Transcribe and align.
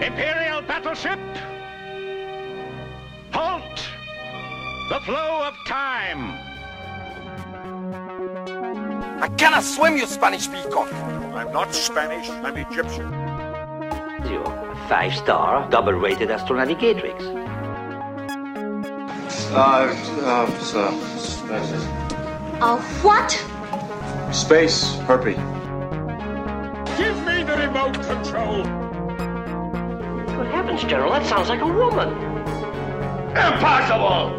Imperial 0.00 0.62
battleship, 0.62 1.18
halt! 3.32 3.62
The 4.90 5.00
flow 5.00 5.42
of 5.42 5.54
time. 5.66 6.32
I 9.20 9.28
cannot 9.36 9.64
swim, 9.64 9.96
you 9.96 10.06
Spanish 10.06 10.48
peacock. 10.48 10.92
I'm 11.34 11.52
not 11.52 11.74
Spanish, 11.74 12.28
I'm 12.30 12.56
Egyptian. 12.56 13.12
You 14.30 14.44
five 14.88 15.14
star, 15.14 15.68
double 15.68 15.94
rated 15.94 16.28
astronavigatrix. 16.28 17.20
Uh, 19.50 19.94
uh, 20.22 20.58
so, 20.60 20.90
space, 21.18 21.72
A 22.62 22.76
what? 23.02 23.32
space 24.32 24.94
herpy. 25.06 25.34
Give 26.96 27.16
me 27.26 27.42
the 27.42 27.56
remote 27.56 27.94
control. 28.04 28.87
Good 30.48 30.54
heavens, 30.54 30.84
General, 30.84 31.10
that 31.12 31.26
sounds 31.26 31.50
like 31.50 31.60
a 31.60 31.66
woman. 31.66 32.08
Impossible! 33.36 34.32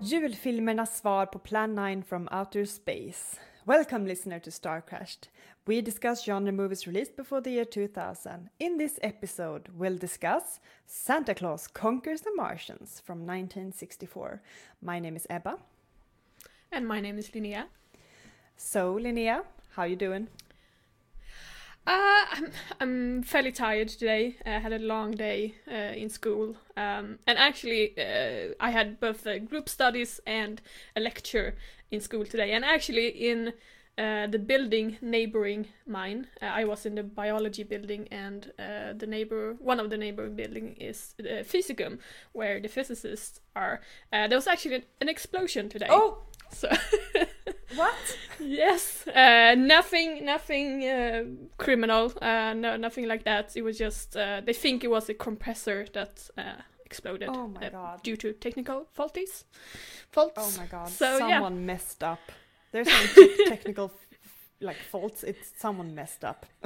Julfilmernas 0.00 0.96
svar 0.96 1.26
på 1.26 1.38
Plan 1.38 1.74
9 1.74 2.02
from 2.02 2.28
Outer 2.30 2.64
Space. 2.64 3.38
Welcome, 3.66 4.06
listener, 4.06 4.38
to 4.38 4.50
Star 4.50 4.80
Crashed. 4.80 5.28
We 5.66 5.82
discuss 5.82 6.24
genre 6.24 6.52
movies 6.52 6.86
released 6.86 7.16
before 7.16 7.42
the 7.42 7.50
year 7.50 7.66
2000. 7.66 8.48
In 8.58 8.78
this 8.78 8.98
episode, 9.02 9.68
we'll 9.76 9.98
discuss 9.98 10.58
Santa 10.86 11.34
Claus 11.34 11.68
Conquers 11.68 12.22
the 12.22 12.32
Martians 12.34 13.02
from 13.04 13.18
1964. 13.26 14.40
My 14.80 14.98
name 15.00 15.16
is 15.16 15.26
Ebba. 15.28 15.58
And 16.72 16.88
my 16.88 17.00
name 17.00 17.18
is 17.18 17.28
Linnea. 17.34 17.64
So, 18.56 18.98
Linnea, 18.98 19.42
how 19.76 19.84
you 19.84 19.96
doing? 19.96 20.28
Uh, 21.86 22.24
I'm, 22.32 22.50
I'm 22.80 23.22
fairly 23.22 23.52
tired 23.52 23.88
today. 23.88 24.36
I 24.44 24.58
had 24.58 24.72
a 24.72 24.78
long 24.78 25.12
day 25.12 25.54
uh, 25.70 25.94
in 25.94 26.08
school. 26.08 26.56
Um, 26.76 27.20
and 27.26 27.38
actually, 27.38 27.94
uh, 27.96 28.54
I 28.58 28.70
had 28.70 28.98
both 28.98 29.26
uh, 29.26 29.38
group 29.38 29.68
studies 29.68 30.20
and 30.26 30.60
a 30.96 31.00
lecture 31.00 31.54
in 31.92 32.00
school 32.00 32.24
today. 32.24 32.52
And 32.52 32.64
actually, 32.64 33.08
in 33.08 33.52
uh, 33.98 34.26
the 34.26 34.38
building 34.38 34.98
neighboring 35.00 35.68
mine, 35.86 36.26
uh, 36.42 36.46
I 36.46 36.64
was 36.64 36.86
in 36.86 36.96
the 36.96 37.04
biology 37.04 37.62
building, 37.62 38.08
and 38.10 38.52
uh, 38.58 38.92
the 38.94 39.06
neighbor, 39.06 39.54
one 39.60 39.78
of 39.78 39.88
the 39.88 39.96
neighboring 39.96 40.34
building 40.34 40.76
is 40.80 41.14
uh, 41.20 41.44
Physicum, 41.44 41.98
where 42.32 42.60
the 42.60 42.68
physicists 42.68 43.40
are. 43.54 43.80
Uh, 44.12 44.26
there 44.26 44.36
was 44.36 44.48
actually 44.48 44.84
an 45.00 45.08
explosion 45.08 45.68
today. 45.68 45.86
Oh, 45.88 46.18
So. 46.50 46.68
what? 47.74 48.18
Yes, 48.38 49.06
uh, 49.08 49.54
nothing, 49.56 50.24
nothing 50.24 50.84
uh, 50.84 51.24
criminal, 51.58 52.12
uh, 52.22 52.54
no, 52.54 52.76
nothing 52.76 53.08
like 53.08 53.24
that. 53.24 53.56
It 53.56 53.62
was 53.62 53.76
just 53.78 54.16
uh, 54.16 54.40
they 54.44 54.52
think 54.52 54.84
it 54.84 54.90
was 54.90 55.08
a 55.08 55.14
compressor 55.14 55.86
that 55.92 56.28
uh, 56.38 56.42
exploded 56.84 57.30
Oh 57.32 57.48
my 57.48 57.66
uh, 57.66 57.70
God. 57.70 58.02
due 58.02 58.16
to 58.16 58.32
technical 58.32 58.86
faulties. 58.92 59.44
Faults. 60.10 60.34
Oh 60.36 60.60
my 60.60 60.66
god, 60.66 60.88
So 60.88 61.18
someone 61.18 61.66
messed 61.66 62.02
up. 62.04 62.20
There's 62.72 62.88
some 62.90 63.08
te- 63.14 63.44
technical 63.48 63.90
like 64.60 64.76
faults. 64.76 65.24
It's 65.24 65.52
someone 65.58 65.94
messed 65.94 66.24
up. 66.24 66.46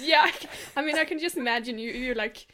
yeah, 0.00 0.26
I, 0.26 0.32
I 0.76 0.82
mean, 0.82 0.98
I 0.98 1.04
can 1.04 1.18
just 1.18 1.36
imagine 1.36 1.78
you, 1.78 1.90
you 1.90 2.14
like 2.14 2.46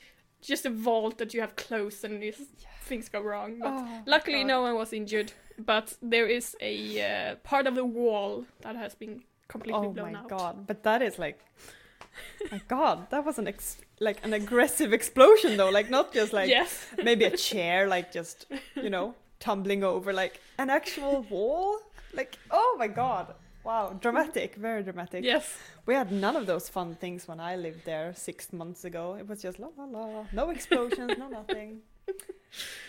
just 0.42 0.66
a 0.66 0.70
vault 0.70 1.18
that 1.18 1.34
you 1.34 1.40
have 1.40 1.56
closed 1.56 2.04
and 2.04 2.22
these 2.22 2.40
things 2.82 3.08
go 3.08 3.20
wrong. 3.20 3.58
But 3.60 3.72
Oh, 3.72 4.02
luckily, 4.06 4.40
God. 4.42 4.48
no 4.48 4.62
one 4.62 4.74
was 4.76 4.92
injured. 4.92 5.32
But 5.58 5.94
there 6.02 6.26
is 6.26 6.54
a 6.60 7.00
uh, 7.00 7.34
part 7.36 7.66
of 7.66 7.74
the 7.74 7.84
wall 7.84 8.44
that 8.60 8.76
has 8.76 8.94
been 8.94 9.22
completely 9.48 9.88
blown. 9.88 10.14
out. 10.14 10.26
Oh 10.30 10.34
my 10.34 10.38
god, 10.38 10.66
but 10.66 10.82
that 10.82 11.00
is 11.02 11.18
like, 11.18 11.40
my 12.52 12.60
god, 12.68 13.08
that 13.10 13.24
was 13.24 13.38
an 13.38 13.48
ex- 13.48 13.78
like 14.00 14.22
an 14.24 14.32
aggressive 14.34 14.92
explosion 14.92 15.56
though. 15.56 15.70
Like 15.70 15.88
not 15.90 16.12
just 16.12 16.32
like 16.32 16.48
yes. 16.48 16.86
maybe 17.02 17.24
a 17.24 17.36
chair, 17.36 17.88
like 17.88 18.12
just 18.12 18.46
you 18.74 18.90
know 18.90 19.14
tumbling 19.40 19.82
over, 19.84 20.12
like 20.12 20.40
an 20.58 20.68
actual 20.70 21.22
wall. 21.30 21.78
Like 22.12 22.38
oh 22.50 22.76
my 22.78 22.88
god, 22.88 23.34
wow, 23.66 23.96
dramatic, 24.00 24.54
very 24.54 24.82
dramatic. 24.82 25.24
Yes. 25.24 25.58
We 25.86 25.94
had 25.94 26.12
none 26.12 26.36
of 26.36 26.46
those 26.46 26.68
fun 26.68 26.94
things 26.94 27.26
when 27.28 27.40
I 27.40 27.56
lived 27.56 27.84
there 27.84 28.12
six 28.14 28.52
months 28.52 28.84
ago. 28.84 29.16
It 29.18 29.28
was 29.28 29.42
just 29.42 29.58
la 29.58 29.68
la 29.76 29.84
la, 29.84 30.24
no 30.32 30.50
explosions, 30.50 31.12
no 31.18 31.28
nothing. 31.28 31.80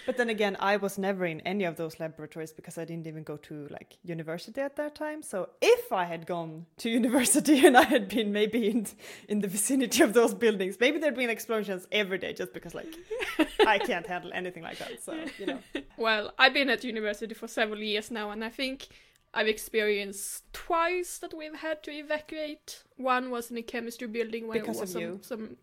But 0.06 0.16
then 0.16 0.30
again, 0.30 0.56
I 0.62 0.78
was 0.78 0.98
never 0.98 1.26
in 1.26 1.42
any 1.42 1.66
of 1.66 1.76
those 1.76 2.00
laboratories 2.00 2.54
because 2.54 2.78
I 2.78 2.86
didn't 2.86 3.08
even 3.08 3.24
go 3.24 3.36
to 3.50 3.68
like 3.70 3.98
university 4.06 4.62
at 4.62 4.78
that 4.78 4.96
time. 4.96 5.22
So 5.22 5.50
if 5.62 5.92
I 5.92 6.06
had 6.06 6.26
gone 6.26 6.66
to 6.78 6.90
university 7.02 7.66
and 7.66 7.76
I 7.76 7.84
had 7.84 8.08
been 8.08 8.32
maybe 8.32 8.70
in 8.70 8.88
in 9.28 9.42
the 9.42 9.50
vicinity 9.50 10.04
of 10.04 10.14
those 10.14 10.34
buildings, 10.34 10.78
maybe 10.80 11.00
there'd 11.00 11.16
been 11.16 11.30
explosions 11.30 11.88
every 11.92 12.20
day 12.20 12.32
just 12.34 12.54
because 12.54 12.74
like 12.76 12.94
I 13.68 13.80
can't 13.80 14.08
handle 14.08 14.32
anything 14.34 14.64
like 14.64 14.78
that. 14.78 15.04
So 15.04 15.12
you 15.40 15.46
know, 15.48 15.60
Well, 15.98 16.32
I've 16.40 16.54
been 16.54 16.70
at 16.70 16.84
university 16.84 17.34
for 17.34 17.48
several 17.48 17.82
years 17.82 18.10
now, 18.12 18.30
and 18.32 18.46
I 18.46 18.50
think 18.50 18.88
I've 19.34 19.48
experienced 19.48 20.44
twice 20.54 21.18
that 21.20 21.34
we've 21.34 21.56
had 21.56 21.84
to 21.84 21.92
evacuate. 21.92 22.84
One 22.98 23.30
was 23.30 23.52
in 23.52 23.58
a 23.58 23.62
chemistry 23.62 24.08
building 24.08 24.48
where 24.48 24.60
Because 24.60 24.78
it 24.78 24.82
was 24.82 24.90
of 24.90 24.94
some, 24.94 25.02
you? 25.02 25.20
some. 25.22 25.58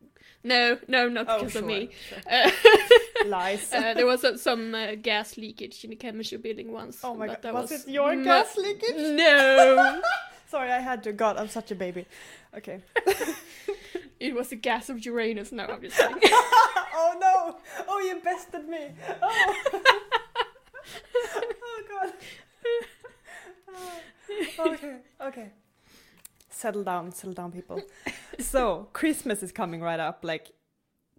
No, 0.44 0.78
no, 0.88 1.08
not 1.08 1.26
Oh, 1.28 1.38
because 1.38 1.56
of 1.56 1.64
me. 1.64 1.90
sure. 2.08 2.18
Uh, 2.30 2.50
lies. 3.26 3.72
uh, 3.72 3.94
there 3.94 4.06
was 4.06 4.20
some, 4.20 4.36
some 4.36 4.74
uh, 4.74 4.94
gas 4.94 5.36
leakage 5.36 5.82
in 5.84 5.90
the 5.90 5.96
chemistry 5.96 6.38
building 6.38 6.70
once. 6.70 7.00
oh 7.02 7.14
my 7.14 7.26
god, 7.28 7.38
that 7.42 7.54
was, 7.54 7.72
it 7.72 7.88
your 7.88 8.14
gas 8.22 8.56
leakage? 8.56 8.94
No, 8.96 10.00
Sorry, 10.48 10.70
I 10.70 10.78
had 10.78 11.02
to. 11.04 11.12
God, 11.12 11.36
I'm 11.36 11.48
such 11.48 11.70
a 11.72 11.74
baby. 11.74 12.06
Okay. 12.56 12.80
it 14.20 14.34
was 14.34 14.48
the 14.50 14.56
gas 14.56 14.88
of 14.88 15.04
Uranus. 15.04 15.50
No, 15.50 15.64
I'm 15.64 15.80
just 15.82 15.96
kidding. 15.96 16.16
oh 16.22 17.16
no! 17.20 17.56
Oh, 17.88 17.98
you 18.00 18.20
bested 18.22 18.68
me! 18.68 18.90
Oh, 19.20 19.54
oh 21.34 21.82
god. 21.90 22.12
Okay, 24.58 24.96
okay. 25.20 25.50
Settle 26.50 26.84
down, 26.84 27.12
settle 27.12 27.34
down, 27.34 27.52
people. 27.52 27.80
So, 28.40 28.88
Christmas 28.92 29.44
is 29.44 29.52
coming 29.52 29.80
right 29.80 30.00
up, 30.00 30.24
like 30.24 30.50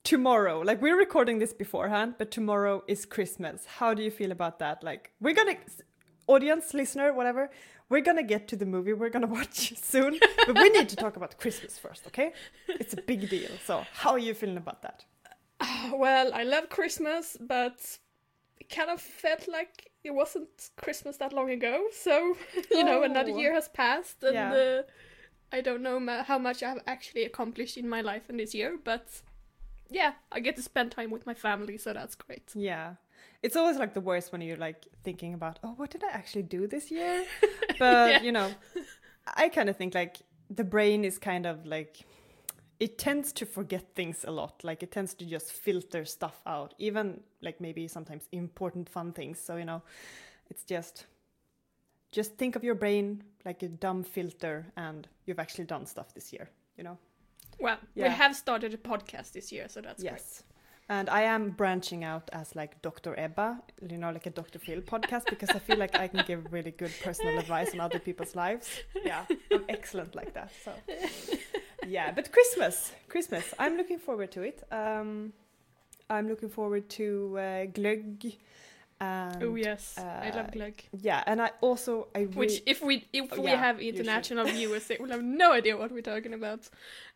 tomorrow. 0.04 0.60
Like, 0.60 0.82
we're 0.82 0.98
recording 0.98 1.40
this 1.40 1.54
beforehand, 1.54 2.16
but 2.18 2.30
tomorrow 2.30 2.84
is 2.88 3.06
Christmas. 3.06 3.66
How 3.66 3.94
do 3.94 4.04
you 4.04 4.12
feel 4.12 4.32
about 4.34 4.60
that? 4.60 4.84
Like, 4.84 5.12
we're 5.22 5.34
gonna, 5.34 5.56
audience, 6.28 6.74
listener, 6.74 7.14
whatever, 7.14 7.50
we're 7.90 8.02
gonna 8.02 8.24
get 8.24 8.48
to 8.50 8.56
the 8.56 8.66
movie 8.66 8.94
we're 8.94 9.10
gonna 9.10 9.28
watch 9.40 9.78
soon, 9.78 10.20
but 10.46 10.56
we 10.56 10.70
need 10.70 10.90
to 10.90 10.96
talk 10.96 11.16
about 11.16 11.38
Christmas 11.38 11.78
first, 11.78 12.06
okay? 12.08 12.34
It's 12.68 12.94
a 12.94 13.02
big 13.02 13.30
deal. 13.30 13.52
So, 13.66 13.86
how 13.94 14.12
are 14.12 14.20
you 14.20 14.34
feeling 14.34 14.58
about 14.58 14.82
that? 14.82 15.06
well, 15.94 16.32
I 16.34 16.44
love 16.44 16.70
Christmas, 16.70 17.38
but 17.40 17.78
it 18.60 18.70
kind 18.70 18.90
of 18.90 19.00
felt 19.02 19.48
like 19.48 19.92
it 20.06 20.14
wasn't 20.14 20.70
Christmas 20.78 21.18
that 21.18 21.34
long 21.34 21.50
ago. 21.50 21.86
So, 21.92 22.36
you 22.72 22.84
know, 22.84 23.04
another 23.04 23.32
Oh. 23.32 23.38
year 23.40 23.54
has 23.54 23.68
passed, 23.68 24.24
and 24.24 24.34
Yeah. 24.34 24.54
uh, 24.54 24.84
I 25.52 25.62
don't 25.62 25.82
know 25.82 26.00
ma- 26.00 26.24
how 26.24 26.38
much 26.40 26.64
I've 26.64 26.82
actually 26.88 27.24
accomplished 27.26 27.78
in 27.78 27.88
my 27.90 28.02
life 28.02 28.30
in 28.30 28.38
this 28.38 28.54
year, 28.54 28.78
but 28.84 29.08
yeah, 29.90 30.14
I 30.32 30.40
get 30.40 30.56
to 30.56 30.62
spend 30.62 30.92
time 30.92 31.12
with 31.12 31.26
my 31.26 31.34
family, 31.34 31.78
so 31.78 31.94
that's 31.94 32.16
great. 32.16 32.52
Yeah. 32.56 32.96
It's 33.44 33.56
always 33.56 33.78
like 33.78 33.94
the 33.94 34.02
worst 34.02 34.32
when 34.32 34.42
you're 34.42 34.58
like 34.58 34.88
thinking 35.04 35.34
about, 35.34 35.60
oh, 35.64 35.74
what 35.78 35.92
did 35.92 36.04
I 36.04 36.10
actually 36.10 36.44
do 36.44 36.68
this 36.68 36.90
year? 36.92 37.26
But, 37.80 38.10
Yeah. 38.10 38.22
you 38.24 38.32
know, 38.32 38.56
I 39.36 39.50
kind 39.50 39.70
of 39.70 39.76
think 39.78 39.94
like 39.94 40.18
the 40.50 40.64
brain 40.64 41.04
is 41.06 41.18
kind 41.20 41.46
of 41.46 41.66
like, 41.66 41.98
it 42.80 42.97
tends 42.97 43.31
to 43.34 43.46
forget 43.46 43.96
things 43.96 44.25
a 44.28 44.31
lot. 44.31 44.63
Like 44.63 44.84
it 44.84 44.91
tends 44.91 45.13
to 45.16 45.25
just 45.25 45.52
filter 45.52 46.06
stuff 46.06 46.41
out, 46.46 46.74
even 46.78 47.22
like 47.41 47.62
maybe 47.62 47.88
sometimes 47.88 48.28
important 48.31 48.90
fun 48.90 49.13
things. 49.13 49.40
So, 49.40 49.56
you 49.56 49.66
know, 49.66 49.81
it's 50.50 50.63
just, 50.63 51.06
just 52.12 52.35
think 52.38 52.56
of 52.56 52.64
your 52.64 52.75
brain 52.75 53.24
like 53.46 53.64
a 53.64 53.68
dumb 53.69 54.03
filter 54.03 54.66
and 54.75 55.08
you've 55.25 55.40
actually 55.40 55.66
done 55.66 55.85
stuff 55.85 56.14
this 56.14 56.34
year, 56.34 56.50
you 56.78 56.84
know? 56.84 56.97
Well, 57.59 57.78
Yeah. 57.94 58.09
we 58.09 58.14
have 58.16 58.35
started 58.35 58.73
a 58.73 58.78
podcast 58.78 59.32
this 59.32 59.52
year, 59.52 59.67
so 59.70 59.82
that's 59.82 60.03
yes. 60.03 60.44
And 60.88 61.09
I 61.09 61.22
am 61.23 61.50
branching 61.52 62.03
out 62.03 62.29
as 62.34 62.55
like 62.55 62.79
Dr. 62.84 63.17
Ebba, 63.17 63.59
you 63.90 63.97
know, 63.97 64.11
like 64.11 64.28
a 64.28 64.29
Dr. 64.29 64.59
Phil 64.59 64.82
podcast 64.82 65.26
because 65.26 65.50
I 65.50 65.58
feel 65.59 65.78
like 65.78 65.96
I 65.96 66.08
can 66.08 66.23
give 66.28 66.52
really 66.53 66.72
good 66.72 66.91
personal 67.03 67.40
advice 67.40 67.73
on 67.73 67.79
other 67.79 67.97
people's 68.00 68.35
lives. 68.35 68.70
Yeah, 69.03 69.26
I'm 69.52 69.66
excellent 69.67 70.14
like 70.14 70.34
that. 70.35 70.52
So, 70.64 70.72
yeah, 71.87 72.11
but 72.11 72.32
Christmas, 72.32 72.91
Christmas, 73.08 73.53
I'm 73.59 73.78
looking 73.78 73.99
forward 73.99 74.32
to 74.32 74.41
it. 74.41 74.64
Um, 74.72 75.34
I'm 76.09 76.28
looking 76.28 76.49
forward 76.49 76.90
to 76.90 77.35
uh, 77.37 77.41
glögg. 77.67 78.37
And. 79.02 79.43
Oh 79.43 79.55
yes, 79.55 79.96
uh, 79.97 80.02
I 80.02 80.29
uh, 80.29 80.35
love 80.37 80.52
glögg. 80.52 80.76
Yeah, 81.02 81.23
and 81.28 81.41
I 81.41 81.52
also 81.61 82.08
I 82.16 82.23
Which, 82.26 82.61
if 82.66 82.82
we 82.82 83.08
if 83.11 83.34
Oh, 83.34 83.41
we 83.41 83.49
yeah, 83.52 83.58
have 83.58 83.82
international 83.82 84.46
viewers, 84.46 84.87
they 84.87 84.97
will 84.99 85.09
have 85.09 85.23
no 85.23 85.52
idea 85.52 85.76
what 85.78 85.91
we're 85.91 86.02
talking 86.02 86.34
about. 86.34 86.70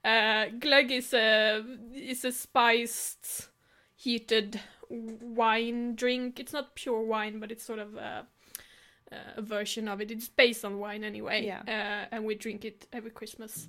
Uh, 0.03 0.47
glögg 0.59 0.91
is 0.91 1.13
a 1.13 1.63
is 1.93 2.25
a 2.25 2.31
spiced, 2.31 3.49
heated 3.95 4.59
wine 4.89 5.95
drink. 5.95 6.39
It's 6.39 6.51
not 6.53 6.75
pure 6.75 7.01
wine, 7.01 7.39
but 7.39 7.51
it's 7.51 7.63
sort 7.63 7.79
of 7.79 7.95
uh, 7.95 8.23
uh, 9.11 9.15
a 9.37 9.41
version 9.41 9.87
of 9.87 10.01
it. 10.01 10.11
It's 10.11 10.27
based 10.27 10.65
on 10.65 10.79
wine 10.79 11.03
anyway. 11.03 11.45
Yeah. 11.45 11.61
Uh, 11.67 12.15
and 12.15 12.25
we 12.25 12.35
drink 12.35 12.65
it 12.65 12.87
every 12.93 13.11
Christmas. 13.11 13.67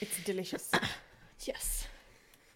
It's 0.00 0.22
delicious. 0.24 0.70
Yes. 1.44 1.88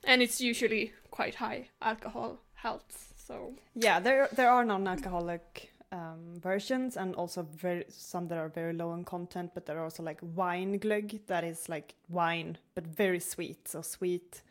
And 0.05 0.23
it's 0.23 0.41
usually 0.41 0.93
quite 1.11 1.35
high 1.35 1.71
alcohol 1.83 2.39
health. 2.55 3.13
So 3.17 3.55
yeah, 3.75 3.99
there 3.99 4.29
there 4.33 4.49
are 4.49 4.65
non-alcoholic 4.65 5.73
um, 5.91 6.41
versions 6.41 6.97
and 6.97 7.15
also 7.17 7.43
very 7.43 7.85
some 7.89 8.29
that 8.29 8.39
are 8.39 8.49
very 8.49 8.73
low 8.73 8.95
in 8.95 9.05
content, 9.05 9.51
but 9.55 9.67
there 9.67 9.79
are 9.79 9.85
also 9.85 10.05
like 10.05 10.21
wine 10.35 10.79
glögg 10.79 11.27
that 11.27 11.43
is 11.43 11.69
like 11.69 11.95
wine 12.09 12.59
but 12.77 12.87
very 12.87 13.21
sweet. 13.21 13.67
So 13.69 13.83
sweet 13.83 14.43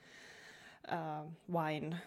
uh, 0.90 1.24
wine. 1.48 2.02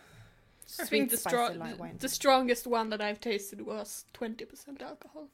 I 0.81 0.85
think 0.85 1.11
the, 1.11 1.17
stro- 1.17 1.79
wine. 1.79 1.97
the 1.99 2.09
strongest 2.09 2.67
one 2.67 2.91
that 2.91 3.00
I've 3.00 3.20
tasted 3.20 3.65
was 3.65 4.05
20% 4.12 4.82
alcohol. 4.82 5.29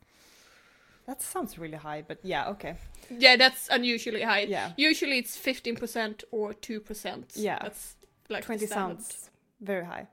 That 1.06 1.20
sounds 1.20 1.58
really 1.58 1.76
high, 1.76 2.02
but 2.06 2.18
yeah, 2.22 2.48
okay. 2.50 2.76
Yeah, 3.10 3.36
that's 3.36 3.68
unusually 3.68 4.22
high. 4.22 4.40
Yeah. 4.40 4.72
Usually 4.76 5.18
it's 5.18 5.36
15% 5.36 6.24
or 6.30 6.54
2%. 6.54 7.24
Yeah. 7.34 7.58
That's 7.62 7.96
like 8.30 8.44
20 8.44 8.66
standard. 8.66 9.02
sounds 9.02 9.30
very 9.60 9.84
high. 9.84 10.08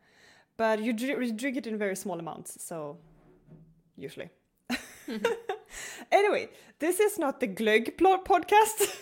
But 0.57 0.83
you, 0.83 0.91
dr- 0.93 1.23
you 1.23 1.31
drink 1.31 1.57
it 1.57 1.67
in 1.67 1.77
very 1.77 1.95
small 1.95 2.19
amounts, 2.19 2.61
so 2.61 2.97
usually. 3.95 4.29
Mm-hmm. 4.69 5.25
anyway, 6.11 6.49
this 6.79 6.99
is 6.99 7.17
not 7.17 7.39
the 7.39 7.47
Glögg 7.47 7.97
plot 7.97 8.25
podcast. 8.25 8.97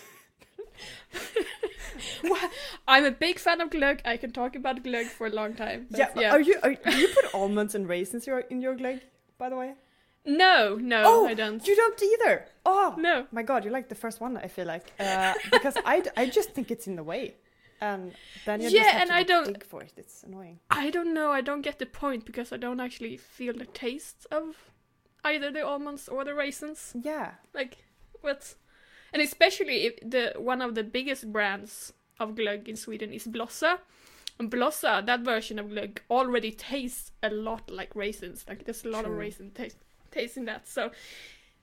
I'm 2.88 3.04
a 3.04 3.10
big 3.10 3.38
fan 3.38 3.60
of 3.60 3.70
glögg. 3.70 4.00
I 4.04 4.16
can 4.16 4.32
talk 4.32 4.56
about 4.56 4.82
glögg 4.82 5.06
for 5.06 5.26
a 5.26 5.30
long 5.30 5.54
time. 5.54 5.86
but 5.90 6.16
yeah, 6.16 6.30
are 6.30 6.40
you 6.40 6.58
are, 6.62 6.74
do 6.74 6.96
you 6.96 7.08
put 7.08 7.34
almonds 7.34 7.74
and 7.74 7.88
raisins 7.88 8.26
in 8.26 8.32
your, 8.32 8.40
in 8.40 8.60
your 8.62 8.76
Glögg, 8.76 9.00
by 9.38 9.48
the 9.48 9.56
way? 9.56 9.74
No, 10.24 10.76
no, 10.76 11.02
oh, 11.06 11.26
I 11.26 11.34
don't. 11.34 11.66
You 11.66 11.74
don't 11.76 12.02
either. 12.02 12.46
Oh 12.66 12.94
No. 12.98 13.26
my 13.32 13.42
god, 13.42 13.64
you're 13.64 13.72
like 13.72 13.88
the 13.88 13.94
first 13.94 14.20
one. 14.20 14.36
I 14.36 14.48
feel 14.48 14.66
like 14.66 14.92
uh, 15.00 15.34
because 15.50 15.76
I, 15.84 16.00
d- 16.00 16.10
I 16.16 16.26
just 16.26 16.50
think 16.50 16.70
it's 16.70 16.86
in 16.86 16.96
the 16.96 17.02
way, 17.02 17.36
and 17.80 18.12
then 18.44 18.60
you 18.60 18.68
Yeah, 18.68 18.82
just 18.82 18.90
have 18.92 19.00
and 19.02 19.10
to 19.10 19.16
I 19.16 19.22
don't- 19.22 19.46
dig 19.46 19.64
for 19.64 19.82
it. 19.82 19.92
It's 19.96 20.22
annoying. 20.22 20.60
I 20.70 20.90
don't 20.90 21.14
know. 21.14 21.30
I 21.30 21.40
don't 21.40 21.62
get 21.62 21.78
the 21.78 21.86
point 21.86 22.26
because 22.26 22.52
I 22.52 22.58
don't 22.58 22.80
actually 22.80 23.16
feel 23.16 23.54
the 23.54 23.64
taste 23.64 24.26
of 24.30 24.70
either 25.24 25.50
the 25.50 25.64
almonds 25.66 26.06
or 26.08 26.24
the 26.24 26.34
raisins. 26.34 26.92
Yeah, 27.02 27.32
Like 27.54 27.78
what? 28.20 28.54
And 29.12 29.22
especially 29.22 29.86
if 29.86 29.94
the 30.08 30.34
one 30.38 30.60
of 30.62 30.74
the 30.74 30.84
biggest 30.84 31.32
brands 31.32 31.92
of 32.20 32.34
glögg 32.34 32.68
in 32.68 32.76
Sweden 32.76 33.12
is 33.12 33.26
Blossa. 33.26 33.78
And 34.38 34.50
Blossa, 34.50 35.04
that 35.04 35.20
version 35.20 35.58
of 35.58 35.66
glögg, 35.66 35.98
already 36.10 36.52
tastes 36.52 37.10
a 37.22 37.30
lot 37.30 37.70
like 37.70 37.96
raisins. 37.96 38.44
Like 38.48 38.64
there's 38.64 38.84
a 38.84 38.88
lot 38.88 39.04
of 39.06 39.12
raisin 39.12 39.50
taste 39.50 39.78
taste 40.10 40.36
in 40.36 40.44
that. 40.46 40.68
So 40.68 40.90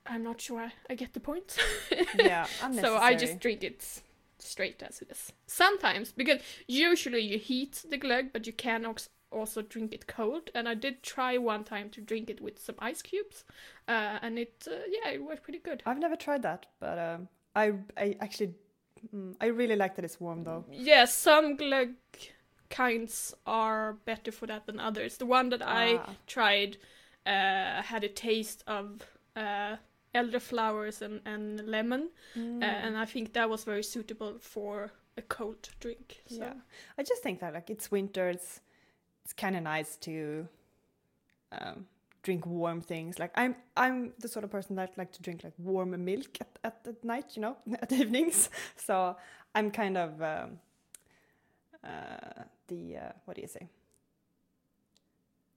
I'm 0.05 0.23
not 0.23 0.41
sure 0.41 0.71
I 0.89 0.95
get 0.95 1.13
the 1.13 1.19
point. 1.19 1.57
yeah. 2.15 2.45
so 2.81 2.97
I 2.97 3.15
just 3.15 3.39
drink 3.39 3.63
it 3.63 4.01
straight 4.39 4.81
as 4.83 5.01
it 5.01 5.11
is. 5.11 5.33
Sometimes 5.47 6.11
because 6.11 6.41
usually 6.67 7.21
you 7.21 7.38
heat 7.38 7.83
the 7.89 7.97
glögg, 7.97 8.31
but 8.33 8.47
you 8.47 8.53
can 8.53 8.85
also 9.31 9.61
drink 9.61 9.94
it 9.94 10.07
cold. 10.07 10.49
And 10.55 10.69
I 10.69 10.75
did 10.75 11.03
try 11.03 11.38
one 11.38 11.63
time 11.63 11.89
to 11.91 12.01
drink 12.01 12.29
it 12.29 12.41
with 12.41 12.59
some 12.59 12.75
ice 12.79 13.01
cubes, 13.01 13.44
uh, 13.88 14.19
and 14.21 14.39
it 14.39 14.67
uh, 14.67 14.75
yeah 14.88 15.11
it 15.11 15.23
worked 15.23 15.44
pretty 15.44 15.59
good. 15.59 15.83
I've 15.85 15.99
never 15.99 16.15
tried 16.15 16.44
that, 16.44 16.67
but 16.79 16.97
um, 16.97 17.27
I 17.55 17.73
I 17.97 18.15
actually 18.21 18.53
mm, 19.13 19.35
I 19.41 19.47
really 19.47 19.75
like 19.75 19.95
that 19.95 20.05
it's 20.05 20.19
warm 20.19 20.44
though. 20.44 20.65
Yeah, 20.71 21.05
some 21.05 21.57
glögg 21.57 21.95
kinds 22.69 23.33
are 23.45 23.94
better 24.05 24.31
for 24.31 24.45
that 24.47 24.65
than 24.65 24.79
others. 24.79 25.17
The 25.17 25.25
one 25.25 25.49
that 25.49 25.61
I 25.61 25.95
Ah. 25.95 26.15
tried 26.27 26.77
uh, 27.27 27.81
had 27.83 28.03
a 28.03 28.09
taste 28.09 28.63
of 28.68 28.85
uh, 29.35 29.75
elderflowers 30.15 31.01
and, 31.01 31.21
and 31.25 31.68
lemon, 31.68 32.09
Mm. 32.35 32.62
uh, 32.62 32.65
and 32.65 32.97
I 32.97 33.06
think 33.06 33.33
that 33.33 33.50
was 33.50 33.63
very 33.65 33.83
suitable 33.83 34.38
for 34.39 34.91
a 35.18 35.21
cold 35.21 35.69
drink. 35.79 36.21
So. 36.27 36.38
Yeah, 36.38 36.53
I 36.97 37.03
just 37.03 37.21
think 37.24 37.39
that 37.41 37.53
like 37.53 37.69
it's 37.69 37.91
winter, 37.91 38.29
it's 38.29 38.62
it's 39.24 39.33
kind 39.33 39.56
of 39.56 39.63
nice 39.63 39.97
to 39.97 40.47
um, 41.51 41.85
drink 42.24 42.45
warm 42.45 42.81
things. 42.81 43.19
Like 43.19 43.31
I'm 43.35 43.56
I'm 43.75 44.13
the 44.19 44.27
sort 44.27 44.45
of 44.45 44.51
person 44.51 44.75
that 44.77 44.97
like 44.97 45.12
to 45.13 45.21
drink 45.21 45.44
like 45.44 45.53
warm 45.57 45.91
milk 46.06 46.38
at 46.41 46.59
at, 46.63 46.88
at 46.88 47.03
night, 47.03 47.35
you 47.35 47.41
know, 47.41 47.57
at 47.81 47.91
evenings. 47.91 48.50
So 48.85 49.15
I'm 49.56 49.71
kind 49.71 49.97
of 49.97 50.21
um, 50.21 50.59
uh, 51.83 52.44
the 52.68 52.97
uh, 52.97 53.12
what 53.25 53.35
do 53.35 53.41
you 53.41 53.47
say? 53.47 53.68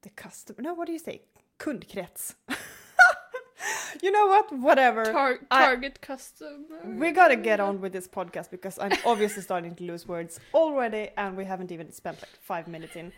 The 0.02 0.10
customer? 0.10 0.62
No, 0.62 0.74
what 0.74 0.86
do 0.86 0.92
you 0.92 0.98
say? 0.98 1.22
Kundkrets. 1.60 2.34
you 4.02 4.10
know 4.10 4.26
what? 4.26 4.50
Whatever. 4.52 5.04
Tar- 5.04 5.40
I- 5.50 5.64
target 5.66 6.00
customer. 6.00 6.80
We 6.84 7.12
gotta 7.12 7.36
get 7.36 7.60
on 7.60 7.80
with 7.80 7.92
this 7.92 8.08
podcast 8.08 8.50
because 8.50 8.78
I'm 8.78 8.92
obviously 9.04 9.42
starting 9.42 9.74
to 9.76 9.84
lose 9.84 10.08
words 10.08 10.40
already, 10.54 11.10
and 11.16 11.36
we 11.36 11.44
haven't 11.44 11.70
even 11.70 11.92
spent 11.92 12.16
like 12.22 12.34
five 12.40 12.66
minutes 12.66 12.96
in. 12.96 13.12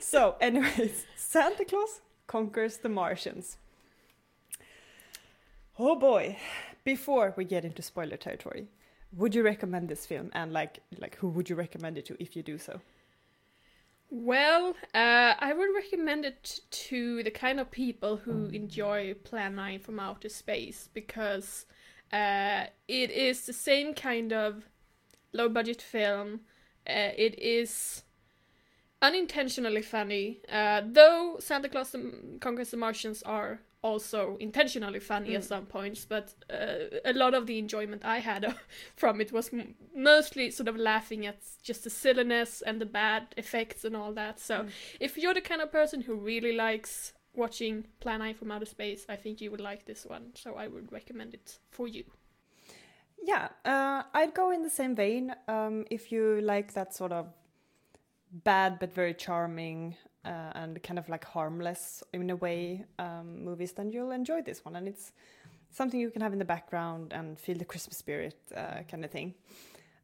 So, 0.00 0.36
anyways, 0.40 1.04
Santa 1.16 1.64
Claus 1.64 2.00
conquers 2.26 2.78
the 2.78 2.88
Martians. 2.88 3.56
Oh 5.78 5.96
boy! 5.96 6.36
Before 6.84 7.34
we 7.36 7.44
get 7.44 7.64
into 7.64 7.82
spoiler 7.82 8.16
territory, 8.16 8.68
would 9.16 9.34
you 9.34 9.42
recommend 9.42 9.88
this 9.88 10.06
film? 10.06 10.30
And 10.32 10.52
like, 10.52 10.78
like, 10.98 11.16
who 11.16 11.28
would 11.28 11.50
you 11.50 11.56
recommend 11.56 11.98
it 11.98 12.06
to 12.06 12.16
if 12.22 12.36
you 12.36 12.42
do 12.42 12.56
so? 12.58 12.80
Well, 14.10 14.74
uh, 14.92 15.34
I 15.38 15.52
would 15.56 15.68
recommend 15.72 16.24
it 16.24 16.60
to 16.70 17.22
the 17.22 17.30
kind 17.30 17.60
of 17.60 17.70
people 17.70 18.16
who 18.16 18.46
enjoy 18.46 19.14
Plan 19.14 19.54
9 19.54 19.78
from 19.78 20.00
outer 20.00 20.28
space 20.28 20.88
because 20.92 21.64
uh, 22.12 22.64
it 22.88 23.10
is 23.12 23.46
the 23.46 23.52
same 23.52 23.94
kind 23.94 24.32
of 24.32 24.64
low 25.32 25.48
budget 25.48 25.80
film. 25.80 26.40
Uh, 26.88 27.14
it 27.16 27.38
is 27.38 28.02
unintentionally 29.00 29.82
funny, 29.82 30.40
uh, 30.50 30.82
though 30.84 31.36
Santa 31.38 31.68
Claus 31.68 31.94
Conquers 32.40 32.72
the 32.72 32.76
Martians 32.76 33.22
are 33.22 33.60
also 33.82 34.36
intentionally 34.40 35.00
funny 35.00 35.34
at 35.36 35.44
some 35.44 35.66
points, 35.66 36.04
but 36.04 36.34
uh, 36.50 36.98
a 37.04 37.12
lot 37.12 37.34
of 37.34 37.46
the 37.46 37.58
enjoyment 37.58 38.04
I 38.04 38.18
had 38.18 38.54
from 38.96 39.20
it 39.20 39.32
was 39.32 39.50
m- 39.52 39.74
mostly 39.94 40.50
sort 40.50 40.68
of 40.68 40.76
laughing 40.76 41.26
at 41.26 41.38
just 41.62 41.84
the 41.84 41.90
silliness 41.90 42.62
and 42.62 42.80
the 42.80 42.86
bad 42.86 43.34
effects 43.36 43.84
and 43.84 43.96
all 43.96 44.12
that. 44.12 44.38
So, 44.38 44.66
if 45.00 45.16
you're 45.16 45.34
the 45.34 45.40
kind 45.40 45.62
of 45.62 45.72
person 45.72 46.02
who 46.02 46.14
really 46.14 46.52
likes 46.54 47.12
watching 47.34 47.86
Plan 48.00 48.18
9 48.18 48.34
from 48.34 48.50
Outer 48.52 48.66
Space, 48.66 49.06
I 49.08 49.16
think 49.16 49.40
you 49.40 49.50
would 49.50 49.60
like 49.60 49.86
this 49.86 50.04
one. 50.04 50.32
So, 50.34 50.56
I 50.56 50.68
would 50.68 50.92
recommend 50.92 51.34
it 51.34 51.58
for 51.70 51.88
you. 51.88 52.04
Yeah, 53.22 53.48
uh, 53.64 54.02
I'd 54.14 54.34
go 54.34 54.50
in 54.50 54.62
the 54.62 54.70
same 54.70 54.94
vein. 54.94 55.34
Um, 55.48 55.84
if 55.90 56.10
you 56.12 56.40
like 56.42 56.74
that 56.74 56.94
sort 56.94 57.12
of 57.12 57.26
bad 58.32 58.78
but 58.78 58.92
very 58.92 59.14
charming 59.14 59.96
uh, 60.24 60.52
and 60.54 60.82
kind 60.82 60.98
of 60.98 61.08
like 61.08 61.24
harmless 61.24 62.02
in 62.12 62.30
a 62.30 62.36
way 62.36 62.84
um, 62.98 63.44
movies, 63.44 63.72
then 63.72 63.90
you'll 63.90 64.10
enjoy 64.10 64.42
this 64.42 64.64
one. 64.64 64.76
And 64.76 64.88
it's 64.88 65.12
something 65.70 66.00
you 66.00 66.10
can 66.10 66.22
have 66.22 66.32
in 66.32 66.38
the 66.38 66.44
background 66.44 67.12
and 67.12 67.38
feel 67.38 67.56
the 67.56 67.64
Christmas 67.64 67.96
spirit 67.96 68.36
uh, 68.56 68.82
kind 68.90 69.04
of 69.04 69.10
thing. 69.10 69.34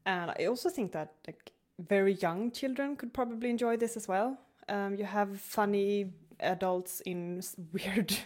And 0.04 0.30
I 0.30 0.46
also 0.46 0.70
think 0.70 0.92
that 0.92 1.12
like 1.26 1.52
very 1.78 2.14
young 2.14 2.50
children 2.50 2.96
could 2.96 3.12
probably 3.12 3.50
enjoy 3.50 3.76
this 3.76 3.96
as 3.96 4.08
well. 4.08 4.38
Um, 4.68 4.94
you 4.94 5.04
have 5.04 5.40
funny 5.40 6.12
adults 6.40 7.00
in 7.00 7.42
weird 7.72 8.16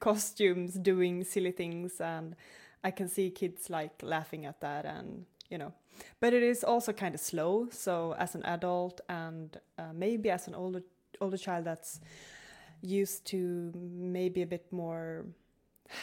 costumes 0.00 0.74
doing 0.74 1.24
silly 1.24 1.52
things, 1.52 2.00
and 2.00 2.36
I 2.82 2.90
can 2.90 3.08
see 3.08 3.30
kids 3.30 3.70
like 3.70 4.02
laughing 4.02 4.46
at 4.46 4.60
that, 4.60 4.84
and 4.84 5.26
you 5.50 5.58
know. 5.58 5.72
But 6.20 6.32
it 6.32 6.42
is 6.42 6.64
also 6.64 6.92
kind 6.92 7.14
of 7.14 7.20
slow. 7.20 7.68
So 7.70 8.14
as 8.18 8.34
an 8.34 8.44
adult 8.44 9.00
and 9.08 9.56
uh, 9.78 9.92
maybe 9.94 10.30
as 10.30 10.48
an 10.48 10.54
older 10.54 10.82
older 11.20 11.38
child 11.38 11.64
that's 11.64 12.00
used 12.82 13.24
to 13.26 13.72
maybe 13.74 14.42
a 14.42 14.46
bit 14.46 14.66
more 14.70 15.26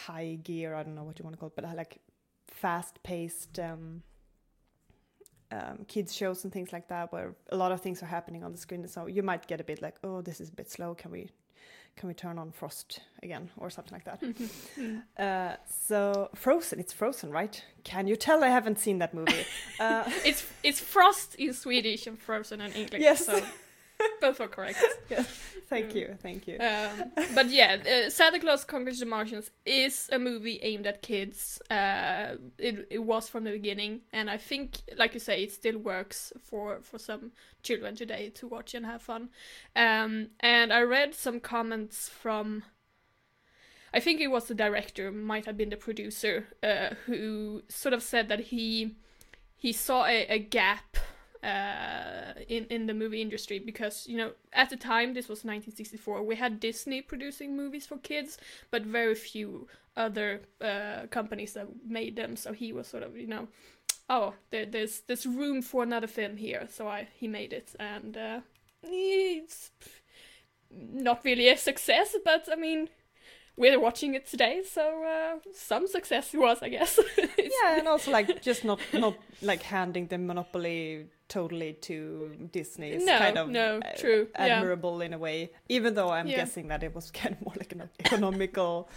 high 0.06 0.38
gear, 0.42 0.74
I 0.74 0.82
don't 0.82 0.94
know 0.94 1.04
what 1.04 1.18
you 1.18 1.24
want 1.24 1.36
to 1.36 1.40
call 1.40 1.48
it, 1.48 1.56
but 1.56 1.64
like 1.76 1.98
fast 2.48 3.02
paced 3.02 3.58
um, 3.58 4.02
um, 5.50 5.84
kids 5.86 6.14
shows 6.14 6.44
and 6.44 6.52
things 6.52 6.72
like 6.72 6.88
that, 6.88 7.12
where 7.12 7.34
a 7.50 7.56
lot 7.56 7.72
of 7.72 7.80
things 7.80 8.02
are 8.02 8.06
happening 8.06 8.42
on 8.44 8.52
the 8.52 8.58
screen. 8.58 8.86
So 8.88 9.06
you 9.06 9.22
might 9.22 9.46
get 9.46 9.60
a 9.60 9.64
bit 9.64 9.82
like, 9.82 9.96
oh, 10.02 10.22
this 10.22 10.40
is 10.40 10.48
a 10.48 10.52
bit 10.52 10.70
slow. 10.70 10.94
Can 10.94 11.10
we 11.10 11.30
can 11.96 12.08
we 12.08 12.14
turn 12.14 12.38
on 12.38 12.50
Frost 12.52 13.00
again 13.22 13.50
or 13.58 13.68
something 13.70 13.92
like 13.92 14.04
that? 14.04 14.22
uh, 15.22 15.56
so 15.68 16.30
Frozen, 16.34 16.80
it's 16.80 16.92
Frozen, 16.92 17.30
right? 17.30 17.62
Can 17.84 18.06
you 18.06 18.16
tell 18.16 18.42
I 18.42 18.48
haven't 18.48 18.78
seen 18.78 18.98
that 18.98 19.12
movie? 19.12 19.44
uh, 19.80 20.04
It's 20.24 20.44
it's 20.62 20.80
Frost 20.80 21.34
in 21.34 21.52
Swedish 21.52 22.06
and 22.06 22.18
Frozen 22.18 22.60
in 22.60 22.72
English. 22.72 23.02
Yes. 23.02 23.26
So 23.26 23.40
both 24.20 24.40
are 24.40 24.48
correct. 24.48 24.78
yes, 25.10 25.26
thank 25.68 25.94
you, 25.94 26.16
thank 26.22 26.46
you. 26.46 26.58
Um, 26.58 27.12
but 27.34 27.50
yeah, 27.50 27.76
uh, 28.06 28.10
Santa 28.10 28.38
Claus 28.38 28.64
Conquers 28.64 29.00
the 29.00 29.06
Martians 29.06 29.50
is 29.64 30.08
a 30.12 30.18
movie 30.18 30.58
aimed 30.62 30.86
at 30.86 31.02
kids. 31.02 31.60
Uh, 31.70 32.36
it, 32.58 32.86
it 32.90 32.98
was 33.04 33.28
from 33.28 33.44
the 33.44 33.52
beginning, 33.52 34.00
and 34.12 34.30
I 34.30 34.36
think, 34.36 34.78
like 34.96 35.14
you 35.14 35.20
say, 35.20 35.42
it 35.42 35.52
still 35.52 35.78
works 35.78 36.32
for, 36.42 36.80
for 36.82 36.98
some 36.98 37.32
children 37.62 37.96
today 37.96 38.30
to 38.36 38.46
watch 38.46 38.74
and 38.74 38.86
have 38.86 39.02
fun. 39.02 39.30
Um, 39.76 40.28
and 40.40 40.72
I 40.72 40.82
read 40.82 41.14
some 41.14 41.40
comments 41.40 42.08
from. 42.08 42.64
I 43.94 44.00
think 44.00 44.22
it 44.22 44.28
was 44.28 44.46
the 44.46 44.54
director, 44.54 45.12
might 45.12 45.44
have 45.44 45.58
been 45.58 45.68
the 45.68 45.76
producer, 45.76 46.46
uh, 46.62 46.94
who 47.04 47.62
sort 47.68 47.92
of 47.92 48.02
said 48.02 48.28
that 48.28 48.40
he 48.40 48.96
he 49.62 49.72
saw 49.72 50.06
a, 50.06 50.26
a 50.28 50.38
gap 50.40 50.96
uh, 51.42 52.34
in 52.48 52.66
in 52.66 52.86
the 52.86 52.94
movie 52.94 53.20
industry 53.20 53.58
because 53.58 54.06
you 54.06 54.16
know 54.16 54.32
at 54.52 54.70
the 54.70 54.76
time 54.76 55.14
this 55.14 55.28
was 55.28 55.44
1964 55.44 56.22
we 56.22 56.36
had 56.36 56.60
Disney 56.60 57.02
producing 57.02 57.56
movies 57.56 57.86
for 57.86 57.98
kids 57.98 58.38
but 58.70 58.82
very 58.84 59.14
few 59.14 59.66
other 59.96 60.42
uh, 60.60 61.06
companies 61.10 61.54
that 61.54 61.66
made 61.86 62.16
them. 62.16 62.36
So 62.36 62.52
he 62.52 62.72
was 62.72 62.86
sort 62.86 63.02
of 63.02 63.16
you 63.16 63.26
know 63.26 63.48
oh 64.08 64.34
there, 64.50 64.66
there's 64.66 65.00
there's 65.00 65.26
room 65.26 65.62
for 65.62 65.82
another 65.82 66.06
film 66.06 66.36
here. 66.36 66.68
So 66.70 66.88
I 66.88 67.08
he 67.12 67.28
made 67.28 67.52
it. 67.52 67.74
And 67.78 68.16
uh, 68.16 68.40
it's 68.82 69.70
not 70.70 71.24
really 71.24 71.48
a 71.48 71.56
success 71.56 72.16
but 72.24 72.48
I 72.50 72.56
mean 72.56 72.88
we're 73.56 73.78
watching 73.78 74.14
it 74.14 74.26
today, 74.26 74.62
so 74.68 75.04
uh, 75.04 75.38
some 75.54 75.86
success 75.86 76.32
it 76.32 76.38
was, 76.38 76.62
I 76.62 76.70
guess. 76.70 76.98
yeah, 77.18 77.78
and 77.78 77.86
also 77.86 78.10
like 78.10 78.42
just 78.48 78.64
not 78.64 78.80
not 78.92 79.14
like 79.42 79.62
handing 79.62 80.06
the 80.06 80.18
monopoly 80.18 81.06
totally 81.28 81.72
to 81.72 82.30
Disney 82.50 82.90
is 82.90 83.04
no, 83.04 83.18
kind 83.18 83.38
of 83.38 83.48
no, 83.48 83.78
uh, 83.78 83.96
true, 83.96 84.28
admirable 84.34 84.98
yeah. 84.98 85.06
in 85.06 85.12
a 85.12 85.18
way. 85.18 85.50
Even 85.68 85.94
though 85.94 86.10
I'm 86.10 86.26
yeah. 86.26 86.36
guessing 86.36 86.68
that 86.68 86.82
it 86.82 86.94
was 86.94 87.10
kind 87.20 87.36
of 87.36 87.42
more 87.42 87.54
like 87.58 87.72
an 87.72 87.90
economical 88.00 88.88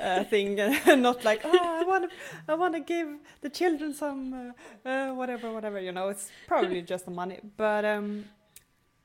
uh, 0.00 0.24
thing, 0.24 0.58
and 0.58 1.02
not 1.02 1.24
like 1.24 1.42
oh 1.44 1.80
I 1.80 1.84
want 1.84 2.10
to 2.10 2.16
I 2.48 2.54
want 2.54 2.74
to 2.74 2.80
give 2.80 3.08
the 3.42 3.48
children 3.48 3.94
some 3.94 4.52
uh, 4.84 4.88
uh, 4.88 5.14
whatever 5.14 5.52
whatever 5.52 5.80
you 5.80 5.92
know. 5.92 6.08
It's 6.08 6.30
probably 6.48 6.82
just 6.82 7.04
the 7.04 7.12
money, 7.12 7.38
but 7.56 7.84
um, 7.84 8.24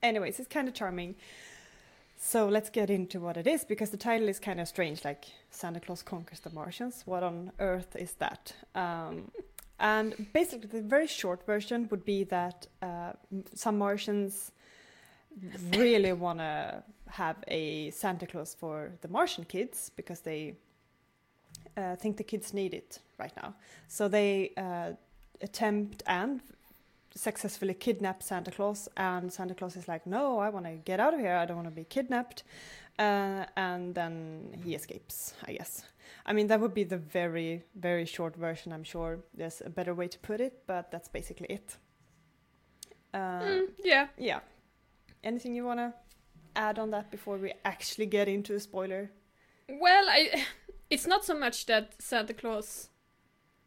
anyways, 0.02 0.40
it's 0.40 0.50
kind 0.50 0.68
of 0.68 0.74
charming. 0.74 1.16
So 2.28 2.48
let's 2.48 2.72
get 2.72 2.90
into 2.90 3.20
what 3.20 3.38
it 3.38 3.46
is 3.46 3.64
because 3.64 3.92
the 3.92 3.98
title 3.98 4.28
is 4.28 4.40
kind 4.40 4.60
of 4.60 4.68
strange, 4.68 5.06
like 5.06 5.26
Santa 5.52 5.80
Claus 5.80 6.02
conquers 6.02 6.40
the 6.40 6.50
Martians. 6.50 7.04
What 7.06 7.22
on 7.22 7.52
earth 7.60 7.96
is 7.96 8.14
that? 8.14 8.52
Um, 8.74 9.30
and 9.80 10.26
basically, 10.34 10.68
the 10.68 10.82
very 10.82 11.06
short 11.06 11.46
version 11.46 11.88
would 11.92 12.04
be 12.04 12.24
that 12.24 12.66
uh, 12.82 13.12
some 13.54 13.78
Martians 13.78 14.52
really 15.78 16.14
want 16.14 16.40
to 16.40 16.84
have 17.10 17.36
a 17.48 17.92
Santa 17.92 18.26
Claus 18.26 18.56
for 18.56 18.94
the 19.02 19.08
Martian 19.08 19.44
kids 19.44 19.92
because 19.96 20.22
they 20.22 20.56
uh, 21.78 21.96
think 21.96 22.18
the 22.18 22.24
kids 22.24 22.56
need 22.56 22.74
it 22.74 23.02
right 23.20 23.34
now. 23.38 23.54
So 23.88 24.08
they 24.08 24.52
uh, 24.58 24.94
attempt 25.42 26.02
and 26.08 26.42
successfully 27.16 27.74
kidnap 27.74 28.22
Santa 28.22 28.52
Claus, 28.52 28.90
and 28.98 29.32
Santa 29.32 29.56
Claus 29.56 29.76
is 29.76 29.88
like, 29.88 30.06
"No, 30.06 30.40
I 30.40 30.50
want 30.50 30.66
to 30.66 30.74
get 30.74 31.00
out 31.00 31.14
of 31.14 31.20
here. 31.20 31.36
I 31.36 31.46
don't 31.46 31.58
want 31.58 31.68
to 31.68 31.76
be 31.76 31.86
kidnapped." 31.86 32.44
Uh, 33.00 33.46
and 33.58 33.96
then 33.96 34.62
he 34.64 34.76
escapes. 34.76 35.34
I 35.48 35.54
guess. 35.54 35.84
I 36.26 36.34
mean, 36.34 36.48
that 36.48 36.60
would 36.60 36.74
be 36.74 36.84
the 36.84 36.98
very, 36.98 37.64
very 37.76 38.06
short 38.06 38.36
version. 38.36 38.72
I'm 38.74 38.84
sure 38.84 39.20
there's 39.34 39.62
a 39.66 39.70
better 39.70 39.94
way 39.94 40.08
to 40.08 40.20
put 40.20 40.42
it, 40.42 40.64
but 40.68 40.92
that's 40.92 41.08
basically 41.08 41.48
it. 41.50 41.78
Uh, 43.14 43.42
mm, 43.42 43.68
yeah. 43.84 44.08
Yeah. 44.18 44.40
Anything 45.24 45.56
you 45.56 45.66
want 45.66 45.80
to 45.80 45.94
add 46.56 46.80
on 46.80 46.92
that 46.92 47.12
before 47.12 47.38
we 47.38 47.54
actually 47.64 48.06
get 48.06 48.28
into 48.28 48.54
a 48.54 48.60
spoiler? 48.60 49.12
Well, 49.70 50.06
I. 50.10 50.46
It's 50.88 51.08
not 51.08 51.26
so 51.26 51.34
much 51.34 51.66
that 51.66 51.96
Santa 52.00 52.36
Claus 52.36 52.90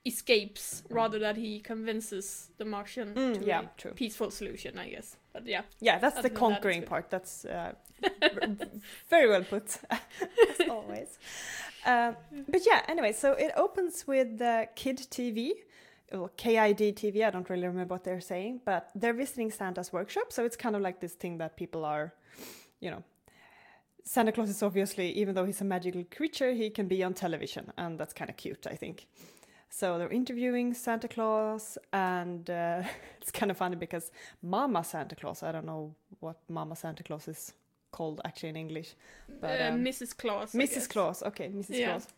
escapes 0.08 0.82
rather 0.90 1.18
that 1.20 1.36
he 1.36 1.60
convinces 1.60 2.50
the 2.58 2.64
Martian 2.64 3.14
Mm, 3.14 3.38
to 3.38 3.44
yeah, 3.46 3.60
a 3.60 3.68
true. 3.80 3.92
peaceful 3.92 4.30
solution, 4.30 4.78
I 4.78 4.88
guess. 4.88 5.16
But 5.32 5.46
yeah, 5.46 5.62
Yeah, 5.80 5.98
that's 5.98 6.16
the 6.16 6.22
than 6.22 6.32
that, 6.34 6.38
conquering 6.38 6.82
part. 6.82 7.10
That's 7.10 7.44
uh, 7.44 7.72
very 9.10 9.28
well 9.28 9.44
put, 9.44 9.78
as 9.90 10.68
always. 10.70 11.18
Uh, 11.86 12.12
but 12.48 12.62
yeah, 12.66 12.82
anyway, 12.88 13.12
so 13.12 13.32
it 13.32 13.52
opens 13.56 14.06
with 14.06 14.40
uh, 14.40 14.66
Kid 14.74 14.98
TV, 15.10 15.52
or 16.12 16.30
KID 16.36 16.96
TV. 16.96 17.24
I 17.26 17.30
don't 17.30 17.48
really 17.50 17.66
remember 17.66 17.94
what 17.94 18.04
they're 18.04 18.20
saying, 18.20 18.60
but 18.64 18.90
they're 18.94 19.14
visiting 19.14 19.50
Santa's 19.50 19.92
workshop. 19.92 20.32
So 20.32 20.44
it's 20.44 20.56
kind 20.56 20.74
of 20.76 20.82
like 20.82 21.00
this 21.00 21.12
thing 21.14 21.38
that 21.38 21.56
people 21.56 21.84
are, 21.84 22.12
you 22.80 22.90
know. 22.90 23.02
Santa 24.04 24.32
Claus 24.32 24.48
is 24.48 24.62
obviously, 24.62 25.10
even 25.20 25.34
though 25.34 25.44
he's 25.44 25.60
a 25.60 25.64
magical 25.64 26.02
creature, 26.16 26.52
he 26.52 26.70
can 26.70 26.88
be 26.88 27.04
on 27.04 27.12
television, 27.12 27.70
and 27.76 27.98
that's 27.98 28.14
kind 28.14 28.30
of 28.30 28.36
cute, 28.38 28.66
I 28.66 28.74
think. 28.74 29.06
So 29.70 29.98
they're 29.98 30.08
interviewing 30.10 30.75
Santa 30.75 31.08
Claus, 31.08 31.78
and 31.92 32.48
uh, 32.48 32.82
it's 33.20 33.30
kind 33.30 33.50
of 33.50 33.56
funny 33.56 33.76
because 33.76 34.10
Mama 34.42 34.82
Santa 34.82 35.14
Claus, 35.14 35.42
I 35.42 35.52
don't 35.52 35.66
know 35.66 35.94
what 36.20 36.37
Mama 36.48 36.75
Santa 36.75 37.02
Claus 37.02 37.28
is 37.28 37.52
called 37.90 38.20
actually 38.25 38.50
in 38.50 38.56
English, 38.56 38.94
but 39.40 39.60
uh, 39.60 39.64
um, 39.68 39.84
Mrs. 39.84 40.16
Claus. 40.16 40.54
I 40.54 40.58
Mrs. 40.58 40.75
guess. 40.75 40.87
Claus, 40.87 41.22
okay, 41.22 41.48
Mrs. 41.48 41.78
Yeah. 41.78 41.90
Claus. 41.90 42.08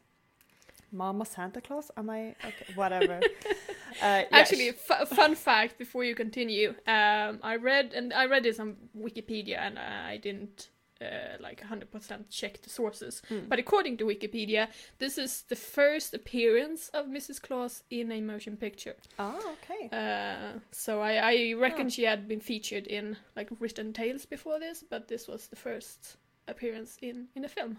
Mama 0.93 1.25
Santa 1.25 1.61
Claus? 1.61 1.91
Am 1.97 2.11
I 2.11 2.35
okay? 2.45 2.67
Whatever. 2.75 3.21
uh, 4.03 4.23
Actually, 4.33 4.73
fun 4.73 5.35
fact 5.35 5.79
before 5.79 6.05
you 6.05 6.15
continue, 6.15 6.71
um, 6.87 7.39
I 7.43 7.57
read 7.61 7.93
and 7.95 8.13
I 8.13 8.27
read 8.27 8.45
this 8.45 8.59
on 8.59 8.77
Wikipedia, 8.97 9.59
and 9.59 9.79
I 9.79 10.17
didn't 10.17 10.69
uh, 11.01 11.37
like 11.41 11.63
100% 11.63 12.25
check 12.31 12.61
the 12.63 12.71
sources. 12.71 13.23
Hmm. 13.29 13.41
But 13.49 13.59
according 13.59 13.97
to 13.99 14.05
Wikipedia, 14.05 14.69
this 14.99 15.17
is 15.19 15.43
the 15.49 15.57
first 15.57 16.15
appearance 16.15 16.91
of 16.91 17.07
Mrs. 17.07 17.41
Claus 17.41 17.83
in 17.91 18.13
a 18.13 18.21
motion 18.21 18.57
picture. 18.57 18.97
oh, 19.19 19.55
okay. 19.63 19.89
Uh, 19.93 20.59
so 20.73 21.01
I, 21.01 21.15
I 21.15 21.55
reckon 21.59 21.87
Oh. 21.87 21.91
she 21.91 22.05
had 22.05 22.29
been 22.29 22.41
featured 22.41 22.87
in 22.87 23.17
like 23.37 23.49
written 23.61 23.93
tales 23.93 24.27
before 24.27 24.59
this, 24.59 24.85
but 24.91 25.09
this 25.09 25.27
was 25.29 25.47
the 25.49 25.57
first 25.57 26.17
appearance 26.49 26.99
in 27.01 27.29
in 27.37 27.45
a 27.45 27.49
film 27.49 27.79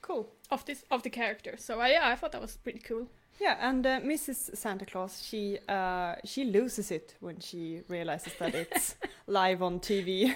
cool. 0.00 0.28
of 0.50 0.64
this 0.64 0.84
of 0.90 1.02
the 1.02 1.10
character. 1.10 1.54
So 1.56 1.80
I 1.80 1.90
yeah, 1.92 2.08
I 2.08 2.16
thought 2.16 2.32
that 2.32 2.40
was 2.42 2.56
pretty 2.56 2.80
cool. 2.80 3.06
Yeah, 3.42 3.56
and 3.60 3.84
uh, 3.84 4.00
Mrs. 4.02 4.56
Santa 4.56 4.86
Claus, 4.86 5.20
she 5.20 5.58
uh, 5.68 6.14
she 6.24 6.44
loses 6.44 6.92
it 6.92 7.16
when 7.18 7.40
she 7.40 7.80
realizes 7.88 8.32
that 8.38 8.54
it's 8.54 8.94
live 9.26 9.64
on 9.64 9.80
TV. 9.80 10.32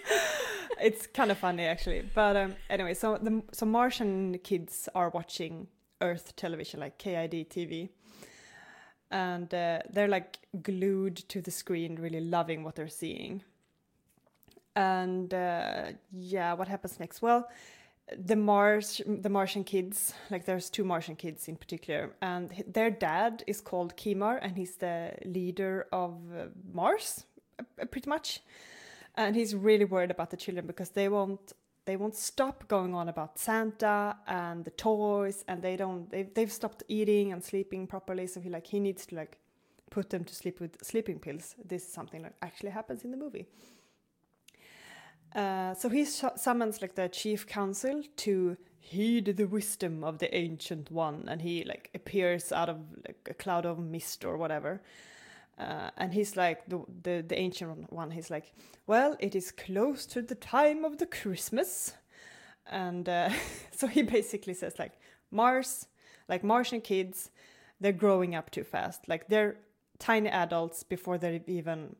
it's 0.80 1.06
kind 1.08 1.30
of 1.30 1.36
funny 1.36 1.64
actually, 1.64 2.08
but 2.14 2.34
um, 2.34 2.54
anyway, 2.70 2.94
so 2.94 3.18
the 3.18 3.42
so 3.52 3.66
Martian 3.66 4.38
kids 4.38 4.88
are 4.94 5.10
watching 5.10 5.66
Earth 6.00 6.34
television, 6.34 6.80
like 6.80 6.96
KID 6.96 7.50
TV, 7.50 7.90
and 9.10 9.52
uh, 9.52 9.80
they're 9.92 10.08
like 10.08 10.38
glued 10.62 11.16
to 11.28 11.42
the 11.42 11.50
screen, 11.50 11.96
really 11.96 12.22
loving 12.22 12.64
what 12.64 12.76
they're 12.76 12.88
seeing. 12.88 13.42
And 14.74 15.34
uh, 15.34 15.88
yeah, 16.10 16.54
what 16.54 16.68
happens 16.68 16.98
next? 16.98 17.20
Well, 17.20 17.46
the 18.18 18.36
Mars, 18.36 19.00
the 19.06 19.28
Martian 19.28 19.64
kids, 19.64 20.14
like 20.30 20.44
there's 20.44 20.70
two 20.70 20.84
Martian 20.84 21.16
kids 21.16 21.48
in 21.48 21.56
particular, 21.56 22.14
and 22.20 22.64
their 22.66 22.90
dad 22.90 23.44
is 23.46 23.60
called 23.60 23.96
Kimar, 23.96 24.38
and 24.42 24.56
he's 24.56 24.76
the 24.76 25.14
leader 25.24 25.86
of 25.92 26.14
uh, 26.36 26.46
Mars, 26.72 27.24
pretty 27.90 28.08
much. 28.08 28.40
And 29.14 29.36
he's 29.36 29.54
really 29.54 29.84
worried 29.84 30.10
about 30.10 30.30
the 30.30 30.36
children 30.36 30.66
because 30.66 30.90
they 30.90 31.08
won't 31.08 31.52
they 31.84 31.96
won't 31.96 32.14
stop 32.14 32.68
going 32.68 32.94
on 32.94 33.08
about 33.08 33.38
Santa 33.38 34.16
and 34.26 34.64
the 34.64 34.70
toys, 34.70 35.44
and 35.48 35.62
they 35.62 35.76
don't 35.76 36.10
they've 36.10 36.32
they've 36.34 36.52
stopped 36.52 36.82
eating 36.88 37.32
and 37.32 37.42
sleeping 37.42 37.86
properly. 37.86 38.26
So 38.26 38.40
he 38.40 38.48
like 38.48 38.66
he 38.66 38.80
needs 38.80 39.06
to 39.06 39.16
like 39.16 39.38
put 39.90 40.10
them 40.10 40.24
to 40.24 40.34
sleep 40.34 40.60
with 40.60 40.82
sleeping 40.82 41.18
pills. 41.18 41.54
This 41.64 41.84
is 41.86 41.92
something 41.92 42.22
that 42.22 42.34
actually 42.40 42.70
happens 42.70 43.04
in 43.04 43.10
the 43.10 43.16
movie. 43.16 43.46
Uh, 45.34 45.74
so 45.74 45.88
he 45.88 46.04
su- 46.04 46.30
summons 46.36 46.82
like 46.82 46.94
the 46.94 47.08
chief 47.08 47.46
council 47.46 48.02
to 48.16 48.56
heed 48.78 49.36
the 49.36 49.46
wisdom 49.46 50.04
of 50.04 50.18
the 50.18 50.34
ancient 50.34 50.90
one, 50.90 51.24
and 51.28 51.40
he 51.40 51.64
like 51.64 51.90
appears 51.94 52.52
out 52.52 52.68
of 52.68 52.78
like 53.06 53.26
a 53.30 53.34
cloud 53.34 53.64
of 53.64 53.78
mist 53.78 54.24
or 54.24 54.36
whatever. 54.36 54.82
Uh, 55.58 55.90
and 55.96 56.12
he's 56.12 56.36
like 56.36 56.66
the, 56.66 56.82
the 57.02 57.24
the 57.26 57.38
ancient 57.38 57.90
one. 57.92 58.10
He's 58.10 58.30
like, 58.30 58.52
well, 58.86 59.16
it 59.20 59.34
is 59.34 59.52
close 59.52 60.04
to 60.06 60.20
the 60.20 60.34
time 60.34 60.84
of 60.84 60.98
the 60.98 61.06
Christmas, 61.06 61.94
and 62.66 63.08
uh, 63.08 63.30
so 63.70 63.86
he 63.86 64.02
basically 64.02 64.54
says 64.54 64.78
like 64.78 64.92
Mars, 65.30 65.86
like 66.28 66.44
Martian 66.44 66.80
kids, 66.80 67.30
they're 67.80 67.92
growing 67.92 68.34
up 68.34 68.50
too 68.50 68.64
fast. 68.64 69.08
Like 69.08 69.28
they're 69.28 69.56
tiny 69.98 70.28
adults 70.28 70.82
before 70.82 71.16
they're 71.16 71.40
even 71.46 71.96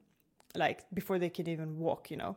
like 0.55 0.85
before 0.93 1.19
they 1.19 1.31
can 1.31 1.49
even 1.49 1.79
walk. 1.79 2.11
You 2.11 2.19
know. 2.19 2.37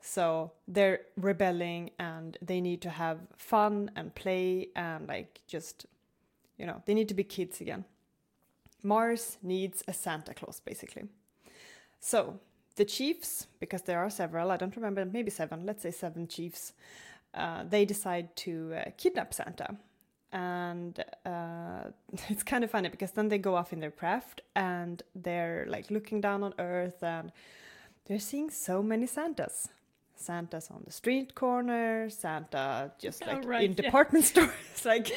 So 0.00 0.52
they're 0.66 1.00
rebelling 1.16 1.90
and 1.98 2.38
they 2.40 2.60
need 2.60 2.80
to 2.82 2.90
have 2.90 3.18
fun 3.36 3.90
and 3.96 4.14
play 4.14 4.68
and 4.76 5.08
like 5.08 5.40
just, 5.46 5.86
you 6.56 6.66
know, 6.66 6.82
they 6.86 6.94
need 6.94 7.08
to 7.08 7.14
be 7.14 7.24
kids 7.24 7.60
again. 7.60 7.84
Mars 8.82 9.38
needs 9.42 9.82
a 9.88 9.92
Santa 9.92 10.34
Claus 10.34 10.60
basically. 10.60 11.04
So 12.00 12.38
the 12.76 12.84
chiefs, 12.84 13.48
because 13.58 13.82
there 13.82 13.98
are 13.98 14.10
several, 14.10 14.52
I 14.52 14.56
don't 14.56 14.74
remember, 14.76 15.04
maybe 15.04 15.30
seven, 15.30 15.66
let's 15.66 15.82
say 15.82 15.90
seven 15.90 16.28
chiefs, 16.28 16.72
uh, 17.34 17.64
they 17.68 17.84
decide 17.84 18.34
to 18.36 18.74
uh, 18.74 18.90
kidnap 18.96 19.34
Santa. 19.34 19.76
And 20.30 21.04
uh, 21.26 21.90
it's 22.28 22.44
kind 22.44 22.62
of 22.62 22.70
funny 22.70 22.88
because 22.88 23.10
then 23.12 23.28
they 23.28 23.38
go 23.38 23.56
off 23.56 23.72
in 23.72 23.80
their 23.80 23.90
craft 23.90 24.42
and 24.54 25.02
they're 25.14 25.66
like 25.68 25.90
looking 25.90 26.20
down 26.20 26.44
on 26.44 26.54
Earth 26.58 27.02
and 27.02 27.32
they're 28.06 28.20
seeing 28.20 28.48
so 28.48 28.80
many 28.80 29.06
Santas 29.06 29.68
Santa's 30.20 30.70
on 30.70 30.82
the 30.84 30.92
street 30.92 31.34
corner, 31.34 32.08
Santa 32.10 32.92
just 32.98 33.22
Oh, 33.26 33.32
like 33.32 33.44
right, 33.46 33.64
in 33.64 33.70
yeah. 33.72 33.82
department 33.82 34.24
stores, 34.30 34.84
like, 34.84 35.10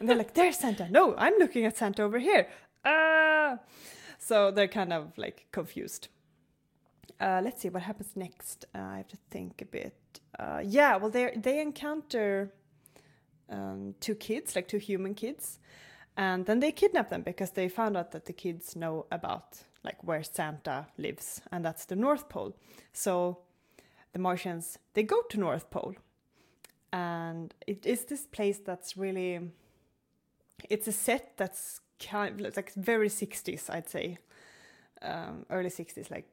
and 0.00 0.08
they're 0.08 0.16
like, 0.16 0.34
"There's 0.34 0.58
Santa." 0.58 0.88
No, 0.90 1.14
I'm 1.16 1.34
looking 1.38 1.64
at 1.66 1.76
Santa 1.76 2.02
over 2.02 2.18
here. 2.18 2.48
Ah, 2.84 3.58
so 4.18 4.50
they're 4.50 4.68
kind 4.68 4.92
of 4.92 5.16
like 5.18 5.46
confused. 5.52 6.08
Uh, 7.20 7.40
let's 7.44 7.60
see 7.62 7.68
what 7.68 7.82
happens 7.82 8.12
next. 8.16 8.64
Uh, 8.74 8.78
I 8.78 8.96
have 8.98 9.08
to 9.08 9.16
think 9.30 9.62
a 9.62 9.64
bit. 9.64 9.94
Uh, 10.38 10.60
yeah, 10.64 10.96
well, 10.96 11.10
they 11.10 11.32
they 11.36 11.60
encounter 11.60 12.52
um, 13.48 13.94
two 14.00 14.14
kids, 14.14 14.56
like 14.56 14.68
two 14.68 14.78
human 14.78 15.14
kids, 15.14 15.58
and 16.16 16.46
then 16.46 16.60
they 16.60 16.72
kidnap 16.72 17.10
them 17.10 17.22
because 17.22 17.52
they 17.52 17.68
found 17.68 17.96
out 17.96 18.10
that 18.12 18.24
the 18.24 18.32
kids 18.32 18.74
know 18.76 19.06
about 19.10 19.58
like 19.84 20.02
where 20.04 20.22
Santa 20.22 20.86
lives, 20.98 21.42
and 21.52 21.64
that's 21.64 21.84
the 21.86 21.96
North 21.96 22.28
Pole. 22.28 22.56
So 22.92 23.38
the 24.12 24.18
Martians 24.18 24.78
they 24.94 25.02
go 25.02 25.22
to 25.30 25.38
North 25.38 25.70
Pole, 25.70 25.94
and 26.92 27.54
it 27.66 27.86
is 27.86 28.04
this 28.04 28.26
place 28.26 28.58
that's 28.58 28.96
really 28.96 29.40
it's 30.70 30.86
a 30.86 30.92
set 30.92 31.36
that's 31.36 31.80
kind 31.98 32.40
of 32.40 32.56
like 32.56 32.72
very 32.74 33.08
60s 33.08 33.70
i'd 33.70 33.88
say. 33.88 34.18
Um, 35.02 35.46
early 35.50 35.68
60s 35.68 36.12
like 36.12 36.28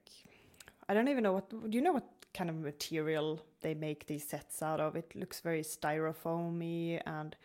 i 0.87 0.93
don't 0.93 1.07
even 1.07 1.23
know 1.23 1.33
what 1.33 1.49
do 1.49 1.75
you 1.75 1.81
know 1.81 1.93
what 1.93 2.07
kind 2.35 2.49
of 2.51 2.55
material 2.57 3.39
they 3.61 3.73
make 3.73 4.05
these 4.05 4.23
sets 4.23 4.61
out 4.61 4.79
of? 4.79 4.95
It 4.95 5.15
looks 5.15 5.39
very 5.39 5.61
styrofoamy 5.63 7.01
and 7.05 7.35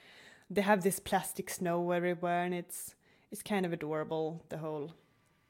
they 0.50 0.60
have 0.60 0.82
this 0.82 1.00
plastic 1.00 1.48
snow 1.50 1.90
everywhere 1.90 2.44
and 2.44 2.54
it's 2.54 2.94
it's 3.30 3.42
kind 3.42 3.64
of 3.66 3.72
adorable 3.72 4.42
the 4.50 4.58
whole 4.58 4.92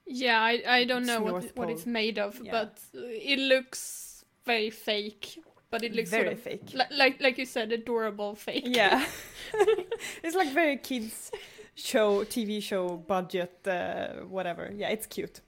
Yeah, 0.07 0.41
I, 0.41 0.63
I 0.67 0.85
don't 0.85 1.05
know 1.07 1.21
what 1.21 1.57
what 1.57 1.69
it's 1.71 1.87
made 1.87 2.19
of, 2.19 2.41
Yeah. 2.43 2.53
but 2.53 2.79
it 2.95 3.39
looks 3.39 4.14
very 4.45 4.71
fake. 4.71 5.39
But 5.71 5.83
it 5.83 5.93
looks 5.93 6.11
very 6.11 6.25
sort 6.25 6.33
of, 6.35 6.41
fake. 6.41 6.73
li- 6.75 6.97
like 6.97 7.21
like 7.21 7.37
you 7.39 7.47
said, 7.47 7.73
adorable 7.73 8.35
fake. 8.37 8.65
yeah. 8.67 9.05
It's 10.23 10.37
like 10.37 10.53
very 10.55 10.77
kids 10.77 11.31
show 11.75 12.25
tv 12.25 12.63
show 12.63 12.97
budget 12.97 13.67
uh, 13.67 14.25
whatever. 14.29 14.71
Yeah 14.77 14.91
it's 14.91 15.07
cute. 15.07 15.41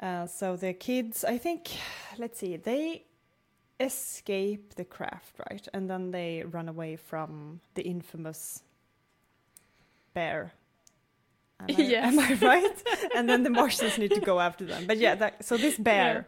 Uh, 0.00 0.26
so 0.26 0.56
the 0.56 0.72
kids 0.72 1.24
i 1.24 1.38
think 1.38 1.68
let's 2.18 2.38
see 2.40 2.56
they 2.56 3.04
escape 3.80 4.74
the 4.74 4.84
craft 4.84 5.34
right? 5.50 5.66
And 5.74 5.88
then 5.90 6.10
they 6.12 6.44
run 6.48 6.68
away 6.68 6.96
from 6.96 7.60
the 7.74 7.82
infamous 7.82 8.62
bear. 10.14 10.52
Am 11.60 11.66
I, 11.68 11.72
Yes. 11.82 12.04
am 12.12 12.18
I 12.18 12.34
right? 12.34 12.82
And 13.16 13.28
then 13.28 13.42
the 13.42 13.50
martians 13.50 13.98
need 13.98 14.12
to 14.12 14.20
go 14.20 14.38
after 14.40 14.64
them. 14.64 14.86
But 14.86 14.98
yeah 14.98 15.14
that, 15.16 15.44
so 15.44 15.56
this 15.56 15.76
bear 15.76 16.26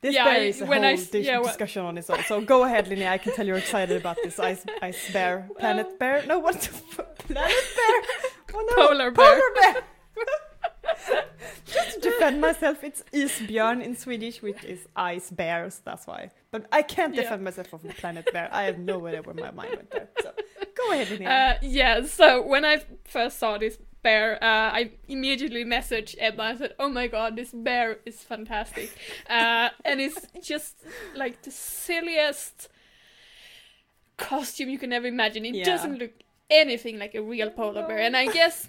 This 0.00 0.14
Yeah, 0.14 0.24
bear 0.24 0.34
I- 0.34 0.44
is 0.46 0.60
a 0.60 0.64
when 0.66 0.82
whole 0.84 0.92
I 0.92 1.18
yeah, 1.18 1.42
discussion 1.42 1.82
on 1.84 1.98
its 1.98 2.08
own. 2.08 2.22
So 2.24 2.40
go 2.40 2.62
ahead, 2.64 2.86
Linnea. 2.86 3.08
I 3.08 3.18
can 3.18 3.34
tell 3.34 3.44
you're 3.46 3.56
excited 3.58 3.96
about 3.96 4.16
this 4.22 4.38
ice 4.38 4.64
ice 4.80 5.12
bear, 5.12 5.48
planet 5.58 5.98
bear. 5.98 6.24
No, 6.26 6.38
what? 6.38 6.54
the 6.60 6.70
f- 7.02 7.18
planet 7.18 7.64
bear? 7.78 8.02
Oh 8.54 8.66
no, 8.70 8.74
Polar 8.88 9.10
bear. 9.10 9.40
Polar 9.40 9.50
bear. 9.60 9.82
Just 11.66 11.94
to 11.94 12.00
defend 12.00 12.40
myself, 12.40 12.82
it's 12.82 13.02
isbjörn 13.12 13.82
in 13.82 13.94
Swedish, 13.96 14.40
which 14.40 14.64
is 14.64 14.86
ice 14.96 15.30
bears. 15.30 15.80
That's 15.84 16.06
why. 16.06 16.30
But 16.50 16.66
I 16.72 16.82
can't 16.82 17.14
Yeah. 17.14 17.22
defend 17.22 17.44
myself 17.44 17.66
from 17.68 17.80
the 17.84 17.92
planet 17.92 18.32
bear. 18.32 18.48
I 18.52 18.62
have 18.64 18.78
no 18.78 19.06
idea 19.06 19.22
where 19.22 19.34
my 19.34 19.50
mind 19.50 19.76
went 19.76 19.90
there. 19.90 20.08
So 20.22 20.32
go 20.76 20.92
ahead, 20.92 21.08
Linnea. 21.08 21.28
Uh, 21.28 21.58
yeah, 21.62 22.02
so 22.06 22.46
when 22.46 22.64
I 22.64 22.82
first 23.04 23.38
saw 23.38 23.58
this 23.58 23.78
bear, 24.02 24.34
uh, 24.42 24.70
I 24.72 24.92
immediately 25.08 25.64
messaged 25.64 26.16
Ebba. 26.18 26.42
I 26.42 26.56
said, 26.56 26.74
"Oh 26.78 26.88
my 26.88 27.06
god, 27.06 27.36
this 27.36 27.50
bear 27.52 27.98
is 28.06 28.22
fantastic," 28.22 28.90
uh, 29.30 29.70
and 29.84 30.00
it's 30.00 30.26
just 30.42 30.76
like 31.14 31.42
the 31.42 31.50
silliest 31.50 32.68
costume 34.16 34.68
you 34.68 34.78
can 34.78 34.92
ever 34.92 35.06
imagine. 35.06 35.44
It 35.44 35.54
Yeah. 35.56 35.64
doesn't 35.64 35.98
look 35.98 36.12
anything 36.50 36.98
like 36.98 37.14
a 37.14 37.22
real 37.22 37.50
polar 37.50 37.86
bear, 37.86 37.98
and 37.98 38.16
I 38.16 38.26
guess, 38.26 38.68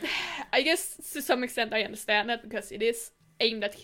I 0.52 0.62
guess 0.62 0.96
to 1.12 1.22
some 1.22 1.44
extent 1.44 1.72
I 1.72 1.82
understand 1.82 2.28
that 2.28 2.42
because 2.42 2.72
it 2.72 2.82
is 2.82 3.12
aimed 3.40 3.64
at 3.64 3.76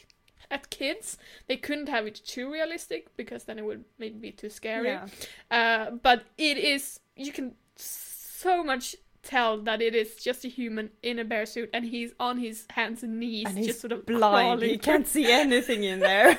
at 0.51 0.71
kids. 0.71 1.17
They 1.47 1.57
couldn't 1.57 1.89
have 1.89 2.07
it 2.07 2.21
too 2.27 2.51
realistic 2.51 3.17
because 3.17 3.45
then 3.45 3.59
it 3.59 3.65
would 3.65 3.85
maybe 3.99 4.19
be 4.19 4.33
too 4.33 4.51
scary. 4.51 4.89
yeah. 4.89 5.07
Uh, 5.51 5.91
but 5.93 6.25
it 6.37 6.59
is 6.59 7.01
you 7.17 7.33
can 7.33 7.55
so 7.77 8.65
much 8.65 8.97
tell 9.23 9.59
that 9.63 9.83
it 9.83 9.95
is 9.95 10.17
just 10.17 10.45
a 10.45 10.49
human 10.49 10.91
in 11.03 11.19
a 11.19 11.25
bear 11.25 11.47
suit 11.47 11.71
and 11.75 11.85
he's 11.85 12.13
on 12.19 12.39
his 12.39 12.67
hands 12.71 13.03
and 13.03 13.21
knees 13.21 13.47
And 13.47 13.63
just 13.65 13.81
sort 13.81 13.93
of 13.93 14.07
blind. 14.07 14.21
crawling 14.61 14.71
He 14.71 14.79
can't 14.79 15.07
see 15.07 15.31
anything 15.31 15.85
in 15.85 16.01
there. 16.01 16.39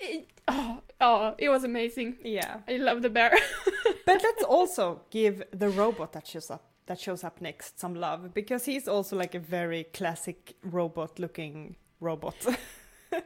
It- 0.00 0.28
oh, 0.48 0.80
oh 1.00 1.34
it 1.38 1.48
was 1.48 1.64
amazing 1.64 2.16
yeah. 2.24 2.58
i 2.68 2.76
love 2.76 3.02
the 3.02 3.10
bear 3.10 3.36
But 4.06 4.22
let's 4.22 4.42
also 4.42 5.02
give 5.10 5.42
the 5.52 5.68
robot 5.68 6.12
that 6.14 6.26
shows 6.26 6.50
up 6.50 6.64
that 6.86 6.98
shows 6.98 7.22
up 7.22 7.40
next 7.40 7.78
some 7.78 7.94
love 7.94 8.34
because 8.34 8.64
he's 8.64 8.88
also 8.88 9.16
like 9.16 9.34
a 9.34 9.38
very 9.38 9.84
classic 9.84 10.56
robot 10.64 11.18
looking 11.20 11.76
robot. 12.00 12.34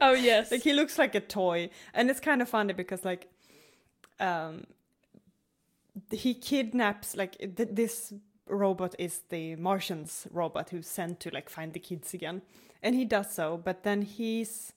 oh 0.01 0.11
yes 0.29 0.51
like 0.51 0.61
he 0.61 0.73
looks 0.73 0.99
like 0.99 1.15
a 1.15 1.19
toy 1.19 1.69
and 1.93 2.09
it's 2.11 2.19
kind 2.19 2.41
of 2.41 2.49
funny 2.49 2.73
because 2.73 3.03
like 3.03 3.27
um 4.19 4.65
he 6.11 6.33
kidnaps 6.33 7.15
like 7.15 7.37
th- 7.37 7.69
this 7.71 8.13
robot 8.47 8.95
is 8.99 9.21
the 9.29 9.55
Martians 9.55 10.27
robot 10.31 10.69
who's 10.69 10.87
sent 10.87 11.19
to 11.21 11.29
like 11.31 11.49
find 11.49 11.73
the 11.73 11.79
kids 11.79 12.13
again. 12.13 12.41
And 12.83 12.95
he 12.95 13.05
does 13.05 13.33
so 13.33 13.57
but 13.57 13.83
then 13.83 14.01
he's 14.01 14.73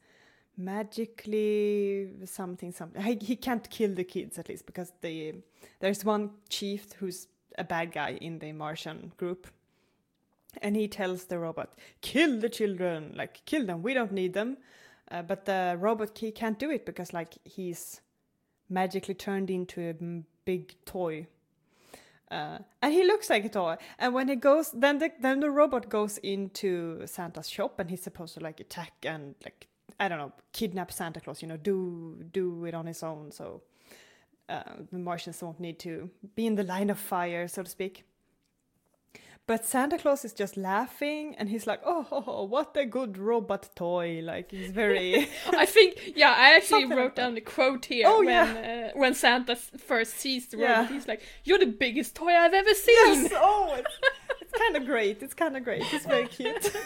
magically 0.57 2.11
something 2.25 2.73
something 2.73 3.01
he, 3.03 3.19
he 3.21 3.37
can't 3.37 3.69
kill 3.71 3.95
the 3.95 4.05
kids 4.05 4.39
at 4.39 4.49
least 4.49 4.67
because 4.67 4.93
the 5.03 5.35
there's 5.81 6.05
one 6.05 6.31
chief 6.49 6.93
who's 6.95 7.29
a 7.57 7.65
bad 7.65 7.93
guy 7.93 8.19
in 8.21 8.39
the 8.39 8.53
Martian 8.53 9.13
group. 9.17 9.49
And 10.63 10.75
he 10.77 10.89
tells 10.89 11.25
the 11.25 11.39
robot 11.39 11.75
kill 12.01 12.41
the 12.41 12.49
children 12.49 13.13
like 13.17 13.45
kill 13.45 13.67
them 13.67 13.83
we 13.83 13.95
don't 13.95 14.13
need 14.13 14.35
them. 14.35 14.57
Uh, 15.11 15.23
but 15.23 15.45
the 15.45 15.77
robot 15.79 16.17
he 16.19 16.31
can't 16.31 16.59
do 16.59 16.71
it 16.71 16.87
because 16.87 17.13
like 17.13 17.35
he's 17.45 18.01
magically 18.69 19.15
turned 19.15 19.51
into 19.51 19.81
a 19.81 19.95
big 20.45 20.75
toy. 20.85 21.27
Uh, 22.31 22.59
and 22.83 22.93
he 22.93 23.05
looks 23.05 23.31
like 23.31 23.45
a 23.45 23.49
toy. 23.49 23.77
And 23.99 24.13
when 24.13 24.29
he 24.29 24.37
goes 24.37 24.71
then 24.73 24.99
the 24.99 25.11
then 25.21 25.41
the 25.41 25.51
robot 25.51 25.89
goes 25.89 26.19
into 26.19 27.07
santa's 27.07 27.49
shop 27.49 27.79
and 27.79 27.91
he's 27.91 28.03
supposed 28.03 28.35
to 28.35 28.41
like 28.41 28.61
attack 28.61 28.93
and 29.03 29.35
like 29.45 29.67
i 29.99 30.09
don't 30.09 30.19
know 30.19 30.33
kidnap 30.53 30.93
santa 30.93 31.21
claus 31.21 31.41
you 31.41 31.49
know 31.49 31.57
do 31.57 32.23
do 32.33 32.65
it 32.67 32.75
on 32.75 32.87
his 32.87 33.03
own. 33.03 33.33
So 33.33 33.63
uh, 34.49 34.63
the 34.93 34.99
martians 34.99 35.43
won't 35.43 35.61
need 35.61 35.79
to 35.81 36.11
be 36.35 36.47
in 36.47 36.55
the 36.55 36.65
line 36.65 36.91
of 36.91 36.99
fire 36.99 37.49
so 37.49 37.63
to 37.63 37.71
speak 37.71 38.05
but 39.49 39.65
Santa 39.65 39.99
Claus 39.99 40.25
is 40.25 40.33
just 40.33 40.57
laughing 40.57 41.35
and 41.39 41.49
he's 41.49 41.67
like, 41.67 41.81
oh, 41.85 42.45
what 42.49 42.77
a 42.77 42.85
good 42.85 43.19
robot 43.19 43.69
toy. 43.75 44.21
Like, 44.23 44.53
he's 44.53 44.71
very. 44.71 45.29
i 45.65 45.67
think 45.67 45.91
yeah 46.15 46.33
i 46.45 46.55
actually 46.57 46.83
Something 46.83 46.97
wrote 46.99 47.05
like 47.07 47.15
down 47.17 47.35
the 47.35 47.41
quote 47.41 47.85
here 47.87 48.05
Oh, 48.07 48.19
when 48.21 48.29
yeah. 48.29 48.91
uh, 48.95 48.99
when 49.03 49.15
santa 49.15 49.57
first 49.57 50.13
sees 50.23 50.47
the 50.49 50.59
Yeah. 50.59 50.67
robot 50.77 50.93
he's 50.93 51.09
like 51.09 51.23
you're 51.45 51.59
the 51.67 51.73
biggest 51.85 52.15
toy 52.15 52.33
i've 52.43 52.55
ever 52.63 52.75
seen 52.75 52.95
yes! 53.25 53.33
Oh, 53.35 53.75
it's, 53.81 53.95
it's 54.43 54.53
kind 54.63 54.77
of 54.77 54.85
great. 54.87 55.23
It's 55.25 55.35
kind 55.35 55.57
of 55.57 55.65
great. 55.65 55.83
It's 55.95 56.07
very 56.07 56.29
cute. 56.39 56.67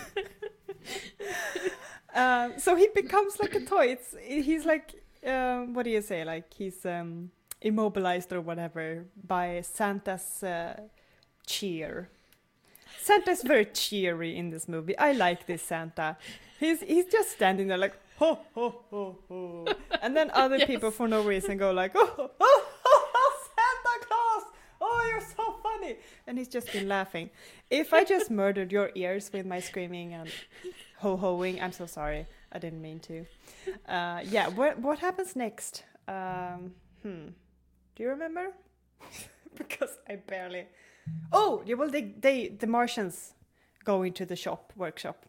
um, 2.14 2.52
so 2.58 2.76
he 2.76 2.88
becomes 2.94 3.38
like 3.40 3.54
a 3.54 3.60
toy. 3.60 3.86
It's 3.96 4.14
He's 4.48 4.64
like, 4.64 4.94
um, 5.26 5.74
what 5.74 5.84
do 5.84 5.90
you 5.90 6.02
say? 6.02 6.24
Like, 6.24 6.52
he's 6.52 6.84
um, 6.86 7.30
immobilized 7.60 8.32
or 8.32 8.40
whatever 8.40 9.04
by 9.26 9.62
Santa's 9.62 10.42
uh, 10.42 10.80
cheer. 11.46 12.08
Santa's 13.02 13.42
very 13.42 13.66
cheery 13.66 14.36
in 14.36 14.50
this 14.50 14.68
movie. 14.68 14.96
I 14.98 15.12
like 15.12 15.46
this 15.46 15.62
Santa. 15.62 16.16
He's 16.60 16.80
he's 16.80 17.06
just 17.06 17.30
standing 17.30 17.68
there 17.68 17.78
like 17.78 17.96
ho 18.18 18.38
ho 18.54 18.82
ho 18.90 19.18
ho, 19.28 19.66
and 20.00 20.16
then 20.16 20.30
other 20.32 20.58
Yes. 20.58 20.66
people 20.66 20.90
for 20.90 21.08
no 21.08 21.22
reason 21.22 21.56
go 21.58 21.72
like 21.72 21.92
oh, 21.94 22.14
oh, 22.18 22.30
oh, 22.40 23.10
oh 23.14 23.32
Santa 23.56 24.06
Claus, 24.06 24.44
oh 24.80 25.00
you're 25.10 25.26
so 25.36 25.56
funny, 25.62 25.96
and 26.26 26.38
he's 26.38 26.48
just 26.48 26.72
been 26.72 26.88
laughing. 26.88 27.30
If 27.70 27.92
I 27.92 28.04
just 28.04 28.30
murdered 28.42 28.70
your 28.70 28.90
ears 28.94 29.30
with 29.32 29.46
my 29.46 29.60
screaming 29.60 30.14
and 30.14 30.28
ho 30.98 31.16
hoing, 31.16 31.60
I'm 31.60 31.72
so 31.72 31.86
sorry. 31.86 32.26
I 32.52 32.58
didn't 32.58 32.82
mean 32.82 33.00
to. 33.00 33.26
Uh, 33.88 34.20
yeah, 34.24 34.48
what 34.48 34.78
what 34.78 34.98
happens 35.00 35.34
next? 35.34 35.82
Um, 36.06 36.74
hmm, 37.02 37.28
do 37.96 38.02
you 38.04 38.08
remember? 38.10 38.52
because 39.56 39.98
I 40.08 40.16
barely. 40.16 40.66
Oh, 41.32 41.62
yeah, 41.66 41.74
well, 41.74 41.90
they, 41.90 42.14
they 42.20 42.48
the 42.48 42.66
Martians 42.66 43.34
go 43.84 44.02
into 44.02 44.24
the 44.24 44.36
shop 44.36 44.72
workshop, 44.76 45.26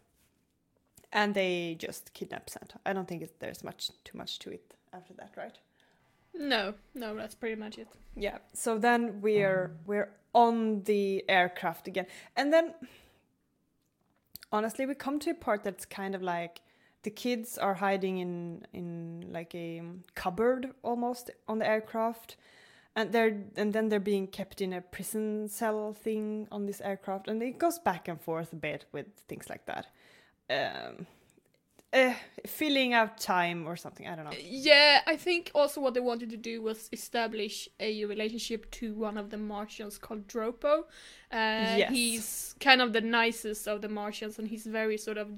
and 1.12 1.34
they 1.34 1.76
just 1.78 2.12
kidnap 2.14 2.50
Santa. 2.50 2.78
I 2.86 2.92
don't 2.92 3.08
think 3.08 3.22
it's, 3.22 3.34
there's 3.38 3.64
much 3.64 3.90
too 4.04 4.18
much 4.18 4.38
to 4.40 4.50
it 4.50 4.74
after 4.92 5.14
that, 5.14 5.32
right? 5.36 5.58
no 6.36 6.74
no 6.94 7.14
that's 7.14 7.34
pretty 7.34 7.54
much 7.54 7.78
it 7.78 7.88
Yeah. 8.16 8.38
So 8.52 8.78
then 8.78 9.20
we're 9.20 9.70
we're 9.86 10.10
on 10.32 10.82
the 10.82 11.24
aircraft 11.28 11.88
again, 11.88 12.06
and 12.36 12.52
then 12.52 12.74
honestly, 14.52 14.86
we 14.86 14.94
come 14.94 15.18
to 15.20 15.30
a 15.30 15.34
part 15.34 15.62
that's 15.62 15.84
kind 15.84 16.14
of 16.14 16.22
like 16.22 16.60
the 17.02 17.10
kids 17.10 17.58
are 17.58 17.74
hiding 17.74 18.18
in 18.18 18.66
in 18.72 19.26
like 19.30 19.54
a 19.54 19.82
cupboard 20.14 20.70
almost 20.82 21.30
on 21.46 21.58
the 21.58 21.66
aircraft, 21.66 22.36
and 22.96 23.12
they're 23.12 23.36
and 23.56 23.72
then 23.72 23.88
they're 23.88 24.00
being 24.00 24.26
kept 24.26 24.60
in 24.60 24.72
a 24.72 24.80
prison 24.80 25.48
cell 25.48 25.92
thing 25.92 26.46
on 26.50 26.66
this 26.66 26.80
aircraft, 26.80 27.28
and 27.28 27.42
it 27.42 27.58
goes 27.58 27.78
back 27.78 28.08
and 28.08 28.20
forth 28.20 28.52
a 28.52 28.56
bit 28.56 28.86
with 28.92 29.06
things 29.28 29.48
like 29.48 29.66
that. 29.66 29.86
Um, 30.50 31.06
uh, 31.92 32.12
filling 32.46 32.92
out 32.92 33.18
time 33.18 33.66
or 33.66 33.76
something. 33.76 34.06
I 34.08 34.16
don't 34.16 34.24
know. 34.24 34.32
Yeah, 34.40 35.00
I 35.06 35.16
think 35.16 35.52
also 35.54 35.80
what 35.80 35.94
they 35.94 36.00
wanted 36.00 36.30
to 36.30 36.36
do 36.36 36.60
was 36.60 36.88
establish 36.92 37.68
a 37.78 38.04
relationship 38.04 38.70
to 38.72 38.94
one 38.94 39.16
of 39.16 39.30
the 39.30 39.36
Martians 39.38 39.96
called 39.98 40.26
Droppo. 40.26 40.80
Uh, 41.30 41.76
Yes. 41.76 41.90
He's 41.90 42.54
kind 42.60 42.82
of 42.82 42.92
the 42.92 43.00
nicest 43.00 43.68
of 43.68 43.80
the 43.80 43.88
Martians, 43.88 44.38
and 44.38 44.48
he's 44.48 44.66
very 44.66 44.98
sort 44.98 45.18
of. 45.18 45.28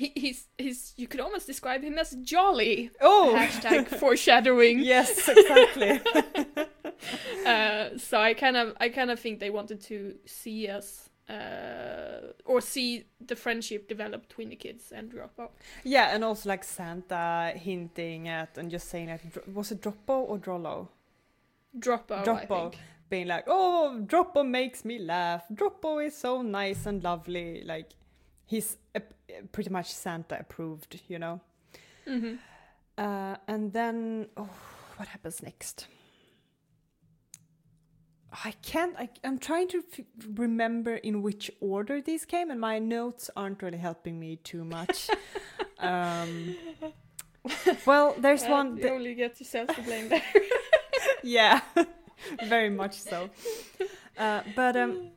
He, 0.00 0.12
he's 0.14 0.46
he's 0.56 0.92
you 0.96 1.08
could 1.08 1.20
almost 1.20 1.46
describe 1.46 1.82
him 1.82 1.98
as 1.98 2.10
jolly. 2.22 2.90
Oh, 3.00 3.34
Hashtag 3.36 3.88
foreshadowing. 4.02 4.78
yes, 4.80 5.28
exactly. 5.28 6.00
Uh, 7.46 7.96
so 7.96 8.18
I 8.20 8.34
kind 8.34 8.56
of 8.56 8.66
I 8.80 8.88
kind 8.88 9.10
of 9.10 9.18
think 9.20 9.38
they 9.40 9.50
wanted 9.50 9.80
to 9.82 10.14
see 10.26 10.68
us 10.68 11.08
uh, 11.28 12.32
or 12.44 12.60
see 12.60 13.06
the 13.24 13.36
friendship 13.36 13.88
develop 13.88 14.28
between 14.28 14.48
the 14.50 14.56
kids 14.56 14.92
and 14.92 15.10
Droppo. 15.12 15.50
yeah, 15.84 16.14
and 16.14 16.24
also 16.24 16.48
like 16.48 16.64
Santa 16.64 17.52
hinting 17.56 18.28
at 18.28 18.58
and 18.58 18.70
just 18.70 18.88
saying 18.88 19.08
like, 19.08 19.22
was 19.54 19.70
it 19.72 19.80
Droppo 19.80 20.16
or 20.28 20.38
Drollo? 20.38 20.88
Droppo. 21.78 22.16
I 22.18 22.24
Droppo. 22.24 22.70
think. 22.70 22.82
being 23.10 23.28
like, 23.28 23.44
"Oh, 23.46 24.00
Droppo 24.06 24.42
makes 24.44 24.84
me 24.84 24.98
laugh. 24.98 25.44
Droppo 25.52 26.04
is 26.04 26.16
so 26.16 26.42
nice 26.42 26.86
and 26.86 27.02
lovely." 27.02 27.62
Like 27.64 27.90
he's 28.46 28.76
pretty 29.52 29.70
much 29.70 29.92
Santa 29.92 30.38
approved, 30.40 31.00
you 31.08 31.18
know. 31.18 31.40
hmm 32.06 32.34
Uh, 32.98 33.36
and 33.46 33.72
then, 33.72 34.28
oh, 34.36 34.48
what 34.96 35.08
happens 35.08 35.42
next? 35.42 35.86
I 38.44 38.52
can't. 38.62 38.94
I, 38.98 39.08
I'm 39.24 39.38
trying 39.38 39.68
to 39.68 39.78
f- 39.78 40.04
remember 40.34 40.96
in 40.96 41.22
which 41.22 41.50
order 41.60 42.02
these 42.02 42.24
came, 42.26 42.50
and 42.50 42.60
my 42.60 42.78
notes 42.78 43.30
aren't 43.36 43.62
really 43.62 43.78
helping 43.78 44.18
me 44.20 44.36
too 44.36 44.64
much. 44.64 45.08
um, 45.78 46.54
well, 47.86 48.14
there's 48.18 48.42
Uh, 48.44 48.50
one. 48.50 48.76
you 48.76 48.82
th- 48.82 48.92
only 48.92 49.14
get 49.14 49.40
yourself 49.40 49.68
to 49.74 49.82
blame 49.82 50.08
there. 50.08 50.22
yeah 51.22 51.60
very 52.44 52.70
much 52.70 52.94
so 52.94 53.28
uh, 54.18 54.42
but 54.54 54.76
um 54.76 55.10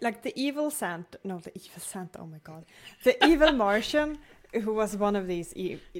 like 0.00 0.22
the 0.22 0.32
evil 0.40 0.70
santa 0.70 1.18
no 1.24 1.38
the 1.38 1.52
evil 1.56 1.80
santa 1.80 2.18
oh 2.20 2.26
my 2.26 2.38
god. 2.44 2.64
The 3.04 3.24
evil 3.26 3.52
martian 3.52 4.18
who 4.52 4.74
was 4.74 4.96
one 4.96 5.16
of 5.16 5.26
these 5.26 5.54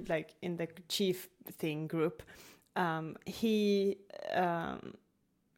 like 0.08 0.34
in 0.42 0.56
the 0.56 0.68
chief 0.88 1.28
thing 1.52 1.86
group 1.86 2.22
um 2.76 3.16
he 3.26 3.96
um 4.32 4.94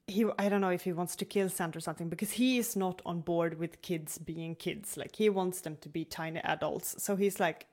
he 0.06 0.24
i 0.38 0.48
don't 0.48 0.60
know 0.60 0.70
if 0.70 0.84
he 0.84 0.92
wants 0.92 1.14
to 1.16 1.24
kill 1.24 1.48
santa 1.48 1.78
or 1.78 1.80
something 1.80 2.08
because 2.08 2.32
he 2.32 2.58
is 2.58 2.74
not 2.76 3.00
on 3.06 3.20
board 3.20 3.58
with 3.58 3.80
kids 3.82 4.18
being 4.18 4.54
kids. 4.54 4.96
Like 4.96 5.16
he 5.16 5.28
wants 5.28 5.60
them 5.60 5.76
to 5.76 5.88
be 5.88 6.04
tiny 6.04 6.40
adults. 6.40 7.02
So 7.02 7.16
he's 7.16 7.38
like 7.38 7.66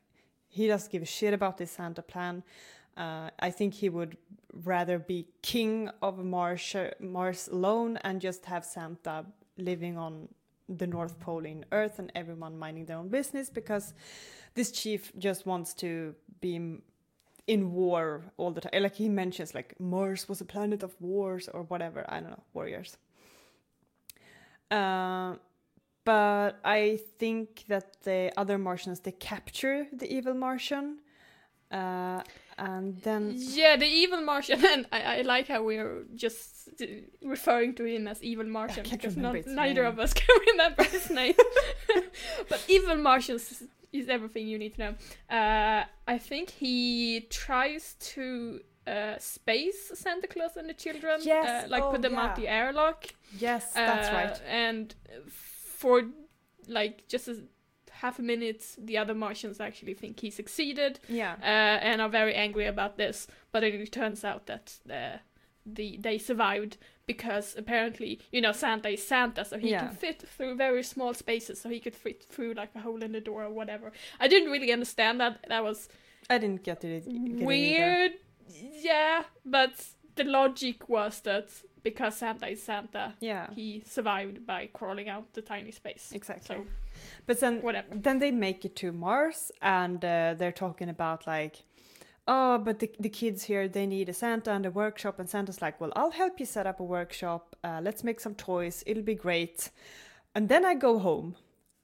he 0.48 0.68
doesn't 0.68 0.92
give 0.92 1.02
a 1.02 1.06
shit 1.06 1.34
about 1.34 1.58
this 1.58 1.72
santa 1.72 2.02
plan. 2.02 2.44
Uh, 2.98 3.30
I 3.40 3.50
think 3.50 3.76
he 3.76 3.88
would 3.88 4.18
rather 4.54 5.00
be 5.00 5.28
king 5.42 5.90
of 6.02 6.18
Mars, 6.24 6.76
Mars 7.00 7.48
alone 7.48 7.98
and 7.98 8.20
just 8.20 8.46
have 8.46 8.66
Santa 8.66 9.26
living 9.58 9.98
on 9.98 10.28
the 10.78 10.88
North 10.88 11.20
Pole 11.20 11.46
in 11.46 11.66
Earth 11.72 12.00
and 12.00 12.12
everyone 12.16 12.58
minding 12.58 12.86
their 12.86 12.98
own 12.98 13.10
business 13.10 13.50
because 13.50 13.94
this 14.54 14.72
chief 14.72 15.12
just 15.18 15.46
wants 15.46 15.74
to 15.76 16.16
be 16.42 16.80
in 17.48 17.74
war 17.74 18.24
all 18.38 18.52
the 18.52 18.62
time. 18.62 18.84
Like 18.84 18.96
he 18.96 19.10
mentions, 19.10 19.56
like 19.56 19.76
Mars 19.80 20.30
was 20.30 20.40
a 20.42 20.46
planet 20.46 20.84
of 20.84 20.94
wars 21.02 21.50
or 21.52 21.64
whatever. 21.64 22.06
I 22.08 22.20
don't 22.20 22.30
know, 22.30 22.44
warriors. 22.54 22.98
Uh, 24.70 25.36
but 26.06 26.60
I 26.64 27.00
think 27.18 27.66
that 27.68 28.02
the 28.04 28.32
other 28.38 28.58
Martians 28.58 29.00
they 29.00 29.12
capture 29.12 29.88
the 29.92 30.12
evil 30.12 30.34
Martian. 30.34 31.00
Uh, 31.72 32.22
and 32.60 33.02
then 33.04 33.34
Yeah, 33.36 33.76
the 33.78 33.86
evil 34.02 34.22
Martian, 34.22 34.64
and 34.74 34.86
I, 34.92 35.02
I 35.20 35.22
like 35.34 35.48
how 35.48 35.64
we're 35.64 36.04
just 36.16 36.70
uh, 36.82 36.86
referring 37.24 37.76
to 37.76 37.84
him 37.86 38.08
as 38.08 38.22
evil 38.22 38.46
Martian 38.46 38.86
because 38.90 39.16
not, 39.18 39.36
neither 39.48 39.84
name. 39.84 39.92
of 39.94 40.00
us 40.00 40.14
can 40.22 40.36
remember 40.52 40.84
his 40.84 41.10
name. 41.22 41.36
but 42.50 42.64
evil 42.68 42.96
Martian 42.96 43.36
is, 43.36 44.08
everything 44.10 44.48
you 44.48 44.58
need 44.60 44.76
to 44.76 44.82
know. 44.82 44.94
Uh, 45.36 45.84
I 46.08 46.18
think 46.18 46.50
he 46.52 47.28
tries 47.30 47.96
to 48.14 48.60
uh, 48.88 49.18
space 49.20 49.92
Santa 49.94 50.28
Claus 50.28 50.58
and 50.58 50.68
the 50.70 50.74
children, 50.74 51.20
Yes, 51.24 51.66
uh, 51.66 51.68
like 51.70 51.84
oh, 51.84 51.92
put 51.92 52.02
them 52.02 52.14
yeah. 52.14 52.22
out 52.24 52.36
the 52.36 52.48
airlock. 52.48 53.06
yes, 53.38 53.74
that's 53.74 54.10
Uh, 54.10 54.14
right. 54.14 54.42
And 54.48 54.94
for 55.30 56.04
like 56.68 57.08
just 57.08 57.28
a 57.28 57.36
half 58.02 58.20
a 58.20 58.22
minute, 58.22 58.62
the 58.78 58.98
other 58.98 59.14
Martians 59.14 59.60
actually 59.60 59.94
think 59.94 60.20
he 60.20 60.30
succeeded 60.32 61.00
Yeah. 61.10 61.36
uh, 61.42 61.78
and 61.90 62.02
are 62.02 62.10
very 62.10 62.34
angry 62.36 62.66
about 62.66 62.98
this. 62.98 63.28
But 63.52 63.64
it 63.64 63.92
turns 63.92 64.24
out 64.24 64.46
that 64.48 64.66
uh, 64.90 65.18
the 65.66 65.98
they 65.98 66.18
survived 66.18 66.78
because 67.06 67.56
apparently, 67.58 68.20
you 68.32 68.42
know, 68.42 68.52
Santa 68.54 68.90
is 68.90 69.06
Santa, 69.08 69.44
so 69.44 69.58
he 69.58 69.70
Yeah. 69.72 69.88
can 69.88 69.96
fit 69.96 70.22
through 70.22 70.56
very 70.56 70.84
small 70.84 71.14
spaces. 71.14 71.60
So 71.62 71.70
he 71.70 71.80
could 71.80 71.96
fit 71.96 72.24
through 72.24 72.54
like 72.54 72.70
a 72.76 72.80
hole 72.80 73.04
in 73.04 73.12
the 73.12 73.22
door 73.22 73.44
or 73.44 73.52
whatever. 73.52 73.92
I 74.20 74.28
didn't 74.28 74.52
really 74.52 74.72
understand 74.72 75.20
that. 75.20 75.46
That 75.48 75.64
was 75.64 75.90
I 76.30 76.38
didn't 76.38 76.64
get 76.64 76.84
it. 76.84 77.06
get 77.06 77.42
it 77.42 77.46
weird. 77.46 78.12
Yeah, 78.84 79.24
but 79.46 79.74
the 80.16 80.24
logic 80.24 80.88
was 80.90 81.22
that 81.22 81.50
because 81.84 82.18
Santa 82.18 82.48
is 82.48 82.62
Santa, 82.64 83.14
Yeah, 83.20 83.48
he 83.56 83.82
survived 83.86 84.46
by 84.46 84.70
crawling 84.74 85.10
out 85.10 85.34
the 85.34 85.42
tiny 85.42 85.72
space. 85.72 86.12
exactly. 86.14 86.56
So 86.56 86.66
But 87.26 87.40
then, 87.40 87.62
whatever. 87.62 87.88
then 87.92 88.20
they 88.20 88.32
make 88.32 88.66
it 88.66 88.76
to 88.78 88.92
Mars, 88.92 89.52
and 89.62 90.04
uh, 90.04 90.36
they're 90.38 90.52
talking 90.52 90.90
about 90.90 91.28
like, 91.28 91.64
oh, 92.28 92.58
but 92.58 92.80
the 92.80 92.92
the 93.00 93.10
kids 93.10 93.44
here 93.44 93.68
they 93.68 93.86
need 93.86 94.10
a 94.10 94.14
Santa 94.14 94.52
and 94.52 94.66
a 94.66 94.72
workshop, 94.72 95.20
and 95.20 95.30
Santa's 95.30 95.62
like, 95.62 95.80
well, 95.82 95.92
I'll 95.96 96.12
help 96.12 96.40
you 96.40 96.46
set 96.46 96.68
up 96.68 96.80
a 96.80 96.84
workshop. 96.84 97.56
Uh, 97.64 97.80
let's 97.84 98.04
make 98.04 98.20
some 98.20 98.36
toys. 98.36 98.84
It'll 98.86 99.04
be 99.04 99.16
great. 99.16 99.72
And 100.36 100.48
then 100.48 100.64
I 100.64 100.76
go 100.76 101.00
home, 101.00 101.36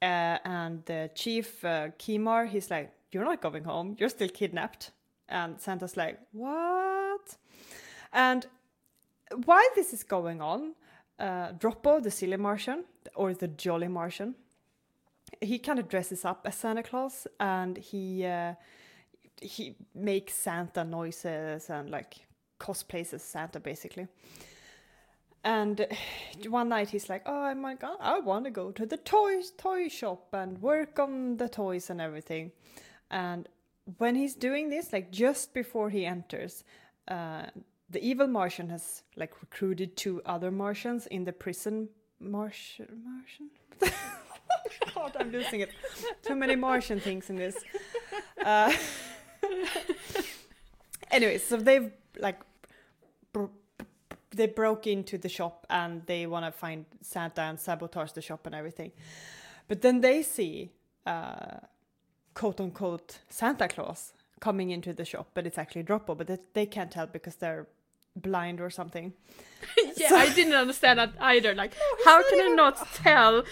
uh, 0.02 0.38
and 0.46 0.86
the 0.86 1.10
chief 1.16 1.66
uh, 1.66 1.90
Kimar, 1.98 2.48
he's 2.48 2.70
like, 2.70 2.92
you're 3.12 3.26
not 3.26 3.42
going 3.42 3.64
home. 3.64 3.96
You're 4.00 4.10
still 4.10 4.30
kidnapped. 4.30 4.92
And 5.28 5.60
Santa's 5.60 5.98
like, 5.98 6.20
what? 6.32 7.38
And 8.14 8.46
while 9.46 9.70
this 9.76 9.94
is 9.94 10.04
going 10.04 10.42
on, 10.42 10.76
uh, 11.20 11.54
Droppo, 11.54 12.04
the 12.04 12.12
silly 12.12 12.38
Martian, 12.38 12.84
or 13.16 13.34
the 13.34 13.48
jolly 13.48 13.88
Martian, 13.88 14.36
he 15.42 15.60
kind 15.60 15.80
of 15.80 15.88
dresses 15.88 16.26
up 16.26 16.42
as 16.46 16.56
Santa 16.56 16.84
Claus 16.84 17.28
and 17.40 17.78
he 17.78 18.26
uh, 18.26 18.54
he 19.42 19.76
makes 19.94 20.34
Santa 20.34 20.84
noises 20.84 21.70
and 21.70 21.90
like 21.90 22.16
cosplays 22.60 23.14
as 23.14 23.24
Santa 23.24 23.60
basically. 23.60 24.08
And 25.44 25.86
one 26.50 26.70
night 26.70 26.90
he's 26.90 27.08
like, 27.08 27.22
"Oh 27.28 27.54
my 27.54 27.76
god, 27.76 27.98
I 28.00 28.20
want 28.20 28.46
to 28.46 28.52
go 28.52 28.72
to 28.72 28.86
the 28.86 28.98
toy 28.98 29.42
toy 29.58 29.90
shop 29.90 30.34
and 30.34 30.60
work 30.62 30.98
on 31.00 31.38
the 31.38 31.48
toys 31.48 31.90
and 31.90 32.02
everything." 32.02 32.52
And 33.12 33.48
when 33.98 34.16
he's 34.16 34.34
doing 34.34 34.70
this, 34.70 34.92
like 34.92 35.12
just 35.12 35.54
before 35.54 35.92
he 35.92 36.06
enters, 36.06 36.64
uh, 37.08 37.46
the 37.90 38.04
evil 38.04 38.28
Martian 38.28 38.70
has 38.70 39.04
like 39.16 39.40
recruited 39.42 39.96
two 39.96 40.22
other 40.26 40.50
Martians 40.50 41.06
in 41.08 41.26
the 41.26 41.34
prison. 41.34 41.90
Martian, 42.20 43.04
Martian. 43.04 43.50
God, 44.96 45.16
I'm 45.20 45.32
losing 45.32 45.62
it. 45.62 45.72
Too 46.24 46.36
many 46.36 46.56
Martian 46.56 47.00
things 47.00 47.30
in 47.30 47.36
this. 47.36 47.56
Uh, 48.44 48.72
anyway, 51.12 51.38
so 51.38 51.58
they've 51.58 51.92
like 52.20 52.40
br- 53.34 53.46
they 54.32 54.48
broke 54.48 54.88
into 54.88 55.18
the 55.18 55.30
shop 55.30 55.66
and 55.70 56.06
they 56.06 56.26
want 56.28 56.46
to 56.46 56.52
find 56.52 56.86
Santa 57.02 57.42
and 57.42 57.60
sabotage 57.60 58.12
the 58.14 58.22
shop 58.22 58.46
and 58.46 58.56
everything. 58.56 58.92
But 59.68 59.82
then 59.82 60.02
they 60.02 60.22
see 60.24 60.72
uh, 61.06 61.60
quote 62.34 62.60
unquote 62.60 63.20
Santa 63.30 63.68
Claus 63.68 64.14
coming 64.40 64.70
into 64.72 64.94
the 64.94 65.06
shop, 65.06 65.30
but 65.34 65.48
it's 65.48 65.58
actually 65.58 65.84
Droppo, 65.84 66.18
but 66.18 66.28
they, 66.28 66.38
they 66.54 66.66
can't 66.66 66.92
tell 66.92 67.08
because 67.08 67.36
they're 67.36 67.68
blind 68.16 68.62
or 68.62 68.70
something. 68.70 69.14
yeah, 69.98 70.10
So- 70.10 70.16
I 70.18 70.34
didn't 70.34 70.54
understand 70.54 71.00
that 71.00 71.14
either. 71.20 71.56
Like, 71.56 71.74
how 72.04 72.22
can 72.30 72.42
I 72.52 72.56
not 72.56 72.78
tell 72.94 73.44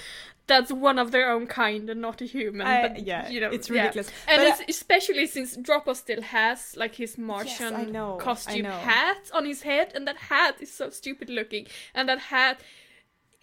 that's 0.47 0.71
one 0.71 0.99
of 0.99 1.11
their 1.11 1.29
own 1.31 1.47
kind 1.47 1.89
and 1.89 2.01
not 2.01 2.21
a 2.21 2.25
human? 2.25 2.67
I- 2.67 2.87
but 2.87 3.05
yeah, 3.05 3.29
you 3.29 3.39
know, 3.39 3.49
it's 3.49 3.69
yeah. 3.69 3.81
ridiculous. 3.81 4.09
And 4.27 4.37
But 4.39 4.47
it's, 4.47 4.77
especially 4.77 5.25
since 5.27 5.55
Droppo 5.57 5.95
still 5.95 6.21
has 6.21 6.75
like 6.75 6.95
his 6.95 7.17
Martian 7.17 7.73
I 7.73 7.85
know, 7.85 8.17
I 8.19 8.23
costume 8.23 8.65
hat 8.65 9.31
on 9.33 9.45
his 9.45 9.61
head, 9.61 9.91
and 9.95 10.07
that 10.07 10.17
hat 10.17 10.55
is 10.59 10.71
so 10.73 10.89
stupid 10.89 11.29
looking, 11.29 11.67
and 11.93 12.09
that 12.09 12.19
hat. 12.19 12.59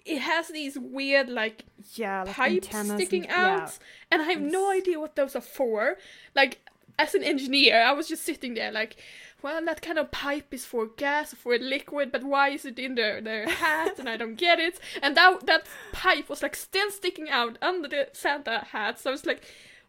it 0.07 0.19
has 0.21 0.49
these 0.49 0.79
weird 0.79 1.29
like 1.29 1.65
Yeah, 1.95 2.23
like 2.25 2.35
pipes 2.35 2.69
sticking 2.69 3.27
and- 3.27 3.33
yeah. 3.33 3.63
out, 3.65 3.79
and 4.11 4.23
I 4.23 4.25
have 4.33 4.41
no 4.41 4.71
idea 4.71 4.99
what 4.99 5.15
those 5.15 5.37
are 5.37 5.43
for. 5.43 5.97
Like, 6.35 6.59
as 6.99 7.15
an 7.15 7.23
engineer, 7.23 7.81
I 7.83 7.93
was 7.93 8.09
just 8.09 8.25
sitting 8.25 8.55
there 8.55 8.73
like, 8.73 8.97
well, 9.43 9.65
that 9.65 9.83
kind 9.83 9.99
of 9.99 10.11
pipe 10.11 10.53
is 10.53 10.65
for 10.65 10.87
gas, 10.87 11.33
or 11.33 11.37
for 11.37 11.59
liquid, 11.59 12.13
but 12.13 12.25
why 12.25 12.51
is 12.51 12.65
it 12.65 12.79
in 12.79 12.95
their, 12.95 13.21
their 13.21 13.49
hat? 13.49 13.99
and 13.99 14.09
I 14.09 14.17
don't 14.17 14.37
get 14.37 14.59
it. 14.59 14.79
And 15.03 15.17
that 15.17 15.47
that 15.47 15.67
pipe 15.93 16.29
was 16.29 16.43
like 16.43 16.57
still 16.57 16.91
sticking 16.91 17.29
out 17.31 17.59
under 17.63 17.89
the 17.89 18.09
Santa 18.13 18.67
hat, 18.73 18.99
so 18.99 19.11
I 19.11 19.13
was 19.13 19.27
like, 19.27 19.43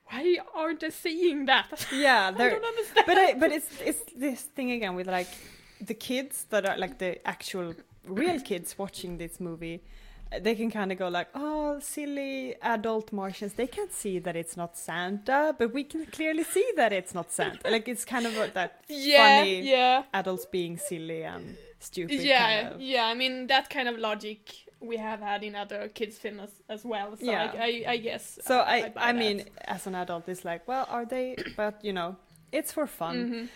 why 0.06 0.38
aren't 0.54 0.82
they 0.82 0.90
seeing 0.90 1.46
that? 1.46 1.88
Yeah, 1.92 2.32
I 2.36 2.50
don't 2.50 2.64
understand. 2.64 3.06
but 3.12 3.18
I, 3.18 3.34
but 3.34 3.52
it's 3.52 3.82
it's 3.82 4.04
this 4.16 4.42
thing 4.42 4.72
again 4.72 4.96
with 4.96 5.08
like 5.08 5.30
the 5.80 5.94
kids 5.94 6.46
that 6.50 6.66
are 6.66 6.78
like 6.78 6.98
the 7.00 7.26
actual 7.28 7.74
real 8.06 8.40
kids 8.40 8.78
watching 8.78 9.18
this 9.18 9.40
movie. 9.40 9.82
They 10.40 10.56
can 10.56 10.72
kind 10.72 10.92
of 10.92 10.98
go 10.98 11.10
like, 11.10 11.28
"Oh, 11.36 11.80
silly 11.80 12.56
adult 12.62 13.12
Martians." 13.12 13.54
They 13.54 13.68
can't 13.68 13.92
see 13.92 14.18
that 14.20 14.36
it's 14.36 14.56
not 14.56 14.78
Santa, 14.78 15.54
but 15.58 15.74
we 15.74 15.84
can 15.84 16.06
clearly 16.06 16.44
see 16.44 16.66
that 16.78 16.94
it's 16.94 17.14
not 17.14 17.32
Santa. 17.32 17.70
Like 17.70 17.88
it's 17.90 18.06
kind 18.06 18.26
of 18.26 18.36
like 18.38 18.54
that 18.54 18.84
yeah, 18.88 19.40
funny 19.40 19.70
yeah. 19.70 20.04
adults 20.14 20.46
being 20.46 20.78
silly 20.78 21.24
and 21.24 21.58
stupid. 21.80 22.22
yeah, 22.22 22.62
kind 22.64 22.76
of. 22.76 22.82
yeah. 22.82 23.06
I 23.08 23.14
mean 23.14 23.48
that 23.48 23.70
kind 23.70 23.90
of 23.90 23.98
logic 23.98 24.40
we 24.80 24.98
have 24.98 25.20
had 25.20 25.44
in 25.44 25.54
other 25.56 25.90
kids' 25.90 26.18
films 26.18 26.42
as, 26.44 26.80
as 26.80 26.86
well. 26.86 27.16
So 27.18 27.26
Yeah. 27.26 27.52
I, 27.54 27.84
I, 27.88 27.92
I 27.94 27.98
guess. 27.98 28.40
So 28.42 28.60
uh, 28.60 28.64
I, 28.64 28.90
buy 28.90 29.02
I 29.10 29.14
mean, 29.14 29.46
as 29.66 29.86
an 29.86 29.96
adult, 29.96 30.28
it's 30.30 30.44
like, 30.46 30.68
well, 30.68 30.88
are 30.90 31.06
they? 31.06 31.36
But 31.58 31.84
you 31.84 31.94
know, 31.94 32.16
it's 32.52 32.72
for 32.72 32.88
fun. 32.88 33.18
Mhm. 33.18 33.48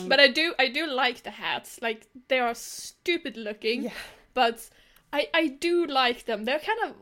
Um, 0.00 0.08
But 0.08 0.18
I 0.20 0.28
do, 0.28 0.52
I 0.58 0.68
do 0.68 0.86
like 0.86 1.22
the 1.22 1.30
hats. 1.30 1.78
Like 1.80 2.06
they 2.28 2.40
are 2.40 2.54
stupid 2.54 3.36
looking, 3.36 3.84
Yeah. 3.84 3.90
but 4.34 4.68
I, 5.14 5.28
I 5.32 5.46
do 5.46 5.86
like 5.86 6.24
them. 6.24 6.44
They're 6.44 6.58
kind 6.58 6.80
of 6.86 6.94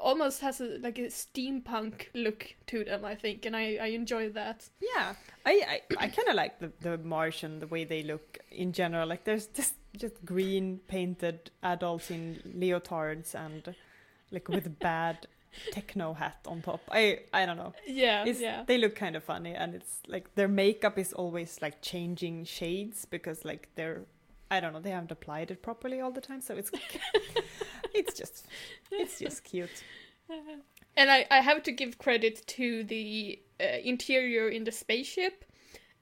almost 0.00 0.40
has 0.40 0.58
a 0.60 0.78
like 0.78 0.98
a 0.98 1.08
steampunk 1.08 2.06
look 2.14 2.54
to 2.68 2.82
them. 2.82 3.04
I 3.04 3.14
think, 3.14 3.44
and 3.44 3.54
I, 3.54 3.76
I 3.80 3.86
enjoy 3.88 4.30
that. 4.30 4.68
Yeah, 4.80 5.14
I 5.44 5.80
I, 5.98 6.04
I 6.04 6.08
kind 6.08 6.28
of 6.28 6.34
like 6.34 6.60
the 6.60 6.72
the 6.80 6.96
Martian 6.96 7.58
the 7.60 7.66
way 7.66 7.84
they 7.84 8.02
look 8.02 8.38
in 8.50 8.72
general. 8.72 9.06
Like 9.06 9.24
there's 9.24 9.48
just 9.48 9.74
just 9.98 10.24
green 10.24 10.80
painted 10.88 11.50
adults 11.62 12.10
in 12.10 12.40
leotards 12.56 13.34
and 13.34 13.74
like 14.30 14.48
with 14.48 14.66
a 14.66 14.70
bad 14.90 15.26
techno 15.72 16.14
hat 16.14 16.38
on 16.46 16.62
top. 16.62 16.80
I 16.90 17.20
I 17.34 17.44
don't 17.44 17.58
know. 17.58 17.74
Yeah, 17.86 18.24
It's, 18.24 18.40
yeah. 18.40 18.64
They 18.66 18.78
look 18.78 18.96
kind 18.96 19.14
of 19.14 19.24
funny, 19.24 19.54
and 19.54 19.74
it's 19.74 20.00
like 20.08 20.34
their 20.36 20.48
makeup 20.48 20.98
is 20.98 21.12
always 21.12 21.60
like 21.60 21.82
changing 21.82 22.46
shades 22.46 23.04
because 23.04 23.44
like 23.44 23.68
they're 23.74 24.06
I 24.56 24.60
don't 24.60 24.72
know 24.74 24.80
they 24.80 24.90
haven't 24.90 25.10
applied 25.12 25.50
it 25.50 25.62
properly 25.62 26.00
all 26.00 26.12
the 26.12 26.20
time, 26.20 26.40
so 26.40 26.54
it's 26.54 26.70
it's 27.94 28.14
just 28.14 28.46
it's 28.90 29.18
just 29.18 29.44
cute. 29.44 29.82
And 30.94 31.10
I, 31.10 31.26
I 31.30 31.40
have 31.40 31.62
to 31.62 31.72
give 31.72 31.96
credit 31.96 32.46
to 32.48 32.84
the 32.84 33.38
uh, 33.58 33.78
interior 33.82 34.48
in 34.50 34.64
the 34.64 34.72
spaceship. 34.72 35.44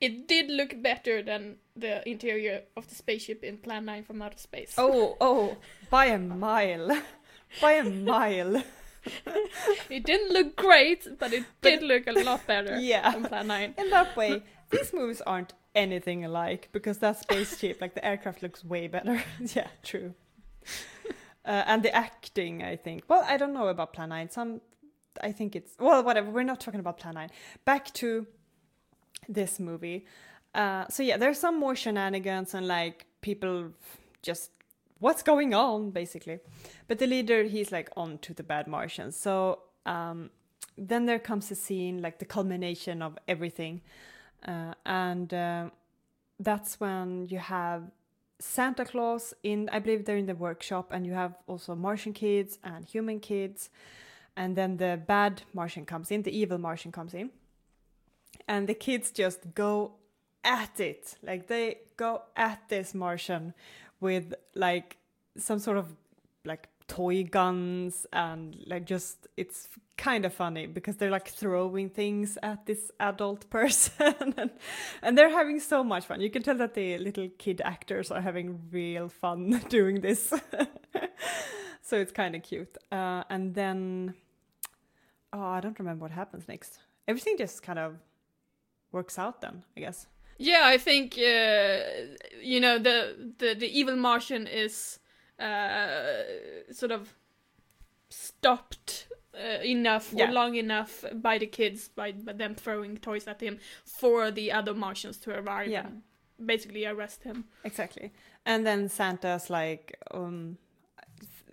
It 0.00 0.26
did 0.26 0.50
look 0.50 0.82
better 0.82 1.22
than 1.22 1.58
the 1.76 2.02
interior 2.08 2.62
of 2.76 2.88
the 2.88 2.96
spaceship 2.96 3.44
in 3.44 3.58
Plan 3.58 3.84
9 3.84 4.02
from 4.02 4.20
Outer 4.20 4.38
Space. 4.38 4.74
Oh 4.78 5.16
oh, 5.20 5.56
by 5.90 6.06
a 6.06 6.18
mile, 6.18 6.90
by 7.60 7.72
a 7.74 7.84
mile. 7.84 8.64
It 9.88 10.04
didn't 10.04 10.32
look 10.32 10.56
great, 10.56 11.06
but 11.20 11.32
it 11.32 11.44
did 11.62 11.82
look 11.82 12.08
a 12.08 12.12
lot 12.12 12.44
better 12.48 12.78
Yeah. 12.80 13.12
than 13.12 13.24
Plan 13.24 13.46
9. 13.46 13.74
in 13.78 13.90
that 13.90 14.16
way, 14.16 14.42
these 14.70 14.92
movies 14.92 15.20
aren't 15.20 15.52
anything 15.74 16.24
alike 16.24 16.68
because 16.72 16.98
that 16.98 17.20
spaceship, 17.20 17.80
like 17.80 17.94
the 17.94 18.04
aircraft, 18.04 18.42
looks 18.42 18.64
way 18.64 18.88
better. 18.88 19.22
yeah, 19.54 19.68
true. 19.82 20.14
Uh, 21.44 21.64
and 21.66 21.82
the 21.82 21.94
acting, 21.94 22.62
I 22.62 22.76
think. 22.76 23.04
Well, 23.08 23.24
I 23.26 23.36
don't 23.36 23.52
know 23.52 23.68
about 23.68 23.92
Plan 23.92 24.10
Nine. 24.10 24.30
Some, 24.30 24.60
I 25.22 25.32
think 25.32 25.56
it's 25.56 25.72
well, 25.78 26.02
whatever. 26.02 26.30
We're 26.30 26.42
not 26.42 26.60
talking 26.60 26.80
about 26.80 26.98
Plan 26.98 27.14
Nine. 27.14 27.30
Back 27.64 27.92
to 27.94 28.26
this 29.28 29.58
movie. 29.58 30.06
Uh, 30.54 30.86
so 30.88 31.02
yeah, 31.02 31.16
there's 31.16 31.38
some 31.38 31.58
more 31.58 31.76
shenanigans 31.76 32.54
and 32.54 32.66
like 32.66 33.06
people 33.20 33.70
just 34.22 34.50
what's 34.98 35.22
going 35.22 35.54
on 35.54 35.90
basically. 35.90 36.40
But 36.88 36.98
the 36.98 37.06
leader, 37.06 37.44
he's 37.44 37.72
like 37.72 37.88
on 37.96 38.18
to 38.18 38.34
the 38.34 38.42
bad 38.42 38.66
Martians. 38.66 39.16
So 39.16 39.60
um, 39.86 40.30
then 40.76 41.06
there 41.06 41.18
comes 41.18 41.50
a 41.50 41.54
scene 41.54 42.02
like 42.02 42.18
the 42.18 42.24
culmination 42.24 43.02
of 43.02 43.18
everything, 43.28 43.82
uh, 44.46 44.74
and 44.86 45.32
uh, 45.32 45.70
that's 46.38 46.80
when 46.80 47.26
you 47.28 47.38
have 47.38 47.82
Santa 48.38 48.84
Claus 48.84 49.34
in. 49.42 49.68
I 49.70 49.78
believe 49.78 50.04
they're 50.04 50.16
in 50.16 50.26
the 50.26 50.34
workshop, 50.34 50.92
and 50.92 51.06
you 51.06 51.12
have 51.12 51.34
also 51.46 51.74
Martian 51.74 52.12
kids 52.12 52.58
and 52.64 52.84
human 52.84 53.20
kids, 53.20 53.70
and 54.36 54.56
then 54.56 54.78
the 54.78 55.00
bad 55.06 55.42
Martian 55.52 55.84
comes 55.84 56.10
in. 56.10 56.22
The 56.22 56.36
evil 56.36 56.58
Martian 56.58 56.92
comes 56.92 57.14
in, 57.14 57.30
and 58.48 58.68
the 58.68 58.74
kids 58.74 59.10
just 59.10 59.54
go 59.54 59.92
at 60.42 60.80
it. 60.80 61.16
Like 61.22 61.46
they 61.46 61.78
go 61.96 62.22
at 62.36 62.68
this 62.68 62.94
Martian 62.94 63.52
with 64.00 64.34
like 64.54 64.96
some 65.36 65.58
sort 65.58 65.76
of 65.76 65.94
like 66.44 66.69
toy 66.90 67.22
guns 67.22 68.04
and 68.12 68.56
like 68.66 68.84
just 68.84 69.28
it's 69.36 69.68
kind 69.96 70.24
of 70.24 70.34
funny 70.34 70.66
because 70.66 70.96
they're 70.96 71.10
like 71.10 71.28
throwing 71.28 71.88
things 71.88 72.36
at 72.42 72.66
this 72.66 72.90
adult 72.98 73.48
person 73.58 74.34
and, 74.36 74.50
and 75.00 75.16
they're 75.16 75.30
having 75.30 75.60
so 75.60 75.84
much 75.84 76.06
fun. 76.06 76.20
You 76.20 76.30
can 76.30 76.42
tell 76.42 76.56
that 76.56 76.74
the 76.74 76.98
little 76.98 77.28
kid 77.38 77.62
actors 77.64 78.10
are 78.10 78.20
having 78.20 78.58
real 78.72 79.08
fun 79.08 79.62
doing 79.68 80.00
this. 80.00 80.32
so 81.82 81.96
it's 81.96 82.10
kind 82.10 82.34
of 82.34 82.42
cute. 82.42 82.76
Uh, 82.90 83.22
and 83.30 83.54
then 83.54 84.14
oh, 85.32 85.40
I 85.40 85.60
don't 85.60 85.78
remember 85.78 86.02
what 86.02 86.10
happens 86.10 86.48
next. 86.48 86.80
Everything 87.06 87.38
just 87.38 87.62
kind 87.62 87.78
of 87.78 87.94
works 88.90 89.16
out 89.16 89.40
then, 89.40 89.62
I 89.76 89.80
guess. 89.80 90.08
Yeah, 90.38 90.62
I 90.64 90.78
think 90.78 91.14
uh, 91.18 91.78
you 92.42 92.58
know 92.60 92.78
the, 92.78 93.32
the 93.38 93.54
the 93.54 93.78
evil 93.78 93.94
Martian 93.94 94.48
is 94.48 94.98
uh, 95.40 96.22
sort 96.72 96.92
of 96.92 97.14
stopped 98.08 99.06
uh, 99.34 99.62
enough 99.64 100.12
Yeah. 100.12 100.28
or 100.28 100.32
long 100.32 100.54
enough 100.56 101.04
by 101.14 101.38
the 101.38 101.46
kids 101.46 101.88
by, 101.88 102.12
by 102.12 102.32
them 102.32 102.54
throwing 102.54 102.96
toys 102.98 103.26
at 103.28 103.40
him 103.40 103.58
for 103.84 104.30
the 104.30 104.52
other 104.52 104.74
Martians 104.74 105.18
to 105.18 105.30
arrive 105.38 105.68
Yeah. 105.70 105.86
and 105.86 106.02
basically 106.44 106.84
arrest 106.86 107.22
him. 107.24 107.44
Exactly. 107.64 108.12
And 108.44 108.66
then 108.66 108.88
Santa's 108.88 109.50
like, 109.50 109.96
um, 110.10 110.56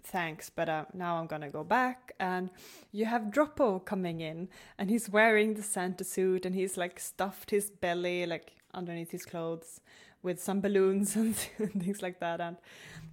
thanks, 0.04 0.50
but 0.50 0.70
uh, 0.70 0.86
now 0.94 1.18
I'm 1.18 1.28
gonna 1.28 1.50
go 1.50 1.64
back. 1.64 2.14
And 2.20 2.50
you 2.92 3.06
have 3.06 3.24
Droppo 3.30 3.80
coming 3.86 4.22
in, 4.22 4.50
and 4.78 4.90
he's 4.90 5.10
wearing 5.10 5.54
the 5.56 5.62
Santa 5.64 6.04
suit, 6.04 6.46
and 6.46 6.56
he's 6.56 6.78
like 6.78 7.00
stuffed 7.00 7.52
his 7.52 7.70
belly 7.70 8.26
like 8.26 8.54
underneath 8.74 9.12
his 9.12 9.26
clothes 9.26 9.82
with 10.28 10.40
some 10.40 10.62
balloons 10.62 11.16
and 11.22 11.36
things 11.36 12.02
like 12.04 12.20
that. 12.20 12.40
And 12.40 12.58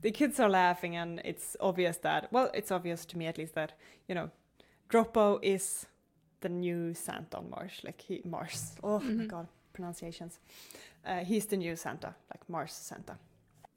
the 0.03 0.11
kids 0.11 0.38
are 0.38 0.50
laughing, 0.50 0.96
and 0.96 1.22
it's 1.24 1.57
obvious 1.61 1.96
that, 1.98 2.31
well, 2.31 2.50
it's 2.53 2.70
obvious 2.70 3.07
to 3.07 3.18
me 3.18 3.27
at 3.27 3.38
least 3.38 3.55
that 3.55 3.72
you 4.09 4.14
know, 4.14 4.31
Droppo 4.90 5.38
is 5.42 5.87
the 6.40 6.48
new 6.48 6.94
Santa 6.94 7.38
on 7.38 7.50
Mars. 7.50 7.81
Like 7.83 8.00
he 8.00 8.20
Mars. 8.24 8.74
Oh 8.83 9.00
my 9.00 9.24
god, 9.24 9.48
pronunciations. 9.72 10.38
Uh, 11.05 11.24
he's 11.24 11.46
the 11.46 11.57
new 11.57 11.77
Santa, 11.77 12.14
like 12.33 12.48
Mars 12.48 12.72
Santa. 12.72 13.16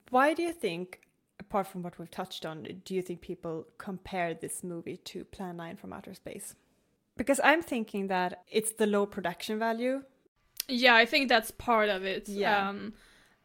Why 0.09 0.33
do 0.33 0.41
you 0.41 0.53
think, 0.53 1.01
apart 1.39 1.67
from 1.67 1.83
what 1.83 1.99
we've 1.99 2.11
touched 2.11 2.45
on, 2.45 2.65
do 2.85 2.95
you 2.95 3.01
think 3.01 3.19
people 3.21 3.67
compare 3.77 4.33
this 4.33 4.63
movie 4.63 4.97
to 4.97 5.25
Plan 5.25 5.57
9 5.57 5.75
from 5.75 5.91
Outer 5.91 6.13
Space? 6.13 6.55
Because 7.17 7.41
I'm 7.43 7.61
thinking 7.61 8.07
that 8.07 8.43
it's 8.49 8.71
the 8.71 8.87
low 8.87 9.05
production 9.05 9.59
value. 9.59 10.03
Yeah, 10.69 10.95
I 10.95 11.05
think 11.05 11.27
that's 11.27 11.51
part 11.51 11.89
of 11.89 12.05
it. 12.05 12.29
Yeah. 12.29 12.69
Um, 12.69 12.93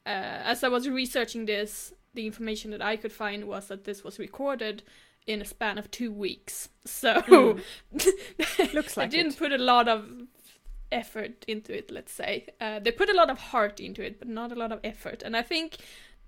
uh, 0.07 0.09
as 0.53 0.63
I 0.65 0.69
was 0.69 0.89
researching 0.89 1.47
this, 1.47 1.93
the 2.15 2.27
information 2.27 2.71
that 2.73 2.83
I 2.83 2.97
could 2.97 3.13
find 3.13 3.45
was 3.47 3.69
that 3.69 3.85
this 3.85 4.05
was 4.05 4.19
recorded 4.19 4.83
in 5.27 5.41
a 5.41 5.45
span 5.45 5.79
of 5.79 5.91
two 5.91 6.13
weeks. 6.13 6.69
So 6.85 7.23
Looks 7.93 8.95
they 8.95 9.03
like 9.03 9.11
didn't 9.11 9.33
it. 9.35 9.39
put 9.39 9.53
a 9.53 9.59
lot 9.59 9.89
of 9.89 10.05
effort 10.91 11.45
into 11.47 11.77
it. 11.77 11.91
Let's 11.91 12.13
say 12.13 12.47
uh, 12.61 12.81
they 12.81 12.91
put 12.91 13.09
a 13.09 13.15
lot 13.17 13.31
of 13.31 13.39
heart 13.39 13.81
into 13.81 14.03
it, 14.05 14.19
but 14.19 14.29
not 14.29 14.53
a 14.53 14.55
lot 14.57 14.73
of 14.73 14.81
effort. 14.85 15.23
And 15.23 15.37
I 15.37 15.43
think 15.43 15.77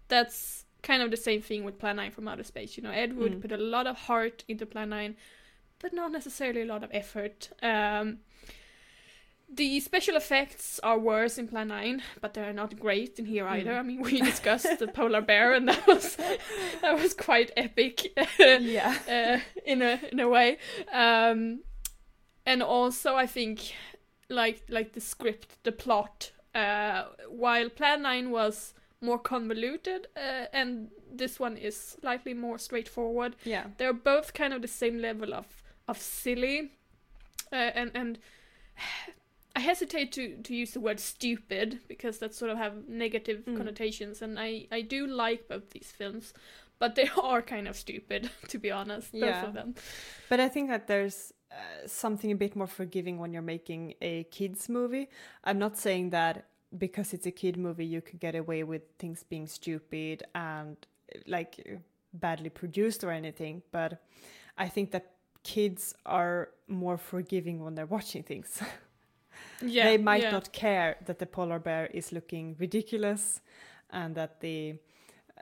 that's 0.09 0.65
kind 0.83 1.03
of 1.03 1.11
the 1.11 1.17
same 1.17 1.41
thing 1.43 1.65
with 1.65 1.79
Plan 1.79 1.97
9 1.97 2.11
from 2.13 2.29
Outer 2.29 2.45
Space. 2.45 2.77
You 2.77 2.83
know, 2.83 2.91
Ed 2.91 3.17
Wood 3.17 3.33
Mm. 3.35 3.41
put 3.43 3.53
a 3.53 3.57
lot 3.57 3.87
of 3.87 3.97
heart 3.97 4.45
into 4.49 4.65
Plan 4.67 4.91
9, 4.91 5.17
but 5.81 5.93
not 5.93 6.13
necessarily 6.13 6.63
a 6.63 6.67
lot 6.67 6.85
of 6.85 6.91
effort. 6.93 7.51
Um, 7.63 8.19
the 9.57 9.81
special 9.81 10.17
effects 10.17 10.81
are 10.83 10.99
worse 10.99 11.39
in 11.39 11.49
Plan 11.49 11.69
9, 11.69 12.03
but 12.21 12.35
they're 12.35 12.53
not 12.53 12.79
great 12.79 13.19
in 13.19 13.27
here 13.27 13.47
either. 13.47 13.75
I 13.75 13.83
mean, 13.83 14.01
we 14.03 14.21
discussed 14.33 14.79
the 14.79 14.89
polar 14.89 15.21
bear, 15.21 15.53
and 15.53 15.69
that 15.69 15.87
was 15.87 16.17
that 16.83 16.99
was 17.01 17.15
quite 17.15 17.51
epic. 17.57 18.17
Yeah. 18.39 18.97
uh, 19.09 19.41
in 19.65 19.83
a 19.83 20.01
in 20.13 20.21
a 20.21 20.29
way. 20.29 20.59
Um, 20.93 21.61
and 22.47 22.63
also, 22.63 23.15
I 23.15 23.27
think 23.27 23.75
like 24.29 24.63
like 24.69 24.93
the 24.93 25.01
script, 25.01 25.63
the 25.65 25.73
plot. 25.73 26.33
Uh, 26.55 27.05
while 27.29 27.69
Plan 27.69 28.03
Nine 28.03 28.31
was 28.31 28.75
more 29.01 29.19
convoluted 29.19 30.07
uh, 30.17 30.47
and 30.53 30.89
this 31.13 31.39
one 31.39 31.57
is 31.57 31.77
slightly 32.01 32.33
more 32.33 32.59
straightforward. 32.59 33.37
Yeah. 33.45 33.67
They're 33.77 33.93
both 33.93 34.33
kind 34.35 34.53
of 34.53 34.63
the 34.63 34.69
same 34.69 34.99
level 35.01 35.35
of 35.35 35.47
of 35.89 35.99
silly, 35.99 36.71
uh, 37.53 37.57
and 37.75 37.91
and 37.95 38.19
I 39.57 39.61
hesitate 39.61 40.11
to 40.13 40.37
to 40.43 40.55
use 40.55 40.73
the 40.73 40.81
word 40.81 40.99
stupid 41.01 41.79
because 41.89 42.19
that 42.19 42.35
sort 42.35 42.51
of 42.51 42.59
have 42.59 42.89
negative 42.89 43.45
Mm. 43.47 43.57
connotations, 43.57 44.23
and 44.23 44.39
I 44.39 44.67
I 44.73 44.83
do 44.83 45.07
like 45.07 45.49
both 45.49 45.71
these 45.71 45.93
films, 45.99 46.35
but 46.79 46.95
they 46.95 47.09
are 47.23 47.43
kind 47.43 47.69
of 47.69 47.77
stupid 47.77 48.31
to 48.49 48.59
be 48.59 48.71
honest, 48.73 49.13
both 49.13 49.21
Yeah. 49.23 49.47
of 49.47 49.55
them. 49.55 49.75
But 50.29 50.41
I 50.41 50.49
think 50.49 50.69
that 50.71 50.87
there's 50.87 51.33
uh, 51.53 51.87
something 51.87 52.33
a 52.33 52.37
bit 52.37 52.57
more 52.57 52.67
forgiving 52.67 53.19
when 53.21 53.33
you're 53.33 53.43
making 53.57 53.95
a 54.01 54.25
kids 54.25 54.69
movie. 54.69 55.09
I'm 55.45 55.59
not 55.59 55.77
saying 55.79 56.11
that 56.11 56.47
because 56.79 57.15
it's 57.15 57.27
a 57.27 57.31
kid 57.31 57.57
movie 57.57 57.87
you 57.87 58.01
could 58.01 58.19
get 58.21 58.35
away 58.35 58.65
with 58.65 58.83
things 58.99 59.23
being 59.23 59.47
stupid 59.47 60.25
and 60.35 60.77
like 61.27 61.81
badly 62.13 62.51
produced 62.51 63.05
or 63.05 63.11
anything, 63.13 63.63
but 63.71 64.03
I 64.59 64.69
think 64.69 64.91
that 64.91 65.13
kids 65.45 65.95
are 66.07 66.49
more 66.67 66.97
forgiving 66.99 67.63
when 67.63 67.75
they're 67.77 67.87
watching 67.99 68.25
things. 68.25 68.61
Yeah, 69.63 69.85
they 69.85 69.99
might 69.99 70.23
yeah. 70.23 70.31
not 70.31 70.53
care 70.53 70.97
that 71.07 71.19
the 71.19 71.27
polar 71.27 71.59
bear 71.59 71.87
is 71.87 72.13
looking 72.13 72.57
ridiculous 72.59 73.41
and 73.91 74.15
that 74.15 74.41
the 74.41 74.75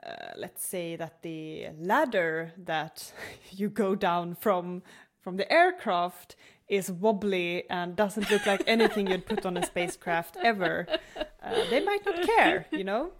uh, 0.05 0.33
let's 0.35 0.65
say 0.65 0.95
that 0.95 1.21
the 1.21 1.67
ladder 1.79 2.51
that 2.57 3.11
you 3.51 3.69
go 3.69 3.95
down 3.95 4.35
from 4.35 4.83
from 5.21 5.37
the 5.37 5.51
aircraft 5.51 6.35
is 6.67 6.91
wobbly 6.91 7.63
and 7.69 7.95
doesn't 7.95 8.29
look 8.29 8.45
like 8.45 8.63
anything 8.67 9.07
you'd 9.07 9.25
put 9.25 9.45
on 9.45 9.55
a 9.57 9.65
spacecraft 9.65 10.37
ever. 10.43 10.87
Uh, 11.15 11.69
they 11.69 11.83
might 11.83 12.05
not 12.05 12.21
care 12.23 12.65
you 12.71 12.83
know? 12.83 13.11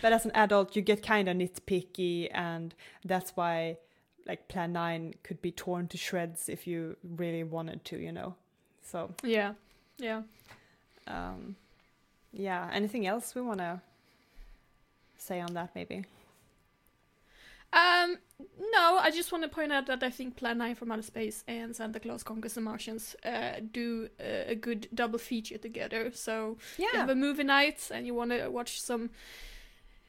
But 0.00 0.12
as 0.12 0.24
an 0.24 0.32
adult 0.34 0.74
you 0.76 0.82
get 0.82 1.02
kind 1.02 1.28
of 1.28 1.36
nitpicky 1.36 2.28
and 2.32 2.74
that's 3.04 3.32
why 3.36 3.78
like 4.26 4.48
plan 4.48 4.72
9 4.72 5.14
could 5.22 5.42
be 5.42 5.50
torn 5.50 5.88
to 5.88 5.96
shreds 5.96 6.48
if 6.48 6.66
you 6.66 6.96
really 7.02 7.44
wanted 7.44 7.84
to 7.86 7.98
you 7.98 8.12
know? 8.12 8.34
So 8.82 9.14
Yeah, 9.22 9.54
yeah. 10.02 10.22
um 11.06 11.56
yeah 12.32 12.68
anything 12.72 13.06
else 13.06 13.34
we 13.34 13.40
want 13.42 13.58
to 13.58 13.80
say 15.16 15.40
on 15.40 15.54
that 15.54 15.70
maybe 15.74 16.04
Um, 17.74 18.18
no, 18.76 18.98
I 19.00 19.10
just 19.10 19.32
want 19.32 19.44
to 19.44 19.48
point 19.48 19.72
out 19.72 19.86
that 19.86 20.02
I 20.02 20.10
think 20.10 20.36
Plan 20.36 20.58
9 20.58 20.74
from 20.74 20.92
Outer 20.92 21.02
Space 21.02 21.42
and 21.48 21.74
Santa 21.74 22.00
Claus 22.00 22.22
Conquers 22.22 22.52
the 22.54 22.60
Martians 22.60 23.16
uh, 23.24 23.60
do 23.72 24.08
uh, 24.20 24.50
a 24.52 24.54
good 24.54 24.88
double 24.92 25.18
feature 25.18 25.56
together. 25.58 26.10
So 26.12 26.58
you 26.76 26.88
have 26.92 27.08
a 27.08 27.14
movie 27.14 27.44
night 27.44 27.90
and 27.90 28.06
you 28.06 28.12
want 28.14 28.30
to 28.30 28.48
watch 28.50 28.78
some 28.80 29.08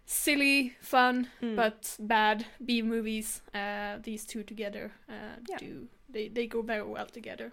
silly, 0.06 0.74
fun, 0.82 1.28
Mm. 1.42 1.56
but 1.56 1.96
bad 2.00 2.46
B 2.66 2.82
movies. 2.82 3.42
Uh, 3.54 3.98
these 4.04 4.26
two 4.26 4.44
together 4.44 4.92
uh, 5.08 5.38
Yeah. 5.50 5.58
do 5.58 5.88
they 6.10 6.28
they 6.30 6.48
go 6.48 6.62
very 6.62 6.84
well 6.84 7.08
together. 7.08 7.52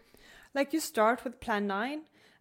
like 0.54 0.72
you 0.76 0.80
start 0.80 1.22
with 1.24 1.38
plan 1.40 1.66
9 1.68 2.00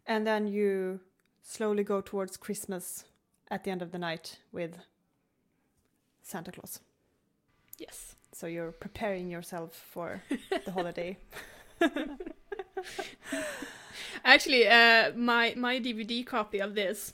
and 0.10 0.26
then 0.28 0.46
you 0.48 1.00
slowly 1.44 1.84
go 1.84 2.02
towards 2.02 2.36
christmas 2.38 3.06
at 3.50 3.64
the 3.64 3.72
end 3.72 3.82
of 3.82 3.92
the 3.92 3.98
night 4.00 4.40
with 4.52 4.78
santa 6.22 6.52
claus 6.52 6.82
Yes. 7.78 8.16
so 8.34 8.46
you're 8.48 8.74
preparing 8.74 9.30
yourself 9.32 9.74
for 9.94 10.22
the 10.66 10.72
holiday 10.72 11.18
Actually, 14.26 14.68
uh, 14.68 15.12
my 15.16 15.54
my 15.56 15.80
DVD 15.80 16.26
copy 16.26 16.60
of 16.60 16.76
this 16.76 17.14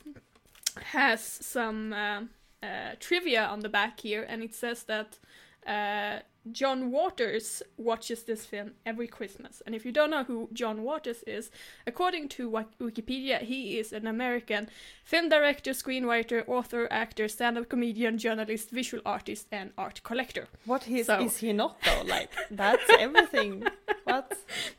has 0.93 1.21
some 1.21 1.93
um 1.93 2.29
uh, 2.63 2.95
trivia 2.99 3.45
on 3.45 3.59
the 3.59 3.69
back 3.69 3.99
here, 3.99 4.25
and 4.27 4.41
it 4.43 4.53
says 4.55 4.83
that 4.83 5.19
uh, 5.67 6.19
John 6.51 6.91
Waters 6.91 7.63
watches 7.77 8.23
this 8.23 8.45
film 8.45 8.71
every 8.85 9.07
Christmas. 9.07 9.61
And 9.65 9.73
if 9.75 9.85
you 9.85 9.91
don't 9.91 10.11
know 10.11 10.23
who 10.23 10.49
John 10.53 10.83
Waters 10.83 11.23
is, 11.27 11.49
according 11.87 12.29
to 12.29 12.49
Wikipedia, 12.79 13.39
he 13.41 13.79
is 13.79 13.91
an 13.93 14.07
American 14.07 14.69
film 15.03 15.29
director, 15.29 15.71
screenwriter, 15.71 16.47
author, 16.47 16.87
actor, 16.91 17.27
stand-up 17.27 17.69
comedian, 17.69 18.17
journalist, 18.17 18.69
visual 18.69 19.01
artist, 19.05 19.47
and 19.51 19.71
art 19.77 20.01
collector. 20.03 20.47
what 20.65 20.87
is, 20.87 21.07
So- 21.07 21.19
is 21.21 21.37
he 21.37 21.53
not 21.53 21.77
though? 21.83 22.03
Like 22.15 22.29
that's 22.51 22.83
everything. 22.99 23.63
What? 24.03 24.31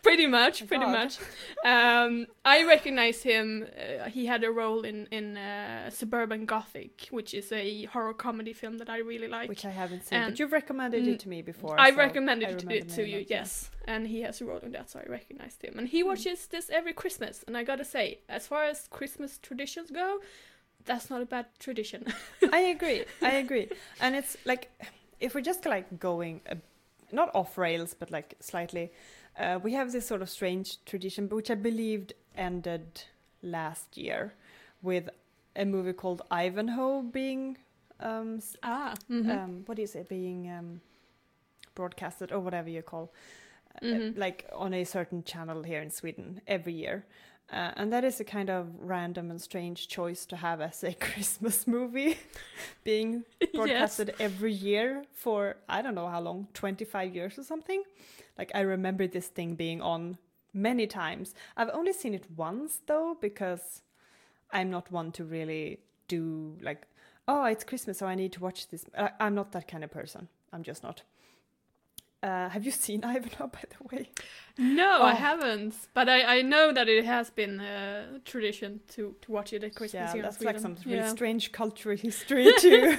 Pretty 0.02 0.26
much 0.29 0.66
pretty 0.68 0.85
God. 0.85 0.92
much. 0.98 1.18
Um 1.64 2.26
i 2.44 2.64
recognize 2.64 3.22
him 3.22 3.66
uh, 3.66 4.09
he 4.16 4.26
had 4.26 4.44
a 4.44 4.50
role 4.50 4.83
in 4.90 5.07
in 5.11 5.37
uh, 5.37 5.90
suburban 5.90 6.46
gothic 6.46 7.09
which 7.11 7.35
is 7.35 7.50
a 7.52 7.85
horror 7.92 8.14
comedy 8.14 8.52
film 8.52 8.79
that 8.79 8.88
i 8.88 8.98
really 8.98 9.26
like. 9.37 9.48
Which 9.48 9.64
i 9.64 9.70
haven't 9.83 10.02
seen 10.07 10.18
And- 10.18 10.26
but 10.33 10.38
you've 10.38 10.52
recommended 10.52 11.05
Mm, 11.05 11.14
it 11.14 11.20
to 11.20 11.29
me 11.29 11.42
before 11.42 11.56
i 11.79 11.90
so 11.90 11.97
recommended 11.97 12.49
I 12.49 12.53
it 12.53 12.59
to, 12.61 12.66
the 12.66 12.81
to 12.85 13.03
name 13.03 13.07
you 13.21 13.27
yes. 13.29 13.71
And 13.88 14.07
he 14.09 14.23
has 14.23 14.40
a 14.40 14.45
role 14.45 14.59
in 14.59 14.73
that 14.73 14.90
so 14.90 15.01
i 15.05 15.09
recognized 15.11 15.62
him. 15.62 15.79
And 15.79 15.88
he 15.88 16.03
Hmm. 16.03 16.09
watches 16.09 16.47
this 16.49 16.71
every 16.71 16.92
christmas. 16.92 17.45
And 17.47 17.57
i 17.57 17.62
gotta 17.64 17.85
say 17.85 18.19
as 18.29 18.47
far 18.47 18.64
as 18.64 18.88
christmas 18.90 19.38
traditions 19.38 19.90
go 19.90 20.19
that's 20.85 21.11
not 21.11 21.21
a 21.21 21.27
bad 21.27 21.47
tradition. 21.59 22.05
I 22.53 22.61
agree. 22.61 23.05
I 23.21 23.33
agree. 23.33 23.69
And 24.01 24.14
it's 24.14 24.37
like 24.45 24.71
if 25.21 25.35
we're 25.35 25.40
just 25.40 25.66
like 25.66 25.99
going 25.99 26.40
uh, 26.49 26.55
not 27.11 27.29
off 27.35 27.59
rails, 27.59 27.92
but 27.99 28.11
like 28.12 28.35
slightly, 28.40 28.92
uh, 29.38 29.59
we 29.62 29.73
have 29.73 29.90
this 29.90 30.07
sort 30.07 30.23
of 30.23 30.31
strange 30.31 30.85
tradition, 30.85 31.29
which 31.29 31.51
I 31.51 31.55
believed 31.57 32.12
ended 32.37 33.03
last 33.42 33.97
year 33.97 34.35
with 34.83 35.09
a 35.57 35.64
movie 35.64 35.92
called 35.92 36.23
Ivanhoe 36.31 37.03
being 37.03 37.59
um, 38.01 38.40
ah 38.62 38.95
um 39.29 39.62
what 39.66 39.75
do 39.77 39.83
you 39.83 39.88
say 39.88 40.05
being 40.09 40.51
um 40.51 40.81
broadcasted 41.81 42.33
or 42.33 42.41
whatever 42.41 42.69
you 42.69 42.83
call 42.83 43.12
uh, 43.83 43.87
Mhm. 43.87 44.17
like 44.19 44.47
on 44.53 44.75
a 44.75 44.85
certain 44.85 45.23
channel 45.23 45.62
here 45.62 45.81
in 45.83 45.91
Sweden 45.91 46.41
every 46.47 46.73
year. 46.73 47.05
Uh, 47.53 47.71
and 47.77 47.93
that 47.93 48.03
is 48.05 48.19
a 48.21 48.25
kind 48.25 48.51
of 48.51 48.67
random 48.81 49.31
and 49.31 49.41
strange 49.41 49.87
choice 49.87 50.27
to 50.27 50.37
have 50.37 50.61
as 50.61 50.83
a 50.83 50.93
Christmas 51.09 51.67
movie 51.67 52.17
being 52.85 53.25
broadcasted 53.55 54.15
every 54.19 54.53
year 54.53 55.05
for 55.12 55.57
I 55.69 55.83
don't 55.83 55.95
know 55.95 56.09
how 56.09 56.21
long, 56.21 56.49
25 56.55 57.15
years 57.15 57.39
or 57.39 57.45
something. 57.45 57.83
Like 58.39 58.51
I 58.55 58.62
remember 58.62 59.07
this 59.07 59.29
thing 59.29 59.55
being 59.57 59.81
on 59.83 60.19
many 60.53 60.87
times. 60.87 61.35
I've 61.57 61.71
only 61.73 61.93
seen 61.93 62.15
it 62.15 62.25
once 62.37 62.81
though 62.87 63.17
because 63.21 63.83
I'm 64.51 64.71
not 64.71 64.91
one 64.91 65.12
to 65.12 65.25
really 65.25 65.79
do 66.09 66.57
like 66.62 66.87
oh, 67.29 67.45
it's 67.45 67.65
Christmas 67.65 67.99
so 67.99 68.07
I 68.07 68.15
need 68.15 68.33
to 68.33 68.41
watch 68.41 68.69
this. 68.69 68.85
I- 68.97 69.11
I'm 69.21 69.35
not 69.35 69.53
that 69.53 69.69
kind 69.69 69.85
of 69.85 69.91
person. 69.91 70.29
I'm 70.53 70.62
just 70.62 70.83
not. 70.83 71.03
Uh, 72.27 72.49
have 72.55 72.65
you 72.65 72.73
seen 72.73 73.01
Ivanhoe 73.15 73.49
by 73.59 73.65
the 73.75 73.83
way? 73.97 74.11
no 74.59 74.93
i 75.03 75.12
Oh. 75.12 75.15
haven't 75.29 75.75
but 75.99 76.09
i 76.09 76.19
i 76.39 76.43
know 76.53 76.73
that 76.73 76.89
it 76.89 77.05
has 77.05 77.27
been 77.41 77.61
a 77.61 78.21
tradition 78.25 78.81
to 78.95 79.15
to 79.23 79.31
watch 79.37 79.53
it 79.53 79.62
at 79.62 79.75
christmas 79.75 79.93
yeah, 80.01 80.12
here 80.15 80.21
in 80.21 80.23
that's 80.23 80.41
like 80.49 80.59
some 80.59 80.77
really 80.87 80.97
Yeah. 81.03 81.15
strange 81.19 81.53
cultural 81.53 81.97
history 82.09 82.47
to 82.65 82.97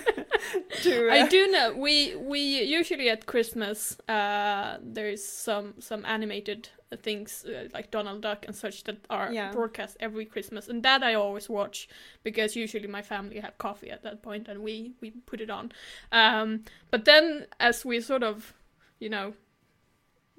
to. 0.83 0.91
I 1.17 1.19
uh, 1.21 1.29
do 1.35 1.47
know 1.55 1.67
we 1.85 2.15
we 2.33 2.39
usually 2.79 3.09
at 3.09 3.25
Christmas 3.25 3.97
uh 4.07 4.77
there's 4.95 5.23
some 5.47 5.73
some 5.79 6.05
animated 6.05 6.69
things 7.07 7.43
uh, 7.45 7.67
like 7.73 7.87
Donald 7.97 8.21
Duck 8.21 8.45
and 8.47 8.55
such 8.55 8.83
that 8.83 8.97
are 9.09 9.33
Yeah. 9.33 9.51
broadcast 9.51 9.97
every 9.99 10.25
Christmas 10.25 10.67
and 10.69 10.83
that 10.83 11.01
I 11.01 11.15
always 11.15 11.49
watch 11.49 11.89
because 12.23 12.55
usually 12.63 12.87
my 12.87 13.01
family 13.01 13.39
have 13.41 13.57
coffee 13.57 13.91
at 13.91 14.01
that 14.03 14.21
point 14.21 14.47
and 14.49 14.57
we 14.67 14.93
we 15.01 15.09
put 15.25 15.41
it 15.41 15.49
on 15.49 15.71
um 16.11 16.63
but 16.91 17.03
then 17.05 17.47
as 17.59 17.85
we 17.85 17.99
sort 18.01 18.23
of 18.23 18.53
you 18.99 19.09
know 19.09 19.33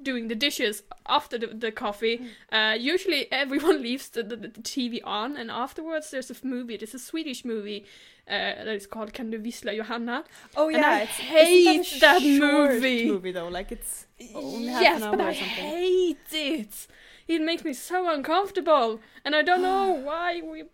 doing 0.00 0.28
the 0.28 0.34
dishes 0.36 0.84
after 1.08 1.36
the, 1.38 1.48
the 1.48 1.72
coffee 1.72 2.20
uh 2.52 2.76
usually 2.78 3.26
everyone 3.32 3.82
leaves 3.82 4.08
the, 4.10 4.22
the, 4.22 4.36
the 4.36 4.48
TV 4.48 5.00
on 5.04 5.36
and 5.36 5.50
afterwards 5.50 6.10
there's 6.12 6.30
a 6.30 6.36
movie 6.46 6.76
there's 6.76 6.94
a 6.94 6.98
Swedish 7.00 7.44
movie 7.44 7.84
uh, 8.28 8.30
that 8.64 8.68
is 8.68 8.86
called 8.86 9.12
Kan 9.12 9.30
du 9.30 9.38
vissla 9.38 9.74
Johanna 9.74 10.22
Oh 10.56 10.68
And 10.68 10.82
yeah, 10.82 10.90
I 10.90 11.00
it's, 11.02 11.16
hate 11.16 12.00
that 12.00 12.20
short 12.20 12.70
movie. 12.80 13.06
Movie 13.06 13.32
though, 13.32 13.48
like 13.48 13.72
it's 13.72 14.06
yes, 14.18 15.00
but 15.10 15.20
I 15.20 15.30
or 15.30 15.34
something. 15.34 15.64
hate 15.64 16.18
it. 16.32 16.86
It 17.26 17.40
makes 17.42 17.64
me 17.64 17.72
so 17.72 18.08
uncomfortable, 18.10 19.00
and 19.24 19.34
I 19.34 19.42
don't 19.42 19.62
know 19.62 19.90
why 20.04 20.40
we 20.42 20.64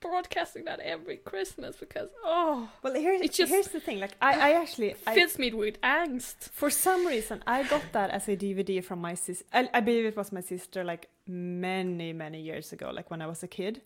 broadcasting 0.00 0.64
that 0.64 0.80
every 0.80 1.16
Christmas 1.18 1.76
because 1.76 2.08
oh, 2.24 2.68
Well, 2.82 2.94
here's 2.94 3.20
It's 3.20 3.36
just- 3.36 3.52
here's 3.52 3.68
the 3.68 3.80
thing. 3.80 4.00
Like 4.00 4.12
I, 4.20 4.50
I 4.50 4.60
actually, 4.60 4.94
I, 5.06 5.14
fills 5.14 5.38
me 5.38 5.52
with 5.52 5.80
angst. 5.82 6.50
for 6.50 6.70
some 6.70 7.06
reason, 7.06 7.42
I 7.46 7.62
got 7.64 7.82
that 7.92 8.10
as 8.10 8.28
a 8.28 8.36
DVD 8.36 8.82
from 8.82 9.00
my 9.00 9.14
sis. 9.14 9.42
I, 9.52 9.68
I 9.74 9.80
believe 9.80 10.04
it 10.06 10.16
was 10.16 10.32
my 10.32 10.40
sister, 10.40 10.84
like 10.84 11.08
many 11.26 12.12
many 12.12 12.40
years 12.40 12.72
ago, 12.72 12.90
like 12.90 13.10
when 13.10 13.22
I 13.22 13.26
was 13.26 13.42
a 13.42 13.48
kid. 13.48 13.82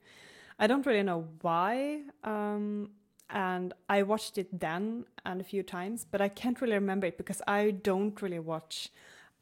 I 0.59 0.67
don't 0.67 0.87
really 0.87 1.03
know 1.03 1.27
why. 1.41 2.03
Um, 2.23 2.91
and 3.31 3.73
I 3.89 4.03
watched 4.03 4.39
it 4.39 4.61
then 4.61 5.07
and 5.27 5.41
a 5.41 5.45
few 5.45 5.63
times, 5.63 6.07
but 6.09 6.21
I 6.21 6.29
can't 6.29 6.61
really 6.61 6.75
remember 6.75 7.07
it 7.07 7.17
because 7.17 7.43
I 7.47 7.73
don't 7.73 8.21
really 8.23 8.39
watch 8.39 8.91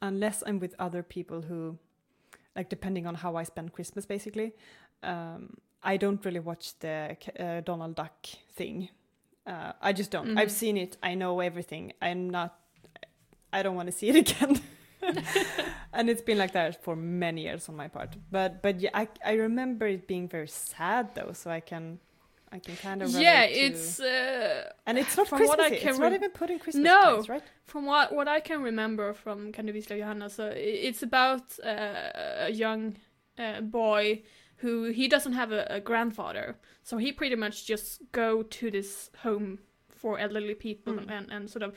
unless 0.01 0.41
I'm 0.47 0.59
with 0.59 0.73
other 0.79 1.03
people 1.03 1.41
who, 1.43 1.77
like, 2.55 2.69
depending 2.69 3.05
on 3.05 3.15
how 3.15 3.35
I 3.35 3.43
spend 3.43 3.73
Christmas, 3.73 4.05
basically. 4.05 4.53
Um, 5.03 5.57
I 5.83 5.97
don't 5.97 6.23
really 6.25 6.39
watch 6.39 6.79
the 6.79 7.17
uh, 7.39 7.61
Donald 7.61 7.95
Duck 7.95 8.25
thing. 8.55 8.89
Uh, 9.45 9.73
I 9.81 9.91
just 9.93 10.11
don't. 10.11 10.27
Mhm. 10.29 10.39
I've 10.39 10.51
seen 10.51 10.77
it. 10.77 10.97
I 11.03 11.15
know 11.15 11.39
everything. 11.41 11.93
I'm 12.01 12.29
not. 12.29 12.55
I 13.51 13.61
don't 13.63 13.75
want 13.75 13.87
to 13.91 13.91
see 13.97 14.09
it 14.09 14.15
again. 14.31 14.61
and 15.93 16.09
it's 16.09 16.21
been 16.21 16.37
like 16.37 16.53
that 16.53 16.83
for 16.83 16.95
many 16.95 17.41
years 17.43 17.69
on 17.69 17.75
my 17.75 17.87
part. 17.89 18.15
But 18.31 18.61
but 18.61 18.79
yeah, 18.81 18.91
I 18.93 19.07
I 19.25 19.33
remember 19.33 19.85
it 19.87 20.07
being 20.07 20.29
very 20.29 20.47
sad 20.47 21.13
though, 21.15 21.33
so 21.33 21.51
I 21.51 21.59
can 21.59 21.99
I 22.51 22.59
can 22.59 22.75
kind 22.77 23.01
of 23.01 23.09
yeah, 23.09 23.43
it's 23.43 23.99
uh, 23.99 24.71
and 24.85 24.97
it's 24.97 25.17
not 25.17 25.27
from 25.27 25.41
what 25.45 25.59
I 25.59 25.69
can 25.69 25.89
It's 25.89 25.99
not 25.99 26.13
even 26.13 26.31
put 26.31 26.49
in 26.49 26.59
Christmas 26.59 26.85
No. 26.85 27.01
times, 27.15 27.29
right? 27.29 27.43
from 27.65 27.85
what 27.85 28.13
what 28.13 28.27
I 28.27 28.39
can 28.39 28.61
remember 28.63 29.13
from 29.13 29.51
Kan 29.51 29.65
du 29.65 29.73
vissla 29.73 29.97
Johanna. 29.97 30.29
So 30.29 30.51
it's 30.55 31.03
about 31.03 31.43
uh, 31.63 32.47
a 32.47 32.51
young 32.51 32.95
uh, 33.37 33.61
boy 33.61 34.21
who 34.63 34.73
he 34.99 35.07
doesn't 35.07 35.33
have 35.41 35.51
a, 35.51 35.63
a 35.69 35.79
grandfather, 35.79 36.55
so 36.83 36.97
he 36.97 37.11
pretty 37.11 37.35
much 37.35 37.65
just 37.67 38.01
go 38.11 38.29
to 38.57 38.71
this 38.71 39.09
home 39.23 39.59
for 39.89 40.17
elderly 40.19 40.55
people 40.55 40.93
Mm. 40.93 41.11
and 41.17 41.31
and 41.31 41.49
sort 41.49 41.63
of 41.67 41.71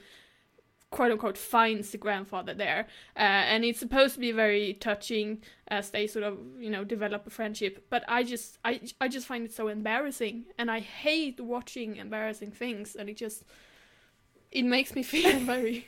quote 0.91 1.11
unquote 1.13 1.37
finds 1.39 1.91
the 1.91 1.99
grandfather 1.99 2.55
there. 2.55 2.87
Uh, 3.17 3.43
and 3.53 3.65
it's 3.65 3.81
supposed 3.81 4.15
to 4.15 4.21
be 4.21 4.33
very 4.33 4.73
touching 4.75 5.43
as 5.69 5.91
they 5.91 6.07
sort 6.07 6.25
of 6.25 6.39
you 6.65 6.71
know 6.71 6.85
develop 6.85 7.27
a 7.27 7.31
friendship. 7.31 7.75
But 7.91 8.03
i 8.09 8.23
just 8.23 8.59
i 8.65 8.81
i 9.01 9.09
just 9.09 9.27
find 9.27 9.45
it 9.45 9.53
so 9.53 9.69
embarrassing. 9.69 10.45
And 10.59 10.71
i 10.71 10.81
hate 10.81 11.41
watching 11.41 11.97
embarrassing 11.97 12.53
things. 12.53 12.97
And 12.99 13.09
it 13.11 13.17
just 13.17 13.43
it 14.61 14.65
makes 14.77 14.91
me 14.97 15.03
feel 15.03 15.39
very 15.55 15.79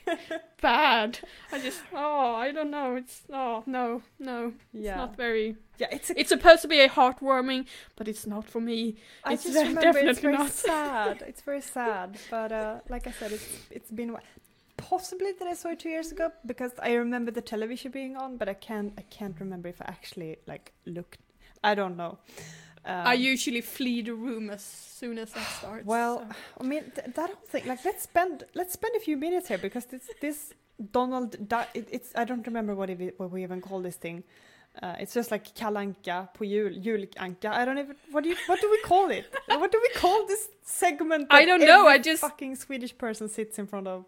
bad 0.61 1.19
i 1.53 1.57
just 1.67 1.81
oh 1.93 2.35
i 2.45 2.51
don't 2.51 2.71
know 2.77 2.89
it's 3.01 3.17
oh 3.41 3.63
no 3.65 4.01
no 4.19 4.53
it's 4.73 4.85
not 5.03 5.15
very 5.25 5.47
Yeah, 5.81 5.87
it's 5.97 6.09
a 6.11 6.13
it's 6.19 6.31
supposed 6.35 6.61
to 6.65 6.69
be 6.75 6.79
a 6.87 6.89
heartwarming 6.99 7.61
but 7.97 8.05
it's 8.11 8.25
not 8.33 8.43
for 8.53 8.61
me 8.69 8.79
I 9.23 9.33
It's 9.33 9.43
just 9.45 9.55
remember 9.67 9.79
it's 9.79 10.21
definitely 10.21 10.21
very 10.21 10.37
not. 10.37 10.51
sad. 10.71 11.15
It's 11.31 11.43
very 11.49 11.61
sad. 11.77 12.09
But 12.35 12.51
uh, 12.51 12.73
like 12.93 13.05
I 13.11 13.13
said, 13.19 13.31
it's 13.37 13.49
it's 13.77 13.91
been 13.99 14.11
possibly 14.77 15.31
that 15.39 15.47
I 15.53 15.55
saw 15.61 15.69
it 15.73 15.79
two 15.83 15.89
years 15.95 16.09
ago 16.15 16.25
because 16.51 16.73
I 16.89 16.91
remember 17.03 17.31
the 17.39 17.45
television 17.53 17.89
being 17.99 18.13
on, 18.23 18.29
but 18.39 18.47
I 18.49 18.57
can't 18.67 18.91
I 19.01 19.03
can't 19.17 19.37
remember 19.43 19.67
if 19.75 19.79
I 19.81 19.85
actually 19.97 20.31
like 20.51 20.65
looked. 20.97 21.19
I 21.69 21.75
don't 21.79 21.95
know. 22.01 22.13
Um, 22.85 23.07
i 23.07 23.13
usually 23.13 23.61
flee 23.61 24.01
the 24.01 24.13
room 24.13 24.49
as 24.49 24.63
soon 24.63 25.17
as 25.17 25.31
that 25.33 25.47
starts 25.47 25.85
well, 25.85 26.19
so. 26.19 26.35
I 26.61 26.63
mean 26.63 26.83
th- 26.95 27.13
that 27.15 27.29
whole 27.29 27.45
thing. 27.47 27.67
Like 27.67 27.83
let's 27.85 28.03
spend 28.03 28.43
let's 28.55 28.73
spend 28.73 28.95
a 28.95 28.99
few 28.99 29.17
minutes 29.17 29.47
here 29.49 29.57
because 29.57 29.85
this 29.85 30.09
this 30.21 30.53
Donald. 30.91 31.35
It, 31.73 31.87
it's 31.91 32.13
I 32.15 32.23
don't 32.23 32.45
remember 32.47 32.73
what 32.75 32.89
it, 32.89 33.19
what 33.19 33.31
we 33.31 33.43
even 33.43 33.61
call 33.61 33.81
this 33.81 33.97
thing. 33.97 34.23
Uh, 34.81 34.95
it's 34.99 35.13
just 35.13 35.29
like 35.31 35.53
Kalle 35.55 35.75
Anka 35.75 36.29
på 36.33 36.45
jul, 36.45 36.71
julanka. 36.81 37.49
I 37.51 37.65
don't 37.65 37.79
even 37.79 37.95
what 38.11 38.23
do 38.23 38.29
you 38.29 38.37
what 38.47 38.61
do 38.61 38.69
we 38.71 38.81
call 38.81 39.09
it? 39.11 39.25
what 39.47 39.71
do 39.71 39.79
we 39.81 39.99
call 39.99 40.25
this 40.27 40.47
segment? 40.63 41.27
I 41.31 41.43
don't 41.45 41.59
know, 41.59 41.87
I 41.87 41.97
just- 41.97 42.21
fucking 42.21 42.55
Swedish 42.55 42.97
person 42.97 43.27
sits 43.27 43.59
in 43.59 43.67
front 43.67 43.87
of 43.87 44.05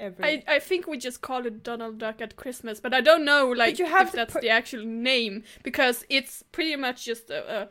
every. 0.00 0.24
I, 0.24 0.42
I 0.56 0.58
think 0.58 0.86
we 0.86 0.98
just 0.98 1.20
call 1.20 1.46
it 1.46 1.62
Donald 1.62 1.98
Duck 1.98 2.20
at 2.20 2.36
Christmas, 2.36 2.80
but 2.80 2.92
I 2.94 3.00
don't 3.00 3.24
know 3.24 3.48
like 3.48 3.78
you 3.78 3.86
have 3.86 4.08
if 4.08 4.12
that's 4.12 4.32
put- 4.32 4.42
the 4.42 4.50
actual 4.50 4.84
name 4.84 5.44
because 5.62 6.04
it's 6.08 6.42
pretty 6.50 6.76
much 6.76 7.04
just 7.04 7.30
a, 7.30 7.62
a 7.62 7.68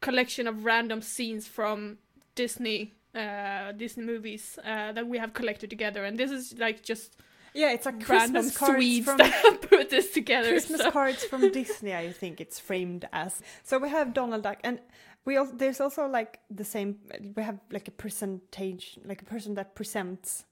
collection 0.00 0.46
of 0.46 0.64
random 0.64 1.00
scenes 1.00 1.48
from 1.48 1.98
Disney 2.34 2.92
uh, 3.14 3.72
Disney 3.72 4.04
movies 4.04 4.58
uh, 4.64 4.92
that 4.92 5.06
we 5.06 5.18
have 5.18 5.32
collected 5.34 5.70
together, 5.70 6.04
and 6.04 6.18
this 6.18 6.30
is 6.30 6.54
like 6.58 6.82
just 6.82 7.16
yeah, 7.54 7.72
it's 7.72 7.86
like 7.86 8.08
random 8.08 8.42
Christmas 8.42 8.56
cards 8.56 8.74
Swedes 8.76 9.04
from 9.06 9.18
that 9.18 9.58
put 9.62 9.90
this 9.90 10.10
together. 10.12 10.48
Christmas 10.50 10.80
so- 10.80 10.90
cards 10.90 11.24
from 11.24 11.50
Disney. 11.52 11.94
I 11.94 12.12
think 12.12 12.40
it's 12.40 12.58
framed 12.58 13.08
as. 13.12 13.42
So 13.62 13.78
we 13.78 13.90
have 13.90 14.14
Donald 14.14 14.42
Duck, 14.42 14.58
and 14.64 14.80
we 15.24 15.36
also 15.36 15.52
there's 15.54 15.80
also 15.80 16.06
like 16.06 16.40
the 16.50 16.64
same. 16.64 16.98
We 17.36 17.42
have 17.42 17.60
like 17.70 17.88
a 17.88 17.90
presentation, 17.92 19.02
like 19.06 19.22
a 19.22 19.26
person 19.26 19.54
that 19.54 19.74
presents 19.74 20.44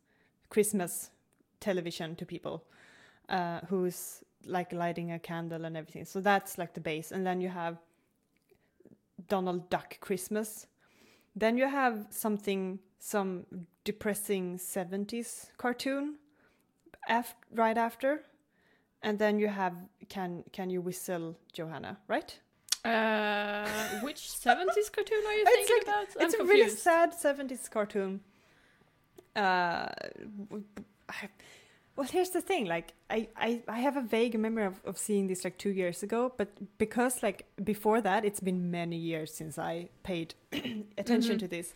Christmas 0.51 1.11
television 1.61 2.15
to 2.17 2.27
people, 2.27 2.65
uh, 3.29 3.61
who's 3.69 4.23
like 4.47 4.73
lighting 4.73 5.13
a 5.13 5.19
candle 5.19 5.65
and 5.65 5.77
everything. 5.77 6.05
So 6.05 6.21
that's 6.21 6.59
like 6.59 6.75
the 6.75 6.81
base, 6.81 7.13
and 7.13 7.27
then 7.27 7.41
you 7.41 7.49
have 7.49 7.79
Donald 9.29 9.69
Duck 9.71 9.99
Christmas. 10.01 10.67
Then 11.37 11.57
you 11.57 11.69
have 11.69 12.07
something, 12.11 12.79
some 12.99 13.47
depressing 13.85 14.59
70s 14.59 15.47
cartoon 15.57 16.17
af- 17.09 17.37
right 17.55 17.79
after. 17.79 18.23
And 19.03 19.19
then 19.19 19.39
you 19.39 19.49
have 19.49 19.75
Can 20.09 20.45
Can 20.53 20.69
You 20.71 20.83
Whistle 20.83 21.37
Johanna, 21.55 21.99
right? 22.09 22.39
Uh, 22.85 23.67
which 24.03 24.17
70s 24.45 24.91
cartoon 24.93 25.23
are 25.27 25.33
you 25.35 25.45
It's 25.47 25.51
thinking 25.69 25.77
like- 25.77 25.83
about? 25.83 26.07
I'm 26.21 26.27
it's 26.27 26.35
a 26.35 26.45
really 26.45 26.69
sad 26.69 27.13
70s 27.13 27.71
cartoon. 27.71 28.21
Uh, 29.37 29.89
well, 31.97 32.07
here's 32.07 32.31
the 32.31 32.41
thing. 32.41 32.67
Like, 32.67 32.95
I, 33.11 33.29
I, 33.37 33.63
I 33.69 33.81
have 33.81 33.97
a 33.97 34.01
vague 34.03 34.39
memory 34.39 34.65
of, 34.65 34.81
of 34.85 34.97
seeing 34.97 35.27
this 35.27 35.45
like 35.45 35.59
two 35.59 35.71
years 35.71 36.03
ago, 36.03 36.33
but 36.37 36.49
because 36.79 37.23
like 37.23 37.47
before 37.63 38.01
that, 38.01 38.25
it's 38.25 38.41
been 38.41 38.71
many 38.71 38.97
years 38.97 39.35
since 39.35 39.59
I 39.59 39.89
paid 40.03 40.35
attention 40.99 41.37
Mhm. 41.37 41.41
to 41.41 41.49
this. 41.49 41.75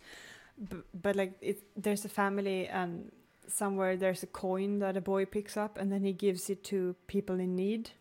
B- 0.69 0.77
but 1.01 1.15
like, 1.15 1.33
it, 1.41 1.63
there's 1.75 2.05
a 2.05 2.09
family 2.09 2.67
and 2.67 3.11
somewhere 3.47 3.95
there's 3.97 4.23
a 4.23 4.27
coin 4.27 4.79
that 4.79 4.97
a 4.97 5.01
boy 5.01 5.25
picks 5.25 5.55
up 5.57 5.77
and 5.77 5.91
then 5.91 6.03
he 6.03 6.13
gives 6.13 6.49
it 6.49 6.63
to 6.65 6.95
people 7.07 7.39
in 7.39 7.55
need. 7.55 7.91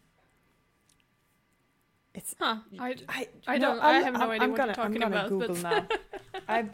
It's 2.14 2.34
Huh, 2.38 2.58
I, 2.78 2.94
I, 3.08 3.28
I 3.46 3.58
don't- 3.58 3.80
I 3.80 3.94
I'm- 3.94 4.04
have 4.04 4.14
no 4.14 4.30
idea 4.30 4.42
I'm 4.44 4.50
what 4.52 4.56
gonna, 4.56 4.68
you're 4.68 4.74
talking 4.74 5.02
I'm 5.02 5.10
gonna 5.10 5.26
about, 5.26 5.38
but- 5.38 5.48
Google 5.48 5.62
now. 5.62 5.86
I, 6.48 6.64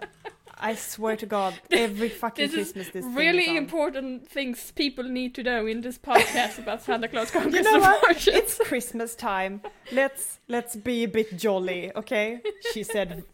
I 0.60 0.74
swear 0.74 1.16
to 1.16 1.26
God, 1.26 1.54
every 1.70 2.08
fucking 2.08 2.46
this 2.46 2.54
Christmas 2.54 2.90
this 2.90 3.04
really 3.06 3.56
important 3.56 4.28
things 4.28 4.70
people 4.72 5.04
need 5.04 5.34
to 5.36 5.42
know 5.42 5.66
in 5.66 5.80
this 5.80 5.98
podcast 5.98 6.58
about 6.58 6.82
Santa 6.82 7.08
Claus 7.08 7.30
conquers 7.30 7.54
You 7.54 7.62
know 7.62 7.74
the 7.74 7.80
what? 7.80 8.02
Martians. 8.02 8.36
It's 8.36 8.58
Christmas 8.58 9.14
time. 9.14 9.62
Let's 9.90 10.40
let's 10.48 10.76
be 10.76 11.04
a 11.04 11.08
bit 11.08 11.36
jolly, 11.36 11.90
okay? 11.96 12.40
She 12.72 12.82
said 12.82 13.24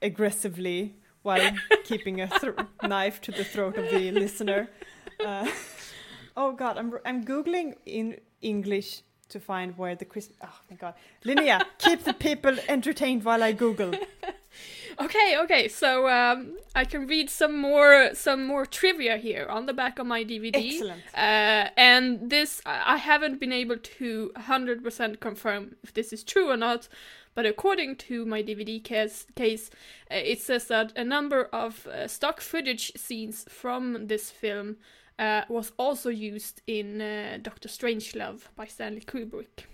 aggressively 0.00 0.96
while 1.22 1.50
keeping 1.84 2.20
a 2.20 2.30
knife 2.82 3.20
to 3.22 3.32
the 3.32 3.44
throat 3.44 3.76
of 3.76 3.90
the 3.90 4.10
listener. 4.12 4.68
Uh, 5.24 5.50
oh 6.36 6.52
God, 6.52 6.78
I'm 6.78 6.94
I'm 7.04 7.24
googling 7.24 7.74
in 7.84 8.18
English 8.40 9.02
to 9.28 9.40
find 9.40 9.76
where 9.76 9.94
the 9.94 10.04
Christmas. 10.04 10.38
Oh 10.42 10.58
my 10.70 10.76
God, 10.76 10.94
Linnea, 11.24 11.64
keep 11.78 12.04
the 12.04 12.14
people 12.14 12.56
entertained 12.68 13.24
while 13.24 13.42
I 13.42 13.52
Google. 13.52 13.92
Okay, 14.98 15.36
okay. 15.38 15.68
So 15.68 16.08
um, 16.08 16.56
I 16.74 16.84
can 16.84 17.06
read 17.06 17.28
some 17.30 17.58
more 17.58 18.10
some 18.14 18.46
more 18.46 18.64
trivia 18.64 19.16
here 19.16 19.46
on 19.48 19.66
the 19.66 19.72
back 19.72 19.98
of 19.98 20.06
my 20.06 20.24
DVD. 20.24 20.54
Excellent. 20.54 21.02
Uh, 21.14 21.68
and 21.76 22.30
this 22.30 22.62
I 22.64 22.96
haven't 22.96 23.38
been 23.38 23.52
able 23.52 23.76
to 23.76 24.32
100% 24.36 25.20
confirm 25.20 25.76
if 25.82 25.92
this 25.92 26.12
is 26.12 26.22
true 26.24 26.50
or 26.50 26.56
not, 26.56 26.88
but 27.34 27.46
according 27.46 27.96
to 27.96 28.24
my 28.24 28.42
DVD 28.42 28.82
case, 28.82 29.26
case 29.34 29.70
uh, 30.10 30.14
it 30.14 30.40
says 30.40 30.66
that 30.68 30.96
a 30.96 31.04
number 31.04 31.44
of 31.52 31.86
uh, 31.86 32.08
stock 32.08 32.40
footage 32.40 32.92
scenes 32.96 33.44
from 33.48 34.06
this 34.06 34.30
film 34.30 34.76
uh, 35.18 35.42
was 35.48 35.72
also 35.76 36.10
used 36.10 36.62
in 36.66 37.00
uh, 37.00 37.38
Doctor 37.42 37.68
Strangelove 37.68 38.42
by 38.56 38.66
Stanley 38.66 39.00
Kubrick. 39.00 39.66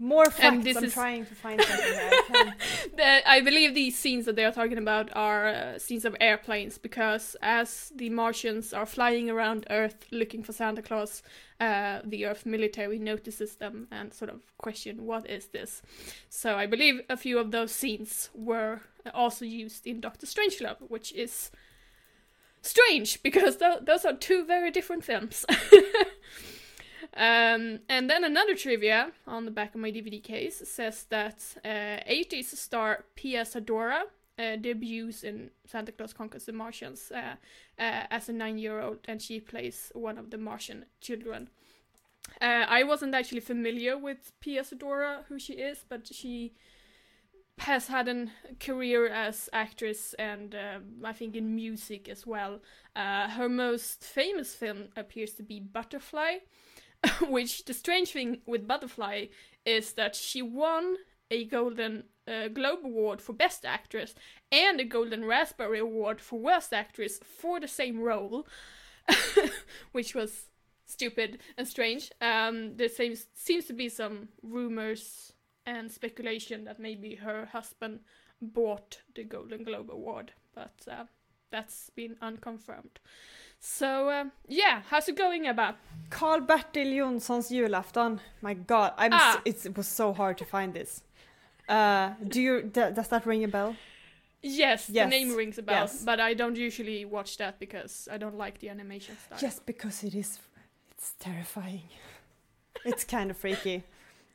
More 0.00 0.30
facts. 0.30 0.62
this 0.64 0.76
I'm 0.76 0.84
is- 0.84 0.92
trying 0.94 1.26
to 1.26 1.34
find 1.34 1.60
something. 1.60 1.84
I 1.86 2.52
The, 2.96 3.28
I 3.30 3.40
believe 3.40 3.74
these 3.74 3.96
scenes 3.98 4.26
that 4.26 4.36
they 4.36 4.44
are 4.44 4.52
talking 4.52 4.78
about 4.78 5.10
are 5.16 5.48
uh, 5.48 5.78
scenes 5.78 6.04
of 6.04 6.14
airplanes 6.20 6.78
because 6.78 7.36
as 7.42 7.92
the 7.96 8.08
Martians 8.10 8.72
are 8.72 8.86
flying 8.86 9.28
around 9.28 9.66
Earth 9.70 10.06
looking 10.12 10.42
for 10.44 10.52
Santa 10.52 10.82
Claus, 10.82 11.22
uh, 11.60 11.98
the 12.04 12.26
Earth 12.26 12.46
military 12.46 12.98
notices 12.98 13.56
them 13.56 13.88
and 13.90 14.14
sort 14.14 14.30
of 14.30 14.40
question 14.58 15.04
what 15.04 15.28
is 15.28 15.46
this. 15.48 15.82
So 16.28 16.54
I 16.54 16.66
believe 16.66 17.00
a 17.08 17.16
few 17.16 17.38
of 17.38 17.50
those 17.50 17.72
scenes 17.72 18.30
were 18.34 18.80
also 19.12 19.44
used 19.44 19.86
in 19.86 20.00
Doctor 20.00 20.26
Strangelove, 20.26 20.78
which 20.88 21.12
is 21.12 21.50
strange 22.62 23.22
because 23.22 23.56
th- 23.56 23.80
those 23.82 24.04
are 24.04 24.14
two 24.14 24.44
very 24.44 24.70
different 24.70 25.04
films. 25.04 25.44
Um, 27.18 27.80
and 27.88 28.08
then 28.08 28.22
another 28.22 28.54
trivia 28.54 29.10
on 29.26 29.44
the 29.44 29.50
back 29.50 29.74
of 29.74 29.80
my 29.80 29.90
DVD 29.90 30.22
case 30.22 30.62
says 30.64 31.04
that 31.10 31.56
uh, 31.64 32.08
80s 32.08 32.44
star 32.44 33.06
Pia 33.16 33.42
Zadora 33.42 34.02
uh, 34.38 34.54
debuts 34.56 35.24
in 35.24 35.50
Santa 35.66 35.90
Claus 35.90 36.12
Conquers 36.12 36.44
the 36.44 36.52
Martians 36.52 37.10
uh, 37.12 37.34
uh, 37.76 38.06
as 38.10 38.28
a 38.28 38.32
nine-year-old, 38.32 38.98
and 39.06 39.20
she 39.20 39.40
plays 39.40 39.90
one 39.94 40.16
of 40.16 40.30
the 40.30 40.38
Martian 40.38 40.84
children. 41.00 41.50
Uh, 42.40 42.66
I 42.68 42.84
wasn't 42.84 43.16
actually 43.16 43.40
familiar 43.40 43.98
with 43.98 44.32
Pia 44.38 44.62
Zadora, 44.62 45.24
who 45.28 45.40
she 45.40 45.54
is, 45.54 45.84
but 45.88 46.06
she 46.06 46.52
has 47.58 47.88
had 47.88 48.06
a 48.06 48.28
career 48.60 49.08
as 49.08 49.48
actress 49.52 50.14
and 50.14 50.54
uh, 50.54 50.78
I 51.02 51.12
think 51.12 51.34
in 51.34 51.56
music 51.56 52.08
as 52.08 52.24
well. 52.24 52.60
Uh, 52.94 53.28
her 53.30 53.48
most 53.48 54.04
famous 54.04 54.54
film 54.54 54.88
appears 54.96 55.32
to 55.34 55.42
be 55.42 55.58
Butterfly, 55.58 56.38
which 57.28 57.64
the 57.64 57.74
strange 57.74 58.10
thing 58.10 58.38
with 58.46 58.66
Butterfly 58.66 59.26
is 59.64 59.92
that 59.92 60.16
she 60.16 60.42
won 60.42 60.96
a 61.30 61.44
Golden 61.44 62.04
uh, 62.26 62.48
Globe 62.48 62.80
Award 62.84 63.20
for 63.20 63.32
Best 63.32 63.64
Actress 63.64 64.14
and 64.50 64.80
a 64.80 64.84
Golden 64.84 65.24
Raspberry 65.24 65.78
Award 65.78 66.20
for 66.20 66.38
Worst 66.38 66.72
Actress 66.72 67.20
for 67.24 67.60
the 67.60 67.68
same 67.68 68.00
role, 68.00 68.46
which 69.92 70.14
was 70.14 70.46
stupid 70.86 71.38
and 71.56 71.68
strange. 71.68 72.10
Um, 72.20 72.76
there 72.76 72.88
seems 72.88 73.26
seems 73.34 73.66
to 73.66 73.72
be 73.72 73.88
some 73.88 74.28
rumors 74.42 75.32
and 75.66 75.90
speculation 75.90 76.64
that 76.64 76.80
maybe 76.80 77.16
her 77.16 77.46
husband 77.46 78.00
bought 78.40 79.02
the 79.14 79.24
Golden 79.24 79.64
Globe 79.64 79.90
Award, 79.90 80.32
but 80.54 80.74
uh, 80.90 81.04
that's 81.50 81.90
been 81.90 82.16
unconfirmed. 82.22 83.00
So 83.60 84.08
uh, 84.08 84.24
yeah, 84.46 84.82
how's 84.88 85.08
it 85.08 85.16
going, 85.16 85.46
Ebba? 85.46 85.76
Carl 86.10 86.40
Bertil 86.40 86.92
Jonsson's 86.94 87.50
julafton. 87.50 88.18
My 88.40 88.54
God, 88.54 88.92
I'm. 88.96 89.12
Ah. 89.12 89.34
s- 89.36 89.42
it's, 89.44 89.66
it 89.66 89.76
was 89.76 89.88
so 89.88 90.12
hard 90.12 90.38
to 90.38 90.44
find 90.44 90.72
this. 90.74 91.02
Uh, 91.68 92.10
do 92.26 92.40
you? 92.40 92.62
d- 92.62 92.90
does 92.94 93.08
that 93.08 93.26
ring 93.26 93.44
a 93.44 93.48
bell? 93.48 93.74
Yes, 94.40 94.86
the 94.86 95.04
name 95.04 95.34
rings 95.34 95.58
a 95.58 95.62
bell, 95.62 95.82
yes. 95.82 96.04
but 96.04 96.20
I 96.20 96.32
don't 96.32 96.56
usually 96.56 97.04
watch 97.04 97.36
that 97.38 97.58
because 97.58 98.08
I 98.10 98.18
don't 98.18 98.36
like 98.38 98.60
the 98.60 98.68
animation 98.68 99.16
style. 99.26 99.38
Just 99.38 99.66
because 99.66 100.04
it 100.04 100.14
is. 100.14 100.38
It's 100.92 101.14
terrifying. 101.18 101.82
It's 102.84 103.02
kind 103.04 103.30
of 103.30 103.36
freaky, 103.36 103.82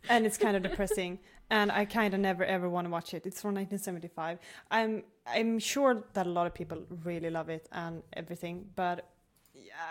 and 0.09 0.25
it's 0.25 0.37
kind 0.37 0.57
of 0.57 0.63
depressing. 0.63 1.19
And 1.49 1.71
I 1.71 1.85
kind 1.85 2.13
of 2.13 2.19
never 2.19 2.43
ever 2.43 2.69
want 2.69 2.85
to 2.87 2.91
watch 2.91 3.13
it. 3.13 3.25
It's 3.25 3.41
from 3.41 3.55
1975. 3.55 4.39
I'm 4.69 5.03
I'm 5.25 5.59
sure 5.59 6.03
that 6.13 6.27
a 6.27 6.29
lot 6.29 6.47
of 6.47 6.53
people 6.53 6.79
really 7.05 7.29
love 7.29 7.47
it 7.49 7.67
and 7.71 8.03
everything, 8.13 8.65
but 8.75 9.07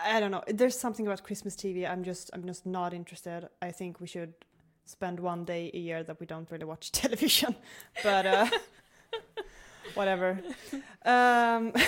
I 0.04 0.20
don't 0.20 0.30
know. 0.30 0.42
There's 0.46 0.78
something 0.78 1.06
about 1.06 1.22
Christmas 1.22 1.56
TV. 1.56 1.88
I'm 1.88 2.04
just 2.04 2.30
I'm 2.32 2.46
just 2.46 2.66
not 2.66 2.94
interested. 2.94 3.48
I 3.60 3.70
think 3.70 4.00
we 4.00 4.06
should 4.06 4.34
spend 4.84 5.20
one 5.20 5.44
day 5.44 5.70
a 5.74 5.78
year 5.78 6.02
that 6.02 6.20
we 6.20 6.26
don't 6.26 6.50
really 6.50 6.64
watch 6.64 6.92
television. 7.02 7.54
But 8.02 8.26
uh, 8.26 8.46
whatever. 9.94 10.40
Um, 11.04 11.72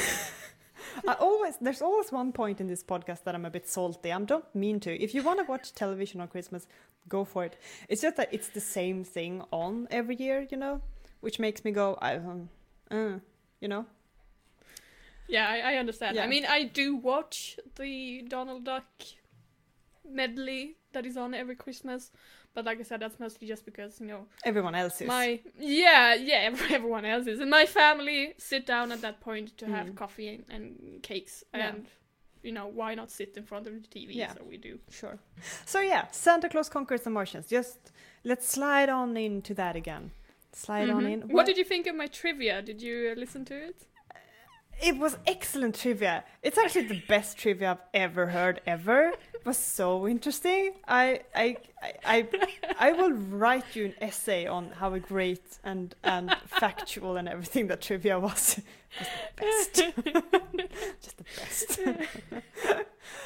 I 1.08 1.14
always 1.18 1.56
there's 1.60 1.82
always 1.82 2.12
one 2.12 2.32
point 2.32 2.60
in 2.60 2.66
this 2.66 2.82
podcast 2.82 3.24
that 3.24 3.34
I'm 3.34 3.44
a 3.44 3.50
bit 3.50 3.68
salty. 3.68 4.12
I 4.12 4.20
don't 4.20 4.54
mean 4.54 4.80
to. 4.80 5.02
If 5.02 5.14
you 5.14 5.22
want 5.22 5.40
to 5.40 5.44
watch 5.44 5.72
television 5.74 6.20
on 6.20 6.28
Christmas, 6.28 6.66
go 7.08 7.24
for 7.24 7.44
it. 7.44 7.56
It's 7.88 8.02
just 8.02 8.16
that 8.16 8.28
it's 8.32 8.48
the 8.48 8.60
same 8.60 9.04
thing 9.04 9.42
on 9.50 9.88
every 9.90 10.16
year, 10.16 10.46
you 10.50 10.56
know, 10.56 10.80
which 11.20 11.38
makes 11.38 11.64
me 11.64 11.72
go, 11.72 11.98
I, 12.00 12.16
um, 12.16 12.48
uh, 12.90 13.18
you 13.60 13.68
know. 13.68 13.86
Yeah, 15.28 15.48
I, 15.48 15.72
I 15.72 15.76
understand. 15.76 16.16
Yeah. 16.16 16.24
I 16.24 16.26
mean, 16.26 16.44
I 16.46 16.64
do 16.64 16.96
watch 16.96 17.58
the 17.76 18.22
Donald 18.28 18.64
Duck 18.64 18.84
medley 20.08 20.76
that 20.92 21.06
is 21.06 21.16
on 21.16 21.34
every 21.34 21.56
Christmas, 21.56 22.10
but 22.54 22.64
like 22.64 22.78
I 22.78 22.82
said, 22.82 23.00
that's 23.00 23.18
mostly 23.18 23.48
just 23.48 23.64
because 23.64 24.00
you 24.00 24.06
know 24.06 24.26
Everyone 24.44 24.74
else 24.74 25.00
is. 25.00 25.08
my 25.08 25.40
yeah 25.58 26.14
yeah 26.14 26.50
everyone 26.70 27.04
else 27.04 27.26
is, 27.26 27.40
and 27.40 27.50
my 27.50 27.66
family 27.66 28.34
sit 28.38 28.66
down 28.66 28.92
at 28.92 29.00
that 29.00 29.20
point 29.20 29.56
to 29.58 29.66
have 29.66 29.86
Mm. 29.86 29.94
coffee 29.96 30.28
and, 30.28 30.44
and 30.50 31.02
cakes, 31.02 31.42
Yeah. 31.54 31.68
and 31.68 31.86
you 32.42 32.52
know 32.52 32.66
why 32.66 32.94
not 32.94 33.10
sit 33.10 33.36
in 33.36 33.44
front 33.44 33.66
of 33.66 33.72
the 33.72 33.88
TV? 33.88 34.14
Yeah. 34.14 34.34
So 34.34 34.42
we 34.48 34.58
do. 34.58 34.78
Sure. 34.90 35.18
So 35.64 35.80
yeah, 35.80 36.06
Santa 36.10 36.48
Claus 36.48 36.68
conquers 36.68 37.00
the 37.00 37.10
Martians. 37.10 37.46
Just 37.48 37.78
let's 38.24 38.46
slide 38.46 38.90
on 38.90 39.16
into 39.16 39.54
that 39.54 39.74
again. 39.76 40.10
Slide 40.52 40.90
on 40.90 41.04
Mhm. 41.04 41.12
in. 41.12 41.20
What 41.36 41.46
did 41.46 41.56
you 41.56 41.64
think 41.64 41.86
of 41.86 41.96
my 41.96 42.06
trivia? 42.06 42.60
Did 42.62 42.82
you 42.82 43.12
uh, 43.12 43.18
listen 43.18 43.44
to 43.46 43.54
it? 43.54 43.86
It 44.82 44.98
was 44.98 45.16
excellent 45.26 45.74
trivia. 45.76 46.24
It's 46.42 46.58
actually 46.58 46.86
the 46.86 47.00
best 47.08 47.38
trivia 47.38 47.72
I've 47.72 47.78
ever 47.92 48.26
heard 48.26 48.60
ever. 48.66 49.12
It 49.32 49.46
was 49.46 49.56
so 49.56 50.06
interesting. 50.08 50.72
I 50.86 51.20
I 51.34 51.56
I 52.04 52.28
I, 52.78 52.92
will 52.92 53.12
write 53.12 53.76
you 53.76 53.86
an 53.86 53.94
essay 54.00 54.46
on 54.46 54.70
how 54.70 54.96
great 54.98 55.58
and 55.64 55.94
and 56.02 56.34
factual 56.46 57.16
and 57.16 57.28
everything 57.28 57.68
that 57.68 57.80
trivia 57.82 58.18
was. 58.18 58.60
Was 59.00 59.08
the 59.36 59.42
best. 59.42 59.74
Just 61.02 61.16
the 61.16 61.24
best. 61.36 61.80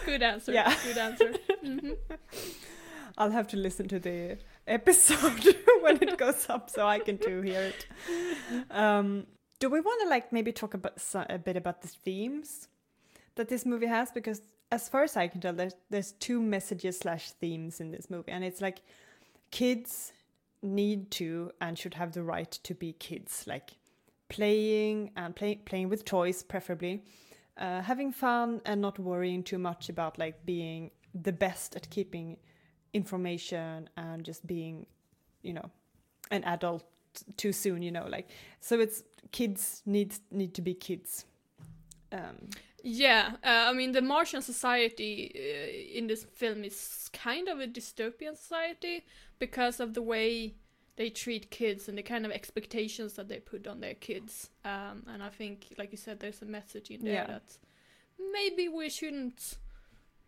Good 0.07 0.23
answer. 0.23 0.53
Yeah. 0.53 0.75
Good 0.83 0.97
answer. 0.97 1.35
hmm 1.63 1.91
I'll 3.19 3.33
have 3.33 3.49
to 3.49 3.57
listen 3.57 3.89
to 3.89 3.99
the 3.99 4.39
episode 4.67 5.57
when 5.81 6.01
it 6.03 6.17
goes 6.17 6.49
up 6.49 6.71
so 6.71 6.87
I 6.87 7.01
can 7.01 7.19
too 7.19 7.43
hear 7.43 7.61
it. 7.73 7.87
Um, 8.71 9.27
do 9.59 9.69
we 9.69 9.81
want 9.81 10.03
to 10.03 10.09
like 10.09 10.33
maybe 10.33 10.53
talk 10.53 10.75
about 10.75 11.01
so- 11.01 11.27
a 11.29 11.39
bit 11.39 11.57
about 11.57 11.83
the 11.83 11.89
themes 11.89 12.69
that 13.35 13.49
this 13.49 13.67
movie 13.67 13.87
has? 13.87 14.11
Because 14.11 14.43
as 14.71 14.89
far 14.89 15.03
as 15.03 15.17
I 15.17 15.29
can 15.29 15.41
tell, 15.41 15.53
there's 15.53 15.75
there's 15.91 16.13
two 16.13 16.41
messages 16.41 16.99
slash 16.99 17.31
themes 17.33 17.81
in 17.81 17.91
this 17.91 18.11
movie, 18.11 18.33
and 18.33 18.45
it's 18.45 18.61
like 18.61 18.83
kids 19.51 20.13
need 20.63 21.11
to 21.13 21.51
and 21.61 21.79
should 21.79 21.95
have 21.95 22.13
the 22.13 22.23
right 22.23 22.51
to 22.51 22.75
be 22.75 22.93
kids, 22.93 23.45
like 23.47 23.71
playing 24.29 25.13
and 25.17 25.35
play, 25.35 25.57
playing 25.57 25.89
with 25.89 26.05
toys, 26.05 26.43
preferably, 26.43 27.03
uh, 27.57 27.81
having 27.83 28.13
fun 28.13 28.61
and 28.65 28.81
not 28.81 28.99
worrying 28.99 29.43
too 29.43 29.59
much 29.59 29.89
about 29.89 30.19
like 30.19 30.45
being 30.45 30.91
the 31.15 31.33
best 31.33 31.75
at 31.77 31.89
keeping 31.91 32.37
information 32.93 33.89
and 33.97 34.25
just 34.25 34.47
being, 34.47 34.87
you 35.43 35.53
know, 35.53 35.71
an 36.31 36.45
adult 36.45 36.85
too 37.37 37.53
soon. 37.53 37.83
You 37.83 37.93
know, 37.93 38.07
like 38.09 38.29
so 38.61 38.81
it's 38.81 39.03
kids 39.33 39.83
need 39.87 40.15
need 40.31 40.55
to 40.55 40.63
be 40.63 40.75
kids. 40.75 41.25
Um, 42.13 42.51
Yeah, 42.85 43.33
uh, 43.45 43.71
I 43.71 43.73
mean 43.73 43.93
the 43.93 44.01
Martian 44.03 44.43
society 44.43 45.33
uh, 45.35 45.99
in 45.99 46.07
this 46.07 46.25
film 46.25 46.65
is 46.65 47.11
kind 47.13 47.49
of 47.49 47.61
a 47.61 47.67
dystopian 47.67 48.37
society 48.37 49.05
because 49.39 49.81
of 49.81 49.93
the 49.95 50.03
way 50.03 50.55
they 50.97 51.11
treat 51.11 51.51
kids 51.51 51.89
and 51.89 51.97
the 51.99 52.03
kind 52.03 52.25
of 52.27 52.33
expectations 52.33 53.13
that 53.15 53.29
they 53.29 53.39
put 53.41 53.67
on 53.67 53.81
their 53.81 53.95
kids. 53.95 54.51
Um, 54.65 55.03
and 55.13 55.23
I 55.23 55.29
think, 55.29 55.67
like 55.79 55.91
you 55.93 55.99
said, 55.99 56.19
there's 56.21 56.43
a 56.43 56.47
message 56.47 56.91
in 56.91 57.05
there 57.05 57.15
Yeah. 57.15 57.27
that 57.27 57.59
maybe 58.33 58.69
we 58.69 58.89
shouldn't 58.91 59.59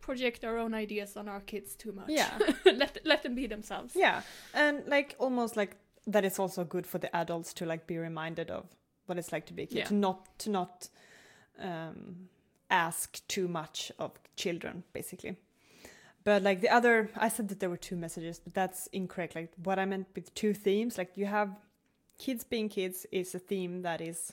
project 0.01 0.45
our 0.45 0.57
own 0.59 0.75
ideas 0.75 1.17
on 1.17 1.29
our 1.29 1.41
kids 1.41 1.75
too 1.77 1.93
much. 1.93 2.09
Yeah. 2.09 2.31
let 2.65 2.99
let 3.05 3.23
them 3.23 3.35
be 3.35 3.47
themselves. 3.49 3.95
Yeah, 3.97 4.23
and 4.55 4.83
like 4.87 5.15
almost 5.19 5.57
like 5.57 5.77
that 6.07 6.25
is 6.25 6.39
also 6.39 6.65
good 6.65 6.87
for 6.87 6.99
the 6.99 7.15
adults 7.15 7.53
to 7.55 7.67
like 7.67 7.87
be 7.87 7.99
reminded 7.99 8.51
of 8.51 8.67
what 9.07 9.19
it's 9.19 9.33
like 9.33 9.47
to 9.47 9.53
be 9.53 9.63
a 9.63 9.67
kid, 9.67 9.79
Yeah. 9.79 9.85
to 9.87 9.95
not 9.95 10.39
to 10.39 10.51
not 10.51 10.89
um, 11.59 12.29
ask 12.71 13.27
too 13.29 13.49
much 13.49 13.93
of 13.99 14.13
children, 14.37 14.85
basically. 14.93 15.37
But 16.23 16.43
like 16.43 16.61
the 16.61 16.69
other, 16.69 17.11
I 17.17 17.29
said 17.29 17.49
that 17.49 17.61
there 17.61 17.71
were 17.71 17.79
two 17.79 17.97
messages, 17.97 18.39
but 18.39 18.55
that's 18.55 18.87
incorrect. 18.89 19.35
Like 19.35 19.53
what 19.65 19.79
I 19.79 19.85
meant 19.87 20.07
with 20.15 20.35
two 20.35 20.53
themes, 20.55 20.99
like 20.99 21.17
you 21.17 21.27
have 21.27 21.51
kids 22.19 22.45
being 22.45 22.69
kids 22.69 23.07
is 23.11 23.35
a 23.35 23.39
theme 23.39 23.83
that 23.83 24.01
is 24.01 24.33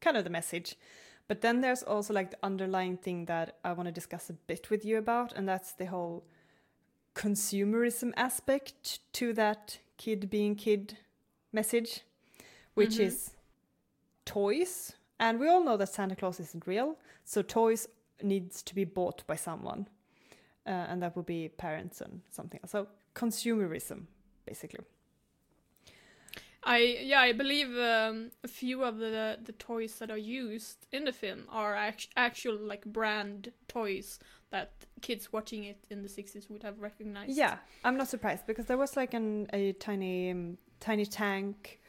kind 0.00 0.16
of 0.16 0.24
the 0.24 0.30
message. 0.30 0.76
But 1.26 1.40
then 1.40 1.60
there's 1.60 1.82
also 1.82 2.14
like 2.14 2.30
the 2.30 2.38
underlying 2.42 2.96
thing 2.98 3.24
that 3.26 3.56
I 3.64 3.72
want 3.72 3.88
to 3.88 3.92
discuss 3.92 4.30
a 4.30 4.34
bit 4.34 4.70
with 4.70 4.84
you 4.84 4.98
about, 4.98 5.32
and 5.32 5.48
that's 5.48 5.72
the 5.72 5.86
whole 5.86 6.24
consumerism 7.14 8.12
aspect 8.16 9.00
to 9.14 9.32
that 9.32 9.78
kid 9.96 10.28
being 10.30 10.54
kid 10.54 10.98
message, 11.54 12.02
which 12.74 12.96
Mhm. 12.96 13.00
is 13.06 13.36
toys. 14.24 14.92
And 15.18 15.38
we 15.38 15.48
all 15.48 15.62
know 15.64 15.76
that 15.76 15.88
Santa 15.88 16.16
Claus 16.16 16.40
isn't 16.40 16.66
real, 16.66 16.98
so 17.24 17.42
toys 17.42 17.88
needs 18.22 18.62
to 18.62 18.74
be 18.74 18.84
bought 18.84 19.26
by 19.26 19.36
someone, 19.36 19.88
uh, 20.66 20.70
and 20.90 21.00
that 21.02 21.14
would 21.16 21.26
be 21.26 21.48
parents 21.48 22.00
and 22.00 22.22
something. 22.30 22.60
else. 22.62 22.72
So 22.72 22.88
consumerism, 23.14 24.06
basically. 24.46 24.84
I 26.66 26.78
yeah, 27.02 27.20
I 27.20 27.32
believe 27.32 27.76
um, 27.76 28.30
a 28.42 28.48
few 28.48 28.82
of 28.84 28.96
the 28.98 29.38
the 29.44 29.52
toys 29.52 29.98
that 29.98 30.10
are 30.10 30.16
used 30.46 30.86
in 30.92 31.04
the 31.04 31.12
film 31.12 31.44
are 31.50 31.74
act- 31.76 32.08
actual 32.16 32.56
like 32.56 32.86
brand 32.86 33.52
toys 33.68 34.18
that 34.50 34.70
kids 35.02 35.30
watching 35.32 35.64
it 35.64 35.84
in 35.90 36.02
the 36.02 36.08
60s 36.08 36.48
would 36.48 36.62
have 36.62 36.80
recognized. 36.80 37.36
Yeah, 37.36 37.58
I'm 37.84 37.96
not 37.98 38.08
surprised 38.08 38.46
because 38.46 38.64
there 38.66 38.78
was 38.78 38.96
like 38.96 39.12
an 39.12 39.46
a 39.52 39.72
tiny 39.74 40.30
um, 40.30 40.56
tiny 40.80 41.06
tank 41.06 41.80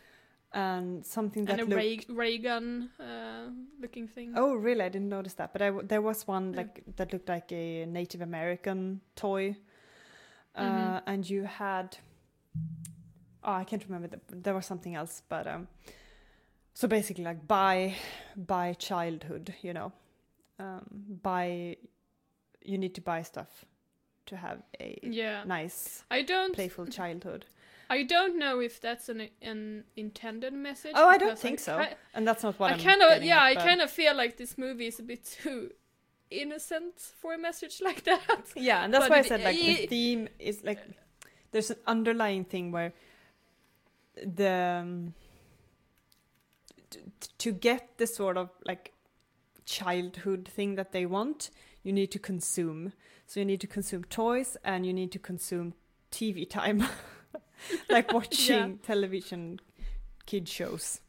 and 0.54 1.06
something 1.06 1.46
that 1.46 1.60
and 1.60 1.62
a 1.62 1.76
looked. 1.76 1.76
ray, 1.78 2.00
ray 2.16 2.38
gun 2.38 2.90
uh, 3.00 3.50
looking 3.82 4.08
thing. 4.08 4.34
Oh, 4.36 4.54
really? 4.56 4.82
I 4.82 4.90
didn't 4.90 5.10
notice 5.10 5.34
that. 5.36 5.52
But 5.54 5.62
I 5.62 5.66
w- 5.68 5.88
there 5.88 6.02
was 6.02 6.28
one 6.28 6.52
Yeah. 6.54 6.58
like 6.62 6.84
that 6.96 7.12
looked 7.14 7.28
like 7.30 7.52
a 7.52 7.86
Native 7.86 8.22
American 8.22 9.02
toy, 9.16 9.58
uh, 10.56 10.64
Mhm. 10.64 11.02
and 11.08 11.30
you 11.30 11.44
had. 11.44 11.98
Oh, 13.44 13.52
I 13.54 13.64
can't 13.64 13.84
remember. 13.84 14.08
The, 14.08 14.20
there 14.36 14.54
was 14.56 14.66
something 14.66 14.96
else, 14.96 15.22
but 15.30 15.46
um, 15.46 15.68
so 16.74 16.88
basically, 16.88 17.24
like 17.24 17.46
by 17.48 17.96
by 18.36 18.74
childhood, 18.74 19.54
you 19.62 19.74
know, 19.74 19.92
um, 20.60 21.20
by 21.22 21.78
you 22.64 22.78
need 22.78 22.96
to 22.96 23.02
buy 23.02 23.22
stuff 23.24 23.66
to 24.28 24.36
have 24.38 24.64
a 24.80 24.98
yeah. 25.04 25.44
nice, 25.46 26.04
I 26.10 26.24
don't 26.24 26.56
playful 26.56 26.88
childhood. 26.88 27.46
I 27.90 28.04
don't 28.04 28.38
know 28.40 28.60
if 28.60 28.80
that's 28.82 29.10
an 29.10 29.30
an 29.42 29.84
intended 29.96 30.54
message. 30.54 30.94
Oh, 30.96 31.08
I 31.08 31.18
don't 31.18 31.38
think 31.38 31.60
so. 31.60 31.78
I, 31.78 31.96
And 32.14 32.28
that's 32.28 32.44
not 32.44 32.60
what 32.60 32.72
I 32.72 32.74
am 32.76 32.80
kind 32.80 33.02
of 33.02 33.24
yeah, 33.24 33.38
at, 33.38 33.44
I 33.44 33.54
but- 33.56 33.64
kind 33.64 33.82
of 33.82 33.90
feel 33.92 34.16
like 34.16 34.38
this 34.38 34.58
movie 34.58 34.88
is 34.88 35.00
a 35.00 35.04
bit 35.04 35.26
too 35.26 35.72
innocent 36.32 37.00
for 37.00 37.34
a 37.34 37.38
message 37.38 37.82
like 37.86 38.04
that. 38.04 38.22
Yeah, 38.56 38.84
and 38.84 38.94
that's 38.94 39.06
But 39.06 39.12
why 39.12 39.18
I 39.20 39.22
said 39.22 39.42
like 39.44 39.56
the 39.58 39.88
theme 39.88 40.28
is 40.40 40.64
like 40.64 40.80
there's 41.52 41.72
an 41.72 41.78
underlying 41.88 42.44
thing 42.46 42.72
where 42.72 42.94
the 44.16 44.80
um, 44.82 45.14
t- 46.90 47.00
to 47.38 47.52
get 47.52 47.98
the 47.98 48.08
sort 48.08 48.38
of 48.38 48.50
like 48.66 48.92
childhood 49.66 50.48
thing 50.48 50.76
that 50.76 50.92
they 50.92 51.06
want, 51.06 51.50
you 51.84 51.94
need 51.94 52.12
to 52.12 52.20
consume. 52.20 52.94
So 53.28 53.40
you 53.40 53.46
need 53.46 53.62
to 53.62 53.68
consume 53.68 54.04
toys 54.06 54.56
and 54.64 54.86
you 54.86 54.94
need 54.94 55.12
to 55.14 55.20
consume 55.20 55.74
TV 56.12 56.48
time, 56.50 56.84
like 57.90 58.12
watching 58.14 58.80
television 58.80 59.60
kid 60.26 60.48
shows, 60.48 61.02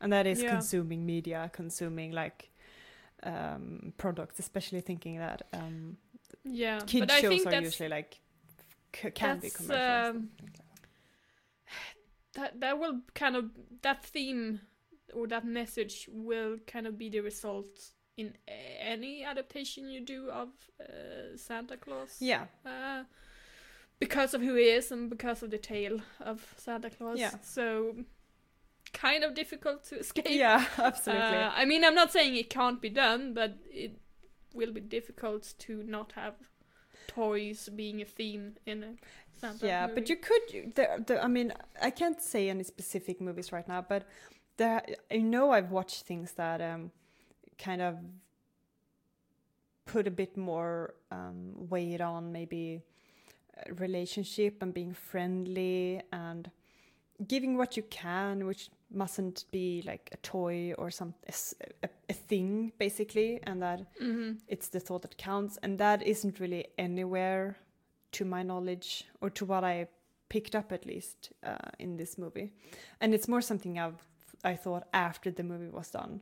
and 0.00 0.12
that 0.12 0.26
is 0.26 0.40
Yeah. 0.42 0.50
consuming 0.50 1.04
media, 1.06 1.50
consuming 1.52 2.12
like 2.12 2.50
um, 3.22 3.92
products, 3.98 4.38
especially 4.38 4.80
thinking 4.80 5.18
that 5.18 5.42
um, 5.52 5.96
Yeah, 6.44 6.80
kid 6.86 7.00
but 7.00 7.10
I 7.10 7.20
shows 7.20 7.44
think 7.44 7.46
are 7.46 7.54
usually 7.54 7.88
like 7.88 8.20
c- 8.94 9.10
can 9.10 9.38
be 9.38 9.50
commercialized. 9.50 10.14
um, 10.16 10.28
that 12.34 12.60
that 12.60 12.78
will 12.78 13.00
kind 13.14 13.36
of 13.36 13.50
that 13.82 14.04
theme 14.04 14.60
or 15.14 15.26
that 15.26 15.44
message 15.44 16.08
will 16.12 16.58
kind 16.66 16.86
of 16.86 16.96
be 16.96 17.08
the 17.08 17.20
result 17.20 17.66
in 18.16 18.34
any 18.46 19.24
adaptation 19.24 19.88
you 19.90 20.00
do 20.00 20.28
of 20.30 20.48
uh, 20.80 21.36
Santa 21.36 21.76
Claus. 21.76 22.16
yeah, 22.20 22.44
Uh, 22.64 23.02
because 24.00 24.34
of 24.34 24.40
who 24.40 24.54
he 24.56 24.64
is 24.64 24.90
and 24.90 25.08
because 25.08 25.42
of 25.42 25.50
the 25.50 25.58
tale 25.58 26.00
of 26.20 26.54
Santa 26.56 26.90
Claus. 26.90 27.18
Yeah. 27.18 27.34
So 27.42 27.94
kind 28.92 29.22
of 29.22 29.34
difficult 29.34 29.84
to 29.84 29.98
escape. 30.00 30.26
yeah, 30.28 30.64
absolutely. 30.78 31.38
Uh, 31.38 31.52
I 31.54 31.64
mean, 31.64 31.84
I'm 31.84 31.94
not 31.94 32.10
saying 32.10 32.34
it 32.34 32.50
can't 32.50 32.80
be 32.80 32.88
done, 32.88 33.34
but 33.34 33.54
it 33.70 33.98
will 34.54 34.72
be 34.72 34.80
difficult 34.80 35.54
to 35.60 35.82
not 35.84 36.12
have 36.12 36.34
toys 37.06 37.68
being 37.74 38.00
a 38.00 38.04
theme 38.04 38.54
in 38.66 38.82
a 38.82 38.94
Santa 39.38 39.66
yeah, 39.66 39.86
movie. 39.86 40.00
but 40.00 40.08
you 40.08 40.16
could. 40.16 40.74
The, 40.74 41.04
the, 41.06 41.22
I 41.22 41.28
mean, 41.28 41.52
I 41.80 41.90
can't 41.90 42.20
say 42.20 42.48
any 42.48 42.64
specific 42.64 43.20
movies 43.20 43.52
right 43.52 43.66
now, 43.68 43.84
but 43.86 44.06
there, 44.56 44.82
I 45.10 45.18
know 45.18 45.50
I've 45.50 45.70
watched 45.70 46.04
things 46.04 46.32
that 46.32 46.60
um, 46.60 46.90
kind 47.58 47.82
of 47.82 47.96
put 49.86 50.06
a 50.06 50.10
bit 50.10 50.36
more 50.36 50.94
um, 51.10 51.68
weight 51.68 52.00
on 52.00 52.32
maybe 52.32 52.82
relationship 53.78 54.62
and 54.62 54.72
being 54.74 54.92
friendly 54.94 56.02
and 56.12 56.50
giving 57.28 57.56
what 57.56 57.76
you 57.76 57.82
can, 57.90 58.46
which 58.46 58.70
mustn't 58.92 59.44
be 59.50 59.82
like 59.86 60.08
a 60.12 60.16
toy 60.18 60.72
or 60.78 60.90
some 60.90 61.14
a 62.08 62.12
thing 62.12 62.72
basically, 62.78 63.40
and 63.44 63.62
that 63.62 63.80
Mhm. 64.00 64.38
it's 64.48 64.68
the 64.68 64.80
thought 64.80 65.02
that 65.02 65.16
counts 65.16 65.58
and 65.62 65.78
that 65.78 66.02
isn't 66.02 66.40
really 66.40 66.66
anywhere 66.78 67.56
to 68.12 68.24
my 68.24 68.42
knowledge 68.42 69.04
or 69.20 69.30
to 69.30 69.44
what 69.44 69.62
i 69.62 69.86
picked 70.28 70.54
up 70.56 70.72
at 70.72 70.84
least 70.86 71.32
uh, 71.44 71.70
in 71.78 71.96
this 71.96 72.18
movie 72.18 72.50
and 73.00 73.14
it's 73.14 73.28
more 73.28 73.40
something 73.40 73.78
i've 73.78 74.04
i 74.42 74.56
thought 74.56 74.88
after 74.92 75.30
the 75.30 75.42
movie 75.44 75.68
was 75.68 75.90
done 75.92 76.20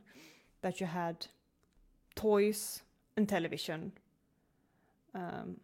that 0.61 0.79
you 0.79 0.85
had 0.87 1.25
toys 2.15 2.83
and 3.17 3.27
television 3.27 3.91
um 5.15 5.59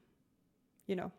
you 0.87 0.95
know 0.95 1.11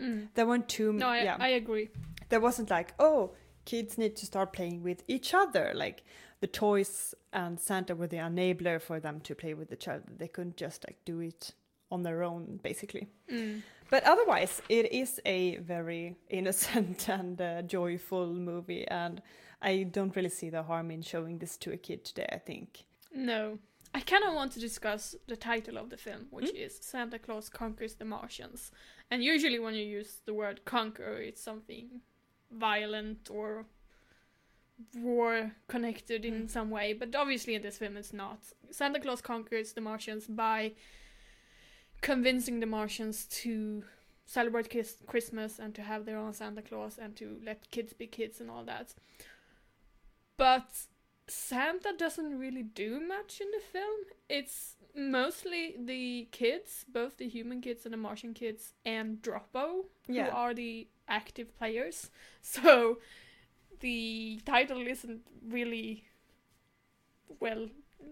Mm. 0.00 0.28
there 0.34 0.46
weren't 0.46 0.68
too 0.68 0.92
many. 0.92 0.98
No, 1.00 1.08
I, 1.08 1.22
yeah 1.22 1.36
I 1.40 1.48
agree. 1.48 1.88
there 2.28 2.40
wasn't 2.40 2.70
like 2.70 2.92
oh 2.98 3.32
kids 3.64 3.96
need 3.98 4.14
to 4.16 4.26
start 4.26 4.52
playing 4.52 4.82
with 4.82 5.02
each 5.08 5.32
other 5.34 5.72
like 5.74 6.04
the 6.40 6.46
toys 6.46 7.14
and 7.32 7.58
santa 7.58 7.94
were 7.94 8.06
the 8.06 8.18
enabler 8.18 8.80
for 8.80 9.00
them 9.00 9.20
to 9.20 9.34
play 9.34 9.54
with 9.54 9.72
each 9.72 9.88
other 9.88 10.04
they 10.18 10.28
couldn't 10.28 10.56
just 10.56 10.84
like 10.86 10.98
do 11.04 11.20
it 11.20 11.52
on 11.90 12.02
their 12.02 12.22
own 12.22 12.60
basically 12.62 13.08
Mm. 13.32 13.62
but 13.90 14.04
otherwise 14.04 14.60
it 14.68 14.92
is 14.92 15.20
a 15.24 15.56
very 15.58 16.16
innocent 16.28 17.08
and 17.18 17.40
uh, 17.40 17.62
joyful 17.62 18.26
movie 18.34 18.86
and 18.88 19.22
i 19.62 19.82
don't 19.84 20.14
really 20.14 20.28
see 20.28 20.50
the 20.50 20.62
harm 20.62 20.90
in 20.90 21.02
showing 21.02 21.38
this 21.38 21.56
to 21.56 21.72
a 21.72 21.76
kid 21.76 22.04
today 22.04 22.28
i 22.32 22.38
think 22.38 22.84
No. 23.14 23.58
I 23.94 24.00
kind 24.00 24.24
of 24.24 24.34
want 24.34 24.52
to 24.52 24.60
discuss 24.60 25.14
the 25.26 25.36
title 25.36 25.78
of 25.78 25.88
the 25.88 25.96
film, 25.96 26.26
which 26.30 26.50
Hmm? 26.50 26.56
is 26.66 26.78
Santa 26.82 27.18
Claus 27.18 27.48
Conquers 27.48 27.94
the 27.94 28.04
Martians. 28.04 28.70
And 29.10 29.22
usually, 29.22 29.58
when 29.58 29.74
you 29.74 29.84
use 29.84 30.20
the 30.24 30.34
word 30.34 30.64
conquer, 30.64 31.14
it's 31.14 31.42
something 31.42 32.00
violent 32.50 33.28
or 33.30 33.66
war 34.94 35.52
connected 35.68 36.24
in 36.24 36.42
mm. 36.42 36.50
some 36.50 36.70
way. 36.70 36.92
But 36.92 37.14
obviously, 37.14 37.54
in 37.54 37.62
this 37.62 37.78
film, 37.78 37.96
it's 37.96 38.12
not. 38.12 38.40
Santa 38.70 39.00
Claus 39.00 39.20
conquers 39.20 39.72
the 39.72 39.80
Martians 39.80 40.26
by 40.26 40.72
convincing 42.00 42.60
the 42.60 42.66
Martians 42.66 43.26
to 43.26 43.84
celebrate 44.26 44.70
Chris- 44.70 45.02
Christmas 45.06 45.58
and 45.58 45.74
to 45.74 45.82
have 45.82 46.04
their 46.04 46.18
own 46.18 46.32
Santa 46.32 46.62
Claus 46.62 46.98
and 46.98 47.16
to 47.16 47.38
let 47.44 47.70
kids 47.70 47.92
be 47.92 48.06
kids 48.06 48.40
and 48.40 48.50
all 48.50 48.64
that. 48.64 48.94
But 50.36 50.66
Santa 51.28 51.94
doesn't 51.96 52.38
really 52.38 52.62
do 52.62 53.00
much 53.00 53.40
in 53.40 53.48
the 53.52 53.60
film. 53.60 54.00
It's 54.28 54.76
mostly 54.96 55.76
the 55.78 56.28
kids, 56.32 56.84
both 56.88 57.18
the 57.18 57.28
human 57.28 57.60
kids 57.60 57.84
and 57.84 57.92
the 57.92 57.98
Martian 57.98 58.34
kids, 58.34 58.74
and 58.84 59.20
Droppo, 59.22 59.86
Yeah. 60.08 60.30
who 60.30 60.36
are 60.36 60.54
the 60.54 60.88
active 61.08 61.56
players. 61.58 62.10
So 62.42 62.98
the 63.80 64.40
title 64.46 64.86
isn't 64.86 65.22
really 65.48 66.04
well. 67.40 67.68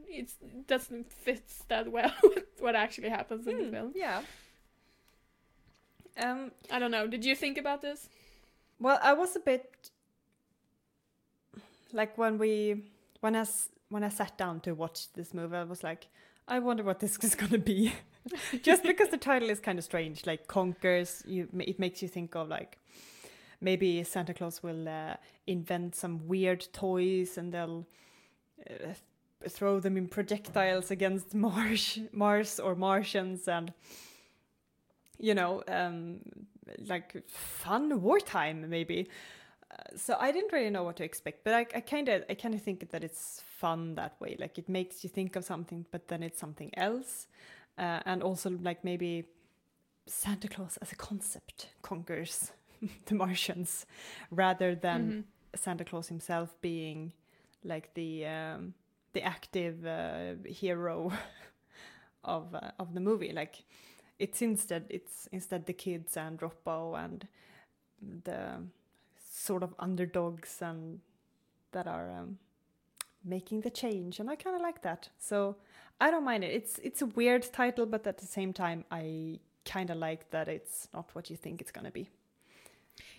It 0.09 0.30
doesn't 0.66 1.11
fit 1.11 1.45
that 1.68 1.91
well 1.91 2.12
with 2.22 2.45
what 2.61 2.74
actually 2.74 3.09
happens 3.11 3.47
in 3.47 3.57
the 3.57 3.64
Hmm, 3.64 3.70
film. 3.70 3.93
yeah 3.95 4.22
um 6.16 6.53
I 6.70 6.78
don't 6.78 6.91
know. 6.91 7.07
Did 7.07 7.24
you 7.24 7.35
think 7.35 7.59
about 7.59 7.82
this? 7.82 8.09
Well, 8.78 8.99
I 9.03 9.12
was 9.14 9.37
a 9.37 9.41
bit 9.41 9.91
like 11.93 12.16
when 12.18 12.39
we 12.39 12.82
when 13.20 13.37
I 13.37 13.45
when 13.89 14.03
I 14.05 14.09
sat 14.09 14.37
down 14.37 14.61
to 14.61 14.72
watch 14.74 15.12
this 15.12 15.32
movie, 15.35 15.57
I 15.57 15.64
was 15.64 15.82
like, 15.82 16.09
I 16.47 16.59
wonder 16.59 16.83
what 16.83 17.01
this 17.01 17.17
is 17.23 17.35
gonna 17.35 17.59
be, 17.59 17.93
just 18.63 18.83
because 18.83 19.09
the 19.09 19.19
title 19.19 19.51
is 19.51 19.61
kind 19.61 19.79
of 19.79 19.85
strange, 19.85 20.27
like 20.27 20.47
conquers. 20.47 21.23
You 21.27 21.49
it 21.59 21.79
makes 21.79 22.03
you 22.03 22.09
think 22.09 22.35
of 22.35 22.49
like 22.49 22.79
maybe 23.61 24.03
Santa 24.05 24.35
Claus 24.35 24.63
will 24.63 24.89
uh, 24.89 25.17
invent 25.47 25.95
some 25.95 26.27
weird 26.27 26.67
toys 26.73 27.39
and 27.39 27.53
they'll 27.53 27.87
uh, 28.69 28.93
throw 29.49 29.81
them 29.81 29.97
in 29.97 30.09
projectiles 30.09 30.91
against 30.91 31.35
Mars, 31.47 31.99
Mars 32.13 32.61
or 32.61 32.75
Martians, 32.75 33.49
and 33.49 33.73
you 35.19 35.35
know, 35.35 35.63
um, 35.69 36.19
like 36.87 37.29
fun 37.29 38.03
wartime 38.03 38.69
maybe. 38.69 39.09
Uh, 39.71 39.97
so 39.97 40.17
I 40.21 40.31
didn't 40.31 40.53
really 40.53 40.71
know 40.71 40.83
what 40.83 40.97
to 40.97 41.05
expect, 41.05 41.45
but 41.45 41.55
I 41.55 41.65
kind 41.65 42.09
of, 42.09 42.25
I 42.29 42.35
kind 42.35 42.55
of 42.55 42.63
think 42.63 42.91
that 42.91 43.03
it's 43.03 43.43
fun 43.61 43.95
that 43.97 44.21
way. 44.21 44.37
Like 44.39 44.59
it 44.59 44.69
makes 44.69 45.05
you 45.05 45.11
think 45.11 45.37
of 45.37 45.45
something, 45.45 45.87
but 45.91 46.09
then 46.09 46.23
it's 46.23 46.39
something 46.41 46.71
else, 46.79 47.29
uh, 47.79 48.01
and 48.07 48.23
also 48.23 48.51
like 48.63 48.85
maybe 48.85 49.27
Santa 50.07 50.49
Claus 50.49 50.79
as 50.83 50.93
a 50.93 50.97
concept 50.97 51.69
conquers 51.83 52.53
the 53.07 53.15
Martians, 53.15 53.87
rather 54.31 54.75
than 54.75 55.15
Mhm. 55.15 55.25
Santa 55.55 55.85
Claus 55.85 56.09
himself 56.09 56.55
being 56.61 57.13
like 57.65 57.95
the 57.95 58.27
um, 58.27 58.75
the 59.15 59.23
active 59.23 59.87
uh, 59.87 60.35
hero 60.47 61.13
of 62.25 62.55
uh, 62.55 62.71
of 62.79 62.95
the 62.95 63.01
movie. 63.01 63.33
Like 63.33 63.65
it's 64.19 64.43
instead 64.43 64.87
it's 64.91 65.29
instead 65.33 65.67
the 65.67 65.73
kids 65.73 66.17
and 66.17 66.39
Droppo 66.39 66.95
and 67.03 67.27
the 68.25 68.63
sort 69.19 69.63
of 69.63 69.75
underdogs 69.79 70.63
and 70.63 71.01
that 71.73 71.87
are 71.87 72.11
um, 72.13 72.39
making 73.25 73.62
the 73.62 73.70
change, 73.70 74.20
and 74.20 74.31
I 74.31 74.37
kind 74.37 74.57
of 74.57 74.62
like 74.62 74.83
that. 74.83 75.09
So 75.18 75.57
I 76.01 76.11
don't 76.11 76.25
mind 76.25 76.45
it. 76.45 76.53
It's 76.53 76.79
it's 76.81 77.03
a 77.03 77.07
weird 77.07 77.53
title, 77.53 77.87
but 77.87 78.07
at 78.07 78.18
the 78.18 78.27
same 78.27 78.53
time, 78.53 78.85
I 78.91 79.41
kind 79.64 79.91
of 79.91 79.97
like 79.99 80.31
that 80.31 80.49
it's 80.49 80.89
not 80.93 81.11
what 81.14 81.31
you 81.31 81.37
think 81.37 81.61
it's 81.61 81.72
gonna 81.72 81.91
be. 81.91 82.11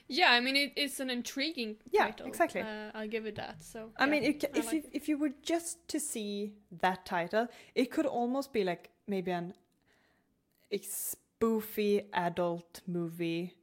Yeah, 0.07 0.31
I 0.31 0.39
mean 0.39 0.55
it, 0.55 0.73
it's 0.75 0.99
an 0.99 1.09
intriguing 1.09 1.77
Yeah, 1.91 2.07
title. 2.07 2.27
exactly. 2.27 2.61
Uh, 2.61 2.91
I'll 2.93 3.07
give 3.07 3.25
it 3.25 3.35
that. 3.35 3.63
So 3.63 3.91
I 3.97 4.05
yeah, 4.05 4.11
mean, 4.11 4.23
it, 4.23 4.43
I 4.53 4.59
if 4.59 4.65
like 4.65 4.73
you 4.73 4.83
it. 4.85 4.91
if 4.93 5.07
you 5.09 5.17
were 5.17 5.31
just 5.41 5.87
to 5.89 5.99
see 5.99 6.53
that 6.81 7.05
title, 7.05 7.47
it 7.73 7.91
could 7.91 8.05
almost 8.05 8.53
be 8.53 8.63
like 8.63 8.89
maybe 9.07 9.31
an 9.31 9.53
a 10.71 10.77
spoofy 10.79 12.05
adult 12.13 12.81
movie. 12.87 13.55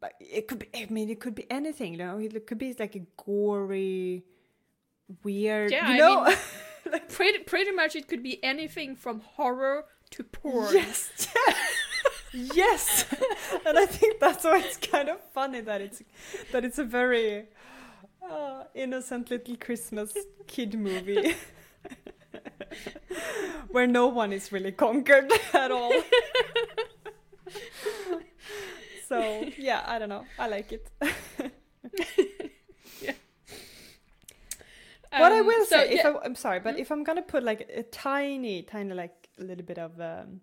But 0.00 0.14
it 0.20 0.48
could 0.48 0.58
be. 0.58 0.68
I 0.74 0.86
mean, 0.90 1.08
it 1.10 1.20
could 1.20 1.34
be 1.34 1.48
anything. 1.50 1.92
You 1.92 1.98
know, 1.98 2.18
it 2.18 2.46
could 2.46 2.58
be 2.58 2.74
like 2.78 2.96
a 2.96 3.06
gory, 3.16 4.24
weird. 5.22 5.70
Yeah, 5.70 5.88
you 5.88 5.94
I 5.94 5.98
know. 5.98 6.24
mean- 6.24 7.00
pretty 7.08 7.38
pretty 7.40 7.70
much 7.72 7.94
it 7.96 8.08
could 8.08 8.22
be 8.22 8.42
anything 8.44 8.96
from 8.96 9.20
horror 9.20 9.84
to 10.10 10.24
porn. 10.24 10.74
yes. 10.74 11.10
yes. 12.32 13.06
and 13.66 13.78
I 13.78 13.86
think 13.86 14.20
that's 14.20 14.44
why 14.44 14.58
it's 14.60 14.76
kind 14.76 15.08
of 15.08 15.18
funny 15.32 15.60
that 15.60 15.80
it's 15.80 16.02
that 16.52 16.64
it's 16.64 16.78
a 16.78 16.84
very 16.84 17.46
uh, 18.28 18.64
innocent 18.74 19.30
little 19.30 19.56
Christmas 19.56 20.16
kid 20.46 20.78
movie. 20.78 21.34
Where 23.70 23.86
no 23.86 24.06
one 24.08 24.32
is 24.32 24.50
really 24.52 24.72
conquered 24.72 25.30
at 25.54 25.70
all. 25.70 25.92
so 29.08 29.44
yeah, 29.58 29.82
I 29.86 29.98
don't 29.98 30.08
know. 30.08 30.24
I 30.38 30.48
like 30.48 30.72
it. 30.72 30.88
What 35.16 35.32
I 35.32 35.40
Um, 35.40 35.46
will 35.46 35.66
so, 35.66 35.76
say, 35.76 35.90
if 35.90 36.04
yeah, 36.04 36.04
I, 36.04 36.14
I'm 36.24 36.34
sorry, 36.34 36.60
but 36.60 36.78
if 36.78 36.90
I'm 36.90 37.04
gonna 37.04 37.22
put 37.22 37.42
like 37.42 37.68
a 37.74 37.82
tiny, 37.82 38.62
tiny, 38.62 38.94
like 38.94 39.28
a 39.38 39.44
little 39.44 39.64
bit 39.64 39.78
of 39.78 40.00
um, 40.00 40.40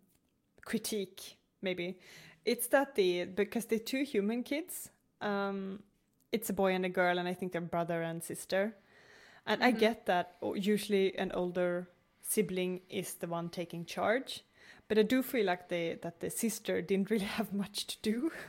critique, 0.66 1.38
maybe 1.62 2.00
it's 2.46 2.68
that 2.68 2.96
the 2.96 3.26
because 3.26 3.66
the 3.66 3.80
two 3.80 4.04
human 4.04 4.44
kids, 4.44 4.90
um, 5.22 5.84
it's 6.32 6.50
a 6.50 6.54
boy 6.54 6.74
and 6.74 6.86
a 6.86 6.90
girl, 6.90 7.18
and 7.20 7.28
I 7.28 7.34
think 7.34 7.52
they're 7.52 7.62
brother 7.62 8.02
and 8.02 8.24
sister, 8.24 8.76
and 9.46 9.64
I 9.64 9.72
get 9.72 10.06
that 10.08 10.36
usually 10.56 11.18
an 11.18 11.32
older 11.34 11.90
sibling 12.22 12.82
is 12.90 13.16
the 13.16 13.28
one 13.28 13.50
taking 13.50 13.86
charge, 13.86 14.44
but 14.88 14.98
I 15.00 15.04
do 15.04 15.24
feel 15.24 15.46
like 15.46 15.70
the 15.70 15.98
that 16.04 16.20
the 16.20 16.30
sister 16.30 16.82
didn't 16.82 17.10
really 17.10 17.26
have 17.38 17.54
much 17.54 17.88
to 17.88 17.98
do. 18.02 18.32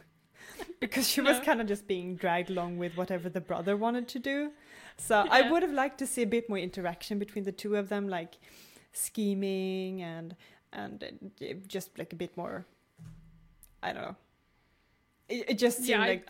because 0.81 1.09
she 1.09 1.21
was 1.21 1.39
No. 1.39 1.45
kind 1.45 1.61
of 1.61 1.67
just 1.69 1.87
being 1.87 2.17
dragged 2.17 2.51
along 2.51 2.79
with 2.79 2.97
whatever 2.97 3.29
the 3.29 3.41
brother 3.41 3.77
wanted 3.77 4.09
to 4.09 4.19
do. 4.19 4.53
So 4.99 5.27
I 5.31 5.51
would 5.51 5.63
have 5.63 5.73
liked 5.73 5.99
to 5.99 6.07
see 6.07 6.23
a 6.23 6.27
bit 6.27 6.49
more 6.49 6.59
interaction 6.59 7.19
between 7.19 7.45
the 7.45 7.53
two 7.53 7.77
of 7.77 7.89
them, 7.89 8.09
like 8.09 8.35
scheming 8.93 10.03
and 10.03 10.37
and 10.73 11.03
uh, 11.43 11.45
just 11.67 11.99
like 11.99 12.13
a 12.13 12.17
bit 12.17 12.37
more. 12.37 12.67
I 13.83 13.93
don't 13.93 14.03
know. 14.03 14.17
It, 15.29 15.51
it 15.51 15.59
just 15.59 15.79
seemed 15.79 15.89
yeah, 15.89 16.03
I- 16.03 16.09
like 16.09 16.29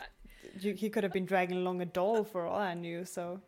you, 0.61 0.75
he 0.75 0.91
could 0.91 1.03
have 1.05 1.13
been 1.13 1.27
dragging 1.27 1.59
along 1.59 1.81
a 1.81 1.87
doll 1.87 2.25
for 2.25 2.47
all 2.47 2.59
I 2.61 2.75
knew. 2.75 3.05
So 3.05 3.41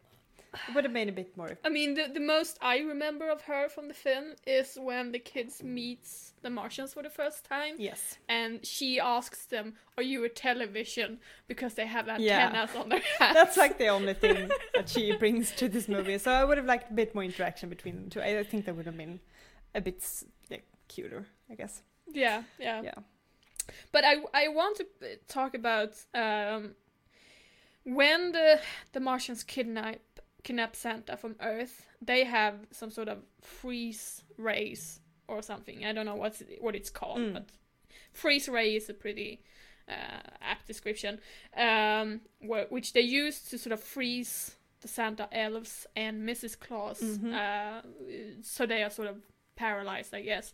it 0.68 0.74
would 0.74 0.84
have 0.84 0.92
made 0.92 1.08
a 1.08 1.12
bit 1.12 1.36
more. 1.36 1.58
I 1.64 1.68
mean, 1.70 1.94
the, 1.94 2.08
the 2.12 2.20
most 2.20 2.58
I 2.60 2.78
remember 2.78 3.28
of 3.30 3.42
her 3.42 3.68
from 3.68 3.88
the 3.88 3.94
film 3.94 4.34
is 4.46 4.76
when 4.80 5.12
the 5.12 5.18
kids 5.18 5.62
meets 5.62 6.34
the 6.42 6.50
Martians 6.50 6.92
for 6.92 7.02
the 7.02 7.10
first 7.10 7.44
time, 7.44 7.76
Yes. 7.78 8.18
and 8.28 8.64
she 8.66 9.00
asks 9.00 9.46
them, 9.46 9.74
"Are 9.96 10.02
you 10.02 10.24
a 10.24 10.28
television?" 10.28 11.20
Because 11.48 11.74
they 11.74 11.86
have 11.86 12.06
Yeah. 12.20 12.46
antennas 12.46 12.76
on 12.76 12.88
their 12.90 13.02
hats. 13.18 13.34
That's 13.38 13.56
like 13.56 13.78
the 13.78 13.88
only 13.88 14.14
thing 14.14 14.50
that 14.74 14.88
she 14.88 15.16
brings 15.16 15.52
to 15.52 15.68
this 15.68 15.88
movie. 15.88 16.18
So 16.18 16.30
I 16.32 16.44
would 16.44 16.58
have 16.58 16.66
liked 16.66 16.90
a 16.90 16.94
bit 16.94 17.14
more 17.14 17.24
interaction 17.24 17.68
between 17.68 17.94
them 17.96 18.10
two. 18.10 18.20
I 18.20 18.38
I 18.40 18.44
think 18.44 18.64
that 18.66 18.74
would 18.76 18.86
have 18.86 18.96
been 18.96 19.20
a 19.74 19.80
bit 19.80 20.04
like, 20.50 20.64
cuter, 20.88 21.26
I 21.50 21.54
guess. 21.54 21.82
yeah, 22.12 22.42
yeah, 22.58 22.82
Yeah. 22.82 22.94
But 23.92 24.04
I 24.04 24.14
I 24.34 24.48
want 24.48 24.76
to 24.78 24.84
uh, 25.02 25.06
talk 25.28 25.54
about 25.54 25.92
um, 26.14 26.74
when 27.84 28.32
the 28.32 28.60
the 28.92 29.00
Martians 29.00 29.42
kidnap 29.44 29.98
kidnap 30.42 30.74
Santa 30.76 31.16
from 31.16 31.36
Earth. 31.40 31.86
They 32.00 32.24
have 32.24 32.54
some 32.70 32.90
sort 32.90 33.08
of 33.08 33.18
freeze 33.40 34.22
rays 34.36 35.00
or 35.28 35.42
something. 35.42 35.84
I 35.84 35.92
don't 35.92 36.06
know 36.06 36.16
what's 36.16 36.42
what 36.60 36.74
it's 36.74 36.90
called, 36.90 37.18
Mm. 37.20 37.32
but 37.34 37.46
freeze 38.12 38.48
ray 38.48 38.74
is 38.76 38.88
a 38.88 38.94
pretty 38.94 39.42
uh, 39.88 40.20
apt 40.40 40.66
description, 40.66 41.20
um, 41.56 42.20
wh- 42.40 42.70
which 42.70 42.92
they 42.92 43.00
use 43.00 43.40
to 43.50 43.58
sort 43.58 43.72
of 43.72 43.82
freeze 43.82 44.56
the 44.80 44.88
Santa 44.88 45.28
elves 45.32 45.86
and 45.96 46.22
Mrs. 46.28 46.58
Claus, 46.58 47.00
Mhm. 47.00 47.32
uh, 47.34 47.82
so 48.42 48.64
they 48.64 48.82
are 48.84 48.90
sort 48.90 49.08
of 49.08 49.22
paralyzed, 49.56 50.14
I 50.14 50.22
guess. 50.22 50.52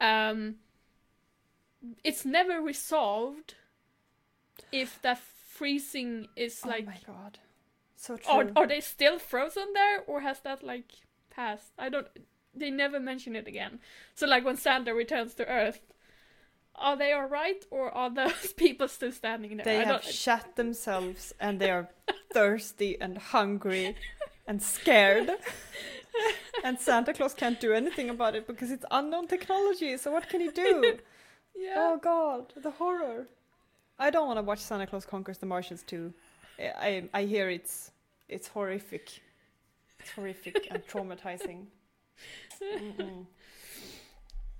Um, 0.00 0.56
it's 2.04 2.24
never 2.24 2.60
resolved 2.60 3.54
if 4.72 5.00
that 5.02 5.18
freezing 5.18 6.28
is 6.36 6.64
like 6.64 6.84
oh 6.84 6.90
my 6.90 6.98
god. 7.06 7.38
So 8.00 8.16
true. 8.16 8.32
are, 8.32 8.50
are 8.56 8.66
they 8.66 8.80
still 8.80 9.18
frozen 9.18 9.74
there 9.74 10.00
or 10.06 10.20
has 10.20 10.40
that 10.40 10.62
like 10.62 10.90
passed 11.28 11.72
i 11.78 11.90
don't 11.90 12.06
they 12.54 12.70
never 12.70 12.98
mention 12.98 13.36
it 13.36 13.46
again 13.46 13.78
so 14.14 14.26
like 14.26 14.42
when 14.42 14.56
santa 14.56 14.94
returns 14.94 15.34
to 15.34 15.46
earth 15.46 15.92
are 16.74 16.96
they 16.96 17.12
all 17.12 17.26
right 17.26 17.62
or 17.70 17.90
are 17.90 18.08
those 18.22 18.54
people 18.54 18.88
still 18.88 19.12
standing 19.12 19.58
there 19.58 19.64
they 19.64 19.80
I 19.80 19.84
have 19.84 20.02
shut 20.02 20.56
themselves 20.56 21.34
and 21.38 21.60
they 21.60 21.70
are 21.70 21.90
thirsty 22.32 22.98
and 23.00 23.18
hungry 23.18 23.96
and 24.46 24.62
scared. 24.62 25.30
and 26.64 26.78
Santa 26.78 27.12
Claus 27.12 27.34
can't 27.34 27.60
do 27.60 27.72
anything 27.72 28.10
about 28.10 28.34
it 28.34 28.46
because 28.46 28.70
it's 28.70 28.84
unknown 28.90 29.28
technology. 29.28 29.96
So 29.96 30.10
what 30.10 30.28
can 30.28 30.40
he 30.40 30.48
do? 30.48 30.98
yeah 31.56 31.74
Oh 31.76 31.98
god, 31.98 32.52
the 32.56 32.72
horror. 32.72 33.28
I 33.98 34.10
don't 34.10 34.26
want 34.26 34.38
to 34.38 34.42
watch 34.42 34.60
Santa 34.60 34.86
Claus 34.86 35.04
Conquers 35.04 35.38
the 35.38 35.46
Martians 35.46 35.82
too. 35.82 36.12
I 36.58 37.08
I 37.14 37.24
hear 37.24 37.48
it's 37.48 37.89
it's 38.30 38.48
horrific. 38.48 39.20
It's 39.98 40.10
horrific 40.12 40.68
and 40.70 40.82
traumatizing. 40.92 41.66
Mm-mm. 42.62 43.26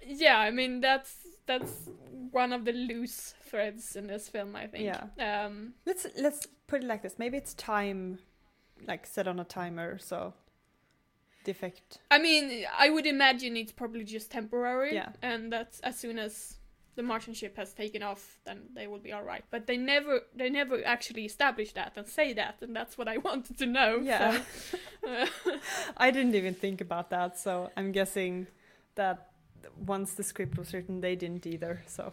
yeah 0.07 0.39
i 0.39 0.51
mean 0.51 0.81
that's 0.81 1.15
that's 1.47 1.91
one 2.31 2.53
of 2.55 2.65
the 2.65 2.73
loose 2.73 3.35
threads 3.45 3.97
in 3.97 4.07
this 4.07 4.29
film 4.31 4.57
i 4.57 4.67
think 4.67 4.85
Yeah. 4.85 5.05
um 5.47 5.75
Let's 5.85 6.07
let's 6.19 6.47
put 6.67 6.83
it 6.83 6.87
like 6.87 7.03
this. 7.03 7.19
Maybe 7.19 7.37
it's 7.37 7.53
time 7.55 8.19
like 8.87 9.05
set 9.07 9.29
on 9.29 9.39
a 9.41 9.45
timer 9.45 9.99
so 9.99 10.33
defect. 11.45 11.99
i 12.11 12.19
mean 12.19 12.65
i 12.79 12.89
would 12.89 13.07
imagine 13.07 13.57
it's 13.57 13.73
probably 13.73 14.05
just 14.05 14.31
temporary 14.31 14.95
Yeah. 14.95 15.11
and 15.21 15.53
that's 15.53 15.81
as 15.81 15.99
soon 15.99 16.19
as 16.19 16.57
the 16.97 17.03
martian 17.03 17.33
ship 17.35 17.57
has 17.57 17.73
taken 17.73 18.03
off 18.03 18.39
then 18.45 18.61
they 18.75 18.87
will 18.87 18.99
be 18.99 19.13
all 19.13 19.23
right 19.23 19.45
but 19.51 19.67
they 19.67 19.77
never 19.77 20.21
they 20.35 20.51
never 20.51 20.85
actually 20.85 21.25
establish 21.25 21.73
that 21.73 21.93
and 21.97 22.07
say 22.07 22.33
that 22.33 22.57
and 22.61 22.75
that's 22.75 22.99
what 22.99 23.09
i 23.09 23.17
wanted 23.29 23.57
to 23.59 23.67
know 23.67 23.99
Yeah. 24.03 24.41
so, 24.71 25.27
I 25.97 26.11
didn't 26.11 26.35
even 26.35 26.55
think 26.55 26.81
about 26.81 27.11
that, 27.11 27.39
so 27.39 27.71
I'm 27.77 27.91
guessing 27.93 28.47
that 28.97 29.29
once 29.87 30.15
the 30.15 30.23
script 30.23 30.59
was 30.59 30.73
written, 30.75 31.01
they 31.01 31.17
didn't 31.17 31.47
either. 31.47 31.83
So 31.87 32.13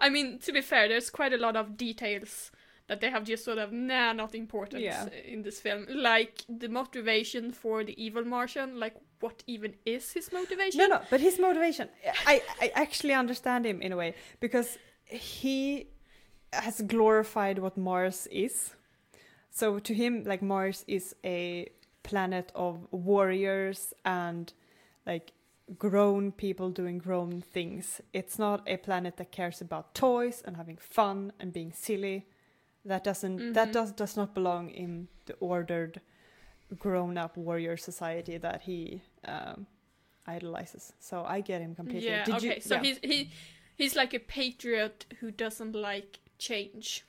i 0.00 0.08
mean 0.08 0.38
to 0.40 0.52
be 0.52 0.60
fair 0.60 0.88
there's 0.88 1.10
quite 1.10 1.32
a 1.32 1.36
lot 1.36 1.54
of 1.56 1.76
details 1.76 2.50
that 2.88 3.00
they 3.00 3.10
have 3.10 3.24
just 3.24 3.44
sort 3.44 3.58
of 3.58 3.72
nah 3.72 4.12
not 4.12 4.34
important 4.34 4.82
Yeah. 4.82 5.08
in 5.24 5.42
this 5.42 5.60
film 5.60 5.86
like 5.88 6.44
the 6.48 6.68
motivation 6.68 7.52
for 7.52 7.84
the 7.84 7.94
evil 8.02 8.24
martian 8.24 8.78
like 8.78 8.94
what 9.20 9.42
even 9.46 9.74
is 9.84 10.12
his 10.12 10.32
motivation 10.32 10.78
no, 10.78 10.86
no, 10.86 11.00
but 11.10 11.20
his 11.20 11.38
motivation, 11.38 11.88
I 12.26 12.42
I 12.60 12.72
actually 12.74 13.14
understand 13.14 13.64
him 13.64 13.80
in 13.82 13.92
a 13.92 13.96
way 13.96 14.14
because 14.40 14.78
he 15.06 15.88
has 16.52 16.80
glorified 16.82 17.58
what 17.58 17.76
Mars 17.76 18.26
is. 18.30 18.74
So 19.50 19.78
to 19.78 19.94
him, 19.94 20.24
like 20.24 20.42
Mars 20.42 20.84
is 20.86 21.14
a 21.24 21.68
planet 22.02 22.52
of 22.54 22.86
warriors 22.90 23.94
and 24.04 24.52
like 25.06 25.32
grown 25.78 26.32
people 26.32 26.70
doing 26.70 26.98
grown 26.98 27.40
things. 27.40 28.00
It's 28.12 28.38
not 28.38 28.62
a 28.66 28.76
planet 28.76 29.16
that 29.16 29.32
cares 29.32 29.60
about 29.60 29.94
toys 29.94 30.42
and 30.44 30.56
having 30.56 30.76
fun 30.76 31.32
and 31.40 31.52
being 31.52 31.72
silly. 31.72 32.26
That 32.86 33.04
doesn't 33.04 33.52
that 33.54 33.68
Mhm. 33.68 33.72
does 33.72 33.92
does 33.92 34.16
not 34.16 34.34
belong 34.34 34.70
in 34.70 35.08
the 35.26 35.34
ordered 35.40 36.00
grown 36.78 37.16
up 37.18 37.36
warrior 37.36 37.76
society 37.76 38.38
that 38.38 38.62
he 38.62 39.00
um, 39.24 39.66
idolizes. 40.26 40.92
So 41.00 41.24
I 41.24 41.40
get 41.40 41.60
him 41.60 41.74
completely. 41.74 42.08
Yeah, 42.10 42.24
Did 42.24 42.34
okay. 42.36 42.54
you, 42.56 42.60
so 42.60 42.74
yeah. 42.74 42.82
he's 42.82 42.98
he 43.02 43.30
he's 43.78 43.96
like 43.96 44.14
a 44.16 44.20
patriot 44.20 45.06
who 45.20 45.30
doesn't 45.30 45.74
like 45.74 46.18
change. 46.38 47.04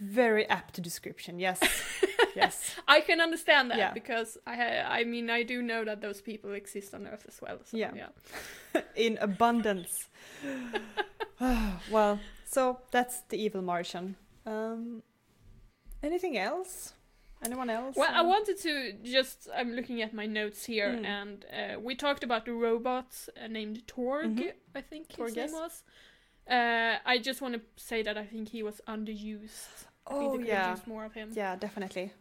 very 0.00 0.44
apt 0.48 0.82
description. 0.82 1.38
Yes, 1.38 1.60
yes. 2.36 2.74
I 2.88 3.00
can 3.02 3.20
understand 3.20 3.70
that 3.70 3.78
Yeah. 3.78 3.92
because 3.94 4.38
I 4.46 4.56
ha- 4.56 4.88
I 5.00 5.04
mean 5.04 5.30
I 5.30 5.44
do 5.44 5.62
know 5.62 5.84
that 5.84 6.00
those 6.00 6.20
people 6.22 6.54
exist 6.56 6.94
on 6.94 7.06
Earth 7.06 7.24
as 7.28 7.40
well. 7.42 7.58
So, 7.64 7.76
Yeah. 7.76 7.92
yeah. 7.94 8.82
In 9.06 9.18
abundance. 9.20 10.08
well, 11.90 12.18
so 12.44 12.78
that's 12.90 13.20
the 13.28 13.36
evil 13.36 13.62
Martian. 13.62 14.16
Um, 14.46 15.02
anything 16.02 16.36
else? 16.38 16.94
Anyone 17.44 17.70
else? 17.70 17.96
Well, 17.96 18.10
I 18.12 18.20
Um, 18.20 18.28
wanted 18.28 18.56
to 18.60 18.92
just 19.02 19.48
I'm 19.54 19.72
looking 19.74 20.00
at 20.02 20.12
my 20.14 20.26
notes 20.26 20.64
here 20.64 20.92
Mm. 20.92 21.04
and 21.04 21.44
uh, 21.76 21.80
we 21.80 21.94
talked 21.96 22.22
about 22.24 22.44
the 22.44 22.52
robot 22.52 23.06
uh, 23.36 23.48
named 23.48 23.86
Torg, 23.88 24.36
Mhm. 24.36 24.52
I 24.74 24.80
think 24.80 25.12
his 25.12 25.34
name 25.36 25.52
was. 25.52 25.82
Uh, 26.48 26.98
I 27.04 27.18
just 27.18 27.40
want 27.40 27.54
to 27.54 27.62
say 27.76 28.02
that 28.02 28.16
I 28.16 28.24
think 28.26 28.48
he 28.48 28.62
was 28.62 28.80
underused. 28.86 29.86
Oh 30.06 30.38
yeah, 30.38 30.76
more 30.86 31.04
of 31.04 31.14
him. 31.14 31.30
yeah, 31.34 31.56
definitely. 31.56 32.12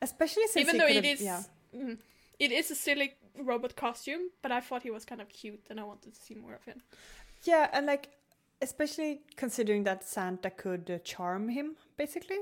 Especially 0.00 0.46
since 0.48 0.68
Even 0.68 0.78
though 0.78 0.86
it 0.98 1.04
is, 1.04 1.20
yeah. 1.22 1.42
mm, 1.74 1.98
it 2.38 2.50
is 2.52 2.70
a 2.70 2.74
silly 2.74 3.14
robot 3.38 3.74
costume, 3.76 4.30
but 4.42 4.52
I 4.52 4.60
thought 4.60 4.82
he 4.82 4.90
was 4.90 5.04
kind 5.04 5.20
of 5.20 5.28
cute, 5.28 5.66
and 5.70 5.80
I 5.80 5.84
wanted 5.84 6.14
to 6.14 6.20
see 6.20 6.34
more 6.34 6.54
of 6.54 6.64
him. 6.64 6.82
Yeah, 7.44 7.68
and 7.72 7.86
like, 7.86 8.08
especially 8.64 9.20
considering 9.36 9.84
that 9.84 10.02
Santa 10.04 10.50
could 10.50 10.90
uh, 10.90 10.98
charm 11.04 11.48
him, 11.50 11.76
basically. 11.96 12.38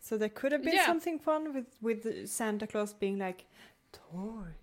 So 0.00 0.16
there 0.16 0.28
could 0.40 0.52
have 0.52 0.62
been 0.62 0.74
Yeah. 0.74 0.86
something 0.92 1.18
fun 1.28 1.42
with 1.54 1.66
with 1.88 2.28
Santa 2.28 2.66
Claus 2.66 2.92
being 3.04 3.18
like, 3.26 3.40
Torg, 3.92 4.54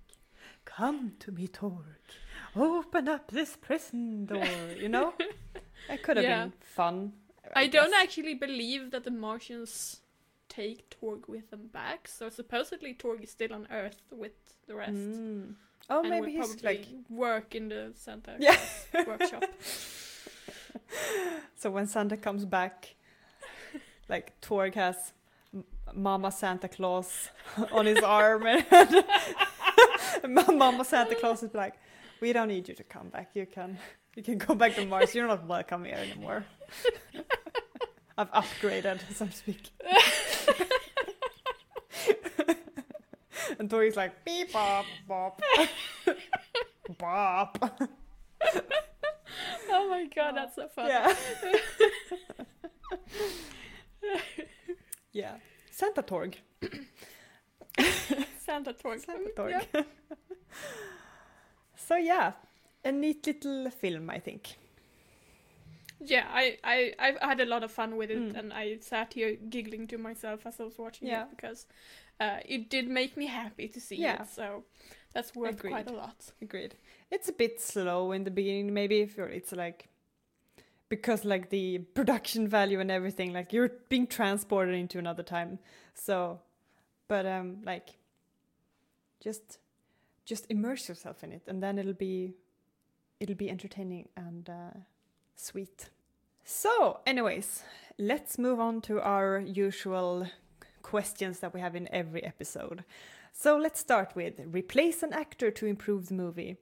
come 0.66 1.14
to 1.24 1.32
me, 1.32 1.48
Torg, 1.48 2.02
open 2.56 3.08
up 3.16 3.32
this 3.32 3.56
prison 3.68 4.26
door. 4.26 4.48
You 4.84 4.90
know, 4.90 5.14
It 5.90 6.02
could 6.04 6.18
have 6.18 6.26
Yeah. 6.26 6.44
been 6.46 6.54
fun. 6.80 7.14
I, 7.56 7.68
don't 7.68 7.94
actually 7.94 8.34
believe 8.34 8.90
that 8.92 9.04
the 9.04 9.12
Martians 9.12 10.02
take 10.50 10.90
Torg 10.90 11.28
with 11.28 11.52
them 11.52 11.68
back. 11.72 12.08
So 12.08 12.30
supposedly 12.30 12.94
Torg 12.94 13.24
is 13.24 13.32
still 13.32 13.54
on 13.54 13.68
Earth 13.72 14.02
with 14.12 14.34
the 14.68 14.76
rest. 14.76 14.94
Mm. 14.94 15.54
Oh, 15.90 16.00
and 16.02 16.10
maybe 16.10 16.32
he's 16.32 16.48
probably 16.48 16.64
like 16.72 16.86
work 17.10 17.54
in 17.56 17.70
the 17.70 17.92
Santa 17.96 18.36
Yeah. 18.40 18.60
Workshop. 19.08 19.44
so 21.56 21.70
when 21.70 21.88
Santa 21.88 22.18
comes 22.18 22.46
back, 22.46 22.96
like 24.10 24.40
Torg 24.42 24.76
has 24.76 25.14
Mama 25.94 26.32
Santa 26.32 26.68
Claus 26.68 27.30
on 27.72 27.86
his 27.86 28.00
arm, 28.00 28.46
and 28.46 29.06
Mama 30.58 30.84
Santa 30.86 31.16
Claus 31.16 31.44
is 31.44 31.54
like, 31.54 31.76
"We 32.22 32.34
don't 32.34 32.48
need 32.48 32.68
you 32.68 32.76
to 32.76 32.84
come 32.84 33.10
back. 33.10 33.32
You 33.34 33.46
can, 33.46 33.78
you 34.16 34.24
can 34.24 34.38
go 34.38 34.56
back 34.56 34.76
to 34.76 34.86
Mars. 34.86 35.16
You're 35.16 35.28
not 35.28 35.46
welcome 35.48 35.86
here 35.86 35.96
anymore. 35.96 36.46
I've 38.18 38.32
upgraded, 38.32 39.00
so 39.14 39.26
to 39.26 39.32
speak." 39.32 39.70
and 43.60 43.70
Torg's 43.70 43.96
like, 43.96 44.24
"Beep 44.26 44.54
bop 44.54 44.86
bop 45.08 45.42
bop." 46.98 47.80
Oh 49.78 49.90
my 49.90 50.06
god, 50.16 50.36
that's 50.38 50.56
so 50.56 50.68
funny. 50.68 50.90
Yeah. 50.90 51.14
yeah. 55.12 55.36
Santa 55.72 56.02
Torg. 56.02 56.38
Santa 58.40 58.74
Torg. 58.74 59.00
Santa 59.00 59.30
Mm, 59.30 59.36
Torg. 59.36 59.52
yeah. 59.74 59.82
so 61.76 61.96
yeah, 61.98 62.32
a 62.84 62.92
neat 62.92 63.26
little 63.28 63.70
film, 63.72 64.10
I 64.10 64.20
think. 64.20 64.56
Yeah, 66.00 66.26
I, 66.32 66.58
I, 66.64 66.94
I 67.22 67.28
had 67.28 67.40
a 67.40 67.46
lot 67.46 67.64
of 67.64 67.72
fun 67.72 67.96
with 67.98 68.12
it, 68.12 68.18
Mm. 68.18 68.38
and 68.40 68.54
I 68.54 68.78
sat 68.82 69.14
here 69.14 69.36
giggling 69.50 69.88
to 69.88 69.98
myself 69.98 70.46
as 70.46 70.60
I 70.60 70.64
was 70.64 70.78
watching 70.78 71.08
Yeah. 71.08 71.24
it 71.24 71.30
because 71.36 71.66
uh, 72.20 72.38
it 72.46 72.70
did 72.70 72.88
make 72.90 73.18
me 73.18 73.26
happy 73.28 73.68
to 73.70 73.80
see 73.82 73.96
Yeah. 73.96 74.22
it. 74.22 74.28
So 74.30 74.64
that's 75.14 75.34
worth 75.36 75.60
quite 75.60 75.88
Agreed. 75.88 75.96
a 75.96 75.98
lot. 75.98 76.32
Agreed. 76.42 76.76
It's 77.12 77.30
a 77.30 77.34
bit 77.34 77.62
slow 77.62 78.12
in 78.12 78.24
the 78.24 78.32
beginning, 78.32 78.74
maybe 78.74 79.00
if 79.00 79.16
you're, 79.18 79.28
it's 79.28 79.52
like 79.52 79.90
because 80.90 81.26
like 81.26 81.50
the 81.50 81.80
production 81.80 82.48
value 82.48 82.80
and 82.80 82.92
everything, 82.92 83.34
like 83.34 83.54
you're 83.54 83.72
being 83.90 84.08
transported 84.08 84.76
into 84.76 85.00
another 85.00 85.24
time. 85.24 85.60
So, 85.94 86.40
but 87.08 87.26
um, 87.26 87.58
like 87.64 87.98
just 89.22 89.60
just 90.26 90.46
immerse 90.50 90.90
yourself 90.90 91.24
in 91.24 91.32
it, 91.32 91.44
and 91.48 91.62
then 91.62 91.78
it'll 91.78 91.94
be 91.94 92.34
it'll 93.20 93.36
be 93.36 93.50
entertaining 93.50 94.10
and 94.16 94.50
uh, 94.50 94.80
sweet. 95.36 95.90
So, 96.44 97.00
anyways, 97.08 97.64
let's 97.98 98.38
move 98.38 98.60
on 98.60 98.82
to 98.82 99.02
our 99.02 99.40
usual 99.40 100.28
questions 100.84 101.40
that 101.40 101.54
we 101.54 101.60
have 101.60 101.76
in 101.76 101.88
every 101.92 102.24
episode. 102.24 102.84
So 103.38 103.58
let's 103.58 103.82
start 103.82 104.16
with 104.16 104.40
replace 104.46 105.04
an 105.04 105.12
actor 105.12 105.52
to 105.52 105.66
improve 105.66 106.08
the 106.08 106.14
movie. 106.14 106.56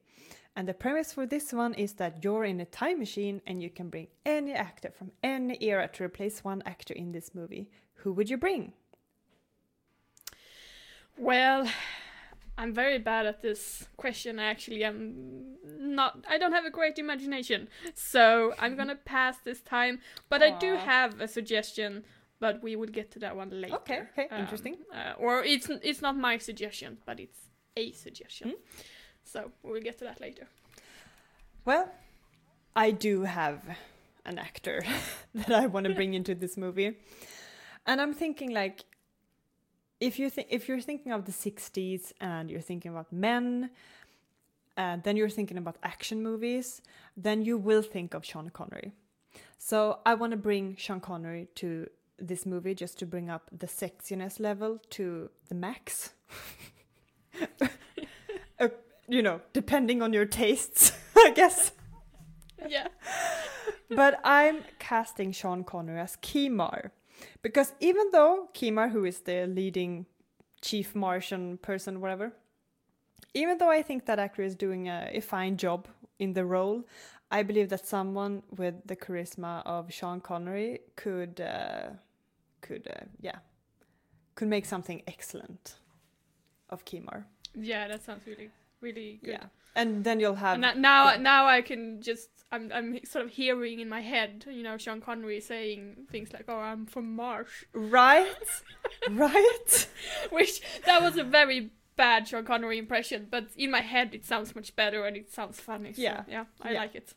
And 0.56 0.68
the 0.68 0.74
premise 0.74 1.14
for 1.14 1.28
this 1.28 1.54
one 1.54 1.76
is 1.76 1.94
that 1.94 2.24
you're 2.24 2.46
in 2.46 2.60
a 2.60 2.66
time 2.66 2.98
machine 2.98 3.42
and 3.46 3.62
you 3.62 3.70
can 3.70 3.90
bring 3.90 4.08
any 4.26 4.54
actor 4.54 4.90
from 4.90 5.12
any 5.22 5.56
era 5.64 5.88
to 5.94 6.04
replace 6.04 6.44
one 6.44 6.64
actor 6.66 6.96
in 6.96 7.12
this 7.12 7.36
movie. 7.36 7.70
Who 7.98 8.12
would 8.14 8.28
you 8.28 8.38
bring? 8.38 8.74
Well, 11.16 11.70
I'm 12.58 12.74
very 12.74 12.98
bad 12.98 13.28
at 13.28 13.44
this 13.44 13.88
question. 13.96 14.40
I 14.40 14.46
actually, 14.46 14.84
I'm 14.84 15.56
not. 15.64 16.26
I 16.28 16.40
don't 16.40 16.54
have 16.54 16.66
a 16.66 16.72
great 16.72 16.98
imagination, 16.98 17.68
so 17.94 18.56
I'm 18.58 18.76
gonna 18.76 18.96
pass 18.96 19.38
this 19.38 19.62
time. 19.62 20.00
But 20.28 20.42
I 20.42 20.58
do 20.58 20.76
have 20.76 21.22
a 21.22 21.28
suggestion, 21.28 22.04
but 22.40 22.62
we 22.64 22.76
will 22.76 22.88
get 22.88 23.12
to 23.12 23.20
that 23.20 23.36
one 23.36 23.50
later. 23.50 23.76
Okay, 23.76 24.02
okay, 24.12 24.28
Um, 24.32 24.42
interesting. 24.42 24.78
Uh, 24.94 25.14
or 25.18 25.44
it's 25.44 25.70
it's 25.82 26.02
not 26.02 26.16
my 26.18 26.38
suggestion, 26.38 26.98
but 27.06 27.20
it's 27.20 27.40
a 27.78 27.92
suggestion. 27.92 28.50
Hmm? 28.50 28.56
So 29.24 29.52
we'll 29.64 29.82
get 29.82 29.98
to 30.00 30.06
that 30.06 30.20
later. 30.20 30.48
Well, 31.66 31.90
I 32.76 32.92
do 32.92 33.24
have 33.24 33.62
an 34.26 34.38
actor 34.38 34.84
that 35.36 35.52
I 35.52 35.68
want 35.68 35.86
to 35.88 35.94
bring 35.94 36.14
into 36.14 36.36
this 36.36 36.58
movie. 36.58 36.98
And 37.86 38.02
I'm 38.02 38.14
thinking 38.14 38.52
like 38.52 38.84
if 40.00 40.20
you 40.20 40.30
think 40.30 40.48
if 40.50 40.68
you're 40.68 40.82
thinking 40.82 41.12
of 41.12 41.26
the 41.26 41.32
60s 41.32 42.12
and 42.20 42.50
you're 42.52 42.62
thinking 42.62 42.92
about 42.92 43.12
men 43.12 43.70
and 44.76 45.04
then 45.04 45.16
you're 45.16 45.30
thinking 45.30 45.58
about 45.58 45.78
action 45.84 46.22
movies, 46.24 46.82
then 47.16 47.42
you 47.44 47.58
will 47.58 47.82
think 47.82 48.14
of 48.14 48.26
Sean 48.26 48.50
Connery. 48.50 48.92
So 49.58 50.00
I 50.06 50.16
want 50.16 50.32
to 50.32 50.38
bring 50.38 50.76
Sean 50.76 51.00
Connery 51.00 51.48
to 51.56 51.88
this 52.20 52.45
movie 52.45 52.76
just 52.76 52.97
to 52.99 53.05
bring 53.05 53.30
up 53.30 53.49
the 53.51 53.68
sexiness 53.68 54.39
level 54.39 54.80
to 54.91 55.30
the 55.49 55.55
max. 55.55 56.14
Uh, 58.59 58.70
you 59.07 59.24
know, 59.24 59.41
depending 59.51 60.03
on 60.03 60.14
your 60.14 60.26
tastes, 60.26 60.93
I 61.18 61.32
guess. 61.32 61.72
Yeah. 62.70 62.88
But 63.89 64.20
I'm 64.24 64.64
casting 64.78 65.32
Sean 65.32 65.64
Connery 65.64 65.99
as 65.99 66.16
Kimar. 66.18 66.91
Because 67.41 67.74
even 67.80 68.11
though 68.11 68.49
Kimar, 68.53 68.91
who 68.91 69.05
is 69.05 69.22
the 69.22 69.47
leading 69.47 70.05
chief 70.61 70.95
Martian 70.95 71.57
person, 71.57 72.01
whatever, 72.01 72.34
even 73.34 73.57
though 73.57 73.70
I 73.70 73.82
think 73.82 74.05
that 74.05 74.20
actor 74.20 74.43
is 74.43 74.55
doing 74.55 74.88
a, 74.88 75.09
a 75.14 75.20
fine 75.20 75.57
job 75.57 75.88
in 76.20 76.34
the 76.34 76.45
role, 76.45 76.84
I 77.40 77.44
believe 77.44 77.70
that 77.70 77.86
someone 77.88 78.44
with 78.56 78.76
the 78.86 78.96
charisma 78.96 79.64
of 79.66 79.92
Sean 79.92 80.22
Connery 80.22 80.82
could, 80.96 81.42
uh, 81.42 81.90
could, 82.62 82.88
uh, 82.88 83.06
yeah, 83.20 83.40
could 84.36 84.48
make 84.48 84.66
something 84.66 85.02
excellent 85.08 85.76
of 86.70 86.86
Kimar. 86.86 87.26
Yeah, 87.56 87.88
that 87.88 88.04
sounds 88.04 88.26
really 88.28 88.50
really 88.82 89.20
good. 89.24 89.32
Yeah, 89.32 89.46
and 89.76 90.04
then 90.04 90.20
you'll 90.20 90.36
have 90.36 90.54
And 90.62 90.82
now, 90.82 91.12
yeah. 91.12 91.18
now 91.18 91.46
I 91.48 91.62
can 91.62 92.02
just 92.02 92.30
I'm 92.52 92.72
I'm 92.72 93.04
sort 93.06 93.26
of 93.26 93.32
hearing 93.32 93.80
in 93.80 93.90
my 93.90 94.02
head, 94.02 94.46
you 94.48 94.64
know, 94.64 94.78
Sean 94.78 95.02
Connery 95.02 95.40
saying 95.40 96.08
things 96.12 96.32
like, 96.34 96.46
"Oh, 96.48 96.60
I'm 96.60 96.86
from 96.86 97.16
Mars," 97.16 97.48
right, 97.74 98.52
right. 99.10 99.88
which 100.30 100.62
that 100.86 101.02
was 101.02 101.18
a 101.18 101.24
very 101.24 101.72
bad 101.96 102.28
Sean 102.28 102.46
Connery 102.46 102.78
impression, 102.78 103.28
but 103.30 103.46
in 103.56 103.72
my 103.72 103.82
head 103.82 104.14
it 104.14 104.26
sounds 104.26 104.56
much 104.56 104.76
better 104.76 105.06
and 105.08 105.16
it 105.18 105.32
sounds 105.32 105.60
funny. 105.60 105.94
So, 105.94 106.02
Yeah. 106.02 106.24
yeah, 106.28 106.46
I 106.62 106.72
Yeah. 106.72 106.80
like 106.80 106.96
it. 106.96 107.14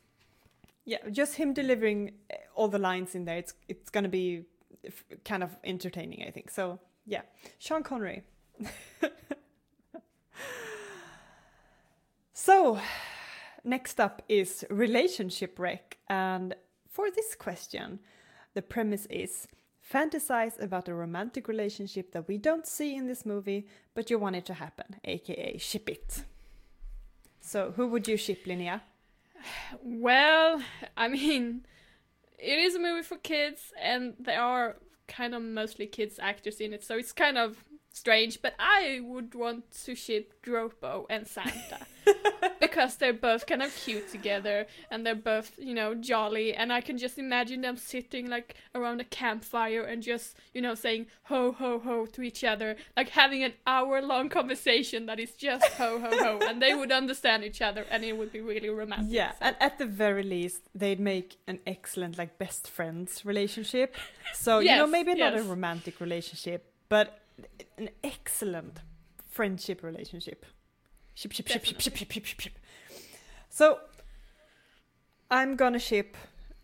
Yeah, 0.86 0.98
just 1.10 1.34
him 1.34 1.52
delivering 1.52 2.12
uh, 2.30 2.36
all 2.54 2.68
the 2.68 2.78
lines 2.78 3.14
in 3.14 3.24
there. 3.26 3.36
It's 3.36 3.54
it's 3.68 3.90
gonna 3.90 4.08
be 4.08 4.46
kind 5.24 5.42
of 5.42 5.50
entertaining, 5.64 6.24
I 6.26 6.30
think. 6.30 6.50
So 6.50 6.78
yeah, 7.04 7.22
Sean 7.58 7.82
Connery. 7.82 8.22
so 12.32 12.80
next 13.64 14.00
up 14.00 14.22
is 14.28 14.64
relationship 14.70 15.58
wreck, 15.58 15.98
and 16.08 16.54
for 16.88 17.10
this 17.10 17.34
question, 17.34 17.98
the 18.54 18.62
premise 18.62 19.06
is 19.10 19.48
fantasize 19.92 20.60
about 20.60 20.88
a 20.88 20.94
romantic 20.94 21.48
relationship 21.48 22.12
that 22.12 22.26
we 22.28 22.38
don't 22.38 22.66
see 22.66 22.96
in 22.96 23.06
this 23.06 23.26
movie, 23.26 23.66
but 23.94 24.08
you 24.10 24.18
want 24.18 24.36
it 24.36 24.46
to 24.46 24.54
happen, 24.54 24.96
aka 25.04 25.58
ship 25.58 25.88
it. 25.88 26.24
So 27.40 27.72
who 27.76 27.86
would 27.88 28.08
you 28.08 28.16
ship, 28.16 28.44
Linnea? 28.44 28.80
Well, 29.82 30.62
I 30.96 31.08
mean, 31.08 31.66
it 32.38 32.58
is 32.60 32.76
a 32.76 32.80
movie 32.80 33.04
for 33.04 33.18
kids, 33.18 33.72
and 33.80 34.14
there 34.20 34.42
are 34.42 34.78
kind 35.08 35.34
of 35.34 35.42
mostly 35.42 35.86
kids 35.88 36.20
actors 36.20 36.60
in 36.60 36.74
it, 36.74 36.84
so 36.84 36.96
it's 36.98 37.12
kind 37.12 37.38
of 37.38 37.64
strange. 37.96 38.40
But 38.42 38.54
I 38.58 39.00
would 39.02 39.34
want 39.34 39.70
to 39.84 39.94
ship 39.94 40.34
Droppo 40.44 41.06
and 41.08 41.26
Santa 41.26 41.80
because 42.60 42.96
they're 42.96 43.12
both 43.12 43.46
kind 43.46 43.62
of 43.62 43.74
cute 43.74 44.10
together, 44.10 44.66
and 44.90 45.04
they're 45.04 45.14
both, 45.32 45.52
you 45.58 45.74
know, 45.74 45.94
jolly. 45.94 46.54
And 46.54 46.72
I 46.72 46.80
can 46.80 46.98
just 46.98 47.18
imagine 47.18 47.62
them 47.62 47.76
sitting 47.76 48.28
like 48.28 48.54
around 48.74 49.00
a 49.00 49.04
campfire 49.04 49.82
and 49.82 50.02
just, 50.02 50.36
you 50.54 50.60
know, 50.60 50.74
saying 50.74 51.06
ho 51.24 51.52
ho 51.52 51.78
ho 51.78 52.06
to 52.06 52.22
each 52.22 52.44
other, 52.44 52.76
like 52.96 53.08
having 53.10 53.42
an 53.42 53.54
hour-long 53.66 54.28
conversation 54.28 55.06
that 55.06 55.18
is 55.18 55.32
just 55.32 55.64
ho 55.80 55.98
ho 55.98 56.10
ho, 56.12 56.38
and 56.48 56.60
they 56.62 56.74
would 56.74 56.92
understand 56.92 57.44
each 57.44 57.62
other, 57.62 57.84
and 57.90 58.04
it 58.04 58.16
would 58.16 58.32
be 58.32 58.40
really 58.40 58.68
romantic. 58.68 59.08
Yeah, 59.10 59.32
so- 59.32 59.38
and 59.40 59.56
at 59.60 59.78
the 59.78 59.86
very 59.86 60.22
least, 60.22 60.62
they'd 60.74 61.00
make 61.00 61.36
an 61.46 61.58
excellent 61.66 62.18
like 62.18 62.38
best 62.38 62.68
friends 62.68 63.24
relationship. 63.24 63.94
So 64.34 64.58
you 64.60 64.66
know, 64.68 64.84
Yes, 64.84 64.90
maybe 64.90 65.14
not 65.14 65.36
a 65.38 65.42
romantic 65.42 66.00
relationship, 66.00 66.70
but 66.88 67.20
an 67.78 67.90
excellent 68.02 68.80
friendship 69.28 69.82
relationship. 69.82 70.46
Ship, 71.14 71.32
ship, 71.32 71.48
ship, 71.48 71.64
ship, 71.64 71.80
ship, 71.80 71.96
ship, 71.96 72.12
ship, 72.12 72.24
ship, 72.26 72.40
ship. 72.40 72.58
So 73.48 73.78
I'm 75.30 75.56
gonna 75.56 75.78
ship 75.78 76.16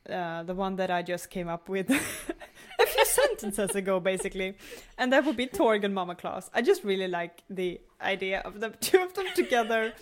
uh, 0.08 0.42
the 0.42 0.54
one 0.54 0.76
that 0.76 0.90
I 0.90 1.02
just 1.02 1.30
came 1.30 1.48
up 1.48 1.68
with 1.68 1.90
a 2.80 2.86
few 2.86 3.04
sentences 3.04 3.74
ago, 3.74 4.00
basically, 4.00 4.54
and 4.98 5.12
that 5.12 5.24
would 5.24 5.36
be 5.36 5.46
Torg 5.46 5.84
and 5.84 5.94
Mama 5.94 6.14
Claus. 6.14 6.50
I 6.52 6.62
just 6.62 6.84
really 6.84 7.08
like 7.08 7.42
the 7.48 7.80
idea 8.00 8.40
of 8.40 8.60
the 8.60 8.70
two 8.70 9.00
of 9.00 9.14
them 9.14 9.26
together, 9.34 9.92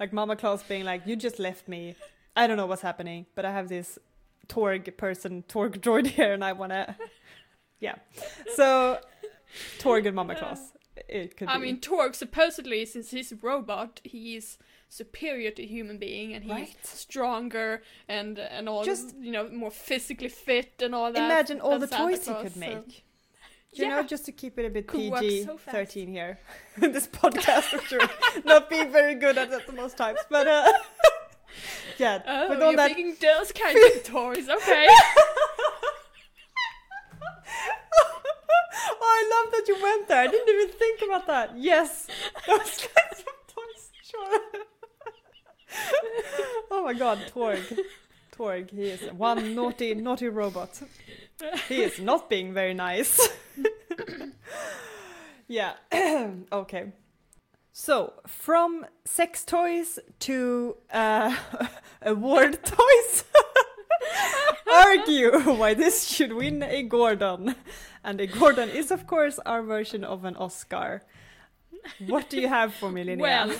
like 0.00 0.12
Mama 0.12 0.36
Claus 0.36 0.62
being 0.62 0.84
like, 0.84 1.06
"You 1.06 1.16
just 1.16 1.38
left 1.38 1.68
me. 1.68 1.94
I 2.36 2.46
don't 2.46 2.56
know 2.56 2.66
what's 2.66 2.82
happening, 2.82 3.26
but 3.34 3.44
I 3.44 3.52
have 3.52 3.68
this 3.68 3.98
Torg 4.48 4.96
person, 4.96 5.42
Torg 5.48 5.80
droid 5.80 6.06
here, 6.06 6.32
and 6.32 6.44
I 6.44 6.52
wanna." 6.52 6.96
Yeah, 7.80 7.96
so 8.54 8.98
Torg 9.78 10.06
and 10.06 10.14
Mama 10.16 10.34
Claus. 10.34 10.58
It 11.08 11.36
could. 11.36 11.48
I 11.48 11.56
be. 11.58 11.62
mean, 11.64 11.80
Torg 11.80 12.14
supposedly, 12.14 12.84
since 12.86 13.10
he's 13.10 13.32
a 13.32 13.36
robot, 13.36 14.00
he 14.04 14.36
is 14.36 14.58
superior 14.88 15.50
to 15.50 15.66
human 15.66 15.98
being, 15.98 16.32
and 16.34 16.44
he's 16.44 16.52
Right. 16.52 16.86
stronger 16.86 17.82
and 18.08 18.38
and 18.38 18.68
all 18.68 18.84
Just- 18.84 19.16
you 19.18 19.32
know 19.32 19.48
more 19.48 19.72
physically 19.72 20.28
fit 20.28 20.80
and 20.80 20.94
all 20.94 21.12
that. 21.12 21.24
Imagine 21.24 21.60
all 21.60 21.78
the 21.80 21.88
Santa 21.88 22.04
toys 22.04 22.26
he 22.26 22.32
Claus, 22.32 22.42
could 22.44 22.54
so- 22.54 22.60
make. 22.60 23.04
You 23.72 23.86
Yeah. 23.86 23.88
know, 23.96 24.02
just 24.04 24.24
to 24.26 24.32
keep 24.32 24.56
it 24.56 24.66
a 24.66 24.70
bit 24.70 24.86
Could 24.86 25.00
PG 25.00 25.44
so 25.46 25.58
thirteen 25.58 26.08
here. 26.12 26.38
this 26.78 27.08
podcast, 27.08 27.80
sure, 27.88 28.08
not 28.44 28.70
being 28.70 28.92
very 28.92 29.16
good 29.16 29.36
at 29.36 29.50
it 29.52 29.66
the 29.66 29.72
most 29.72 29.96
times, 29.96 30.20
but 30.30 30.46
uh, 30.46 30.72
yeah, 31.98 32.22
Oh, 32.24 32.50
with 32.50 32.62
all 32.62 32.70
you're 32.70 32.76
that. 32.76 32.90
making 32.96 33.16
those 33.20 33.50
kind 33.50 33.76
of 33.76 34.04
toys, 34.04 34.48
okay? 34.48 34.86
oh, 34.88 35.90
I 39.00 39.42
love 39.44 39.52
that 39.52 39.68
you 39.68 39.82
went 39.82 40.08
there. 40.08 40.22
I 40.22 40.26
didn't 40.26 40.48
even 40.48 40.68
think 40.76 41.00
about 41.02 41.26
that. 41.26 41.56
Yes, 41.56 42.06
of 42.48 42.60
toys, 42.60 43.90
sure. 44.02 44.40
oh 46.70 46.84
my 46.84 46.94
God, 46.94 47.18
Torg, 47.28 47.60
Torg, 48.32 48.70
he 48.70 48.84
is 48.84 49.12
one 49.12 49.54
naughty, 49.54 49.94
naughty 49.94 50.28
robot. 50.28 50.82
He 51.68 51.82
is 51.82 51.98
not 51.98 52.30
being 52.30 52.52
very 52.52 52.74
nice. 52.74 53.28
yeah. 55.48 55.74
okay. 56.52 56.92
So, 57.76 58.12
from 58.26 58.86
sex 59.04 59.44
toys 59.44 59.98
to 60.20 60.76
uh, 60.92 61.34
award 62.02 62.64
toys. 62.64 63.24
Argue 64.72 65.38
why 65.58 65.74
this 65.74 66.04
should 66.04 66.32
win 66.32 66.62
a 66.62 66.82
Gordon. 66.82 67.54
And 68.02 68.20
a 68.20 68.26
Gordon 68.26 68.68
is, 68.70 68.90
of 68.90 69.06
course, 69.06 69.38
our 69.46 69.62
version 69.62 70.04
of 70.04 70.24
an 70.24 70.36
Oscar. 70.36 71.02
What 72.06 72.30
do 72.30 72.40
you 72.40 72.48
have 72.48 72.74
for 72.74 72.90
me, 72.90 73.04
Linnea? 73.04 73.20
Well, 73.20 73.56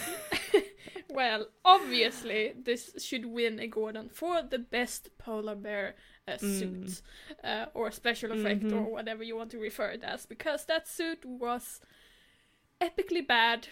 well, 1.11 1.47
obviously 1.65 2.55
this 2.63 2.93
should 2.99 3.27
win 3.27 3.61
a 3.61 3.67
Gordon 3.67 4.09
for 4.09 4.43
the 4.43 4.59
best 4.59 5.17
polar 5.19 5.55
bear 5.55 5.95
uh, 6.27 6.39
suit 6.39 7.03
uh, 7.43 7.67
or 7.75 7.91
special 7.91 8.33
effect 8.33 8.65
or 8.73 8.83
whatever 8.83 9.23
you 9.23 9.37
want 9.37 9.51
to 9.51 9.59
refer 9.59 9.91
it 9.91 10.03
as, 10.03 10.27
because 10.27 10.65
that 10.67 10.89
suit 10.89 11.25
was 11.25 11.81
epically 12.81 13.27
bad, 13.27 13.69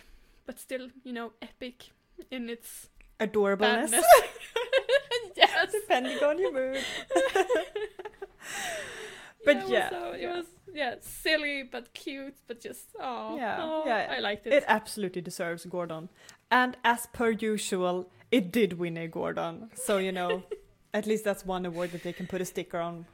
but 0.47 0.59
still, 0.59 0.89
you 1.03 1.13
know, 1.13 1.33
epic 1.41 1.91
in 2.31 2.49
its 2.49 2.89
adorableness. 3.19 4.03
yes. 5.37 5.73
depending 5.73 6.23
on 6.23 6.39
your 6.39 6.53
mood. 6.53 6.85
But 9.45 9.57
it 9.57 9.63
was 9.63 9.71
yeah, 9.71 9.91
so- 9.91 10.13
it 10.13 10.21
yeah. 10.23 10.37
was 10.37 10.47
yeah 10.73 10.95
silly 11.01 11.65
but 11.65 11.93
cute, 11.95 12.37
but 12.47 12.61
just 12.61 12.87
oh 13.01 13.37
Yeah, 13.37 13.83
yeah, 13.87 14.15
I 14.17 14.21
liked 14.21 14.47
it. 14.47 14.53
It 14.53 14.65
absolutely 14.69 15.21
deserves 15.21 15.65
Gordon. 15.65 16.09
And 16.51 16.77
as 16.85 17.07
per 17.13 17.31
usual, 17.31 18.09
it 18.31 18.53
did 18.53 18.75
win 18.75 18.97
a 18.97 19.09
Gordon. 19.09 19.71
So, 19.75 19.99
you 19.99 20.13
know, 20.13 20.45
at 20.95 21.07
least 21.07 21.25
that's 21.25 21.45
one 21.45 21.67
award 21.67 21.91
that 21.93 22.03
they 22.03 22.13
can 22.13 22.27
put 22.27 22.41
a 22.41 22.45
sticker 22.45 22.79
on 22.79 23.07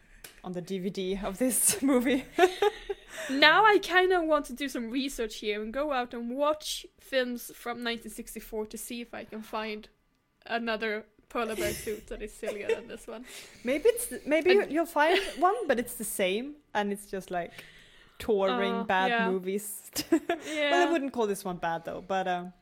on 0.44 0.52
the 0.52 0.62
DVD 0.62 1.22
of 1.24 1.38
this 1.38 1.80
movie. 1.82 2.24
Now 3.30 3.64
I 3.64 3.78
kind 3.78 4.12
of 4.12 4.24
want 4.24 4.46
to 4.46 4.52
do 4.52 4.68
some 4.68 4.90
research 4.90 5.36
here 5.36 5.60
and 5.62 5.72
go 5.72 5.92
out 5.92 6.14
and 6.14 6.30
watch 6.36 6.86
films 7.00 7.50
from 7.54 7.78
1964 7.78 8.66
to 8.66 8.78
see 8.78 9.00
if 9.00 9.12
I 9.14 9.24
can 9.24 9.42
find 9.42 9.88
another 10.46 11.06
polar 11.28 11.54
bear 11.56 11.72
suit 11.72 12.06
that 12.08 12.22
is 12.22 12.32
sillier 12.32 12.68
than 12.68 12.88
this 12.88 13.06
one. 13.06 13.24
maybe 13.64 13.88
it's 13.88 14.12
maybe 14.26 14.50
And- 14.58 14.72
you'll 14.72 14.86
find 14.86 15.18
one, 15.38 15.56
but 15.66 15.78
it's 15.78 15.94
the 15.94 16.04
same 16.04 16.54
and 16.74 16.92
it's 16.92 17.06
just 17.06 17.30
like 17.30 17.52
touring 18.18 18.74
Oh, 18.74 18.84
bad 18.84 19.10
yeah. 19.10 19.30
movies. 19.30 19.90
Yeah. 20.10 20.70
well, 20.70 20.88
I 20.88 20.92
wouldn't 20.92 21.12
call 21.12 21.26
this 21.26 21.44
one 21.44 21.56
bad 21.58 21.84
though, 21.84 22.02
but 22.06 22.26
um 22.28 22.52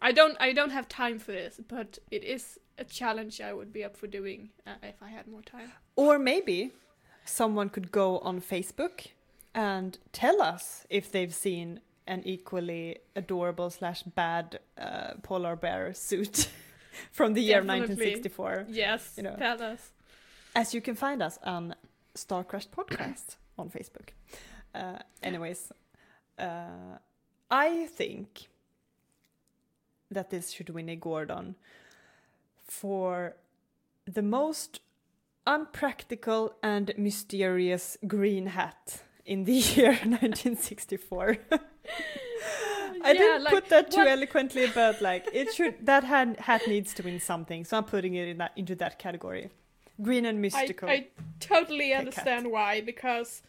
I 0.00 0.12
don't 0.12 0.36
I 0.40 0.52
don't 0.52 0.70
have 0.70 0.88
time 0.88 1.18
for 1.18 1.32
this, 1.32 1.60
but 1.68 1.98
it 2.10 2.22
is 2.24 2.58
a 2.78 2.84
challenge 2.84 3.40
I 3.40 3.52
would 3.52 3.72
be 3.72 3.84
up 3.84 3.96
for 3.96 4.06
doing 4.06 4.50
uh, 4.66 4.74
if 4.82 5.02
I 5.02 5.08
had 5.08 5.26
more 5.26 5.42
time. 5.42 5.72
or 5.96 6.18
maybe 6.18 6.70
someone 7.24 7.68
could 7.68 7.90
go 7.92 8.18
on 8.20 8.40
Facebook 8.40 9.08
and 9.54 9.98
tell 10.12 10.40
us 10.40 10.86
if 10.88 11.10
they've 11.10 11.34
seen 11.34 11.80
an 12.06 12.22
equally 12.24 12.98
adorable 13.16 13.68
slash 13.70 14.02
bad 14.02 14.60
uh, 14.78 15.14
polar 15.22 15.56
bear 15.56 15.92
suit 15.94 16.48
from 17.12 17.34
the 17.34 17.42
year 17.42 17.60
Definitely. 17.60 17.80
1964. 17.96 18.66
Yes, 18.68 19.14
You 19.16 19.22
know. 19.24 19.36
tell 19.36 19.60
us. 19.62 19.90
As 20.54 20.74
you 20.74 20.80
can 20.80 20.94
find 20.94 21.22
us 21.22 21.38
on 21.44 21.74
Star 22.14 22.44
Crash 22.44 22.68
Podcast 22.68 23.36
on 23.58 23.70
Facebook. 23.70 24.10
Uh, 24.74 24.98
anyways, 25.22 25.72
uh, 26.38 26.98
I 27.50 27.86
think 27.86 28.48
that 30.10 30.30
this 30.30 30.50
should 30.50 30.70
win 30.70 30.88
a 30.88 30.96
Gordon 30.96 31.54
for 32.66 33.36
the 34.06 34.22
most 34.22 34.80
unpractical 35.46 36.54
and 36.62 36.92
mysterious 36.96 37.96
green 38.06 38.46
hat 38.46 39.02
in 39.24 39.44
the 39.44 39.52
year 39.76 39.90
1964. 39.90 41.38
I 43.04 43.12
Yeah, 43.12 43.18
didn't 43.18 43.44
like, 43.44 43.54
put 43.54 43.68
that 43.68 43.90
too 43.90 43.98
what- 43.98 44.08
eloquently, 44.08 44.66
but 44.74 45.00
like 45.00 45.28
it 45.32 45.52
should 45.54 45.84
that 45.86 46.04
hat, 46.04 46.40
hat 46.40 46.62
needs 46.66 46.92
to 46.94 47.02
win 47.02 47.20
something, 47.20 47.64
so 47.64 47.76
I'm 47.78 47.84
putting 47.84 48.14
it 48.14 48.28
in 48.28 48.38
that 48.38 48.52
into 48.56 48.74
that 48.76 48.98
category. 48.98 49.50
Green 50.00 50.24
and 50.26 50.40
mystical. 50.40 50.88
I 50.88 51.08
totally 51.40 51.88
cat. 51.90 51.98
understand 52.00 52.50
why 52.50 52.80
because 52.80 53.42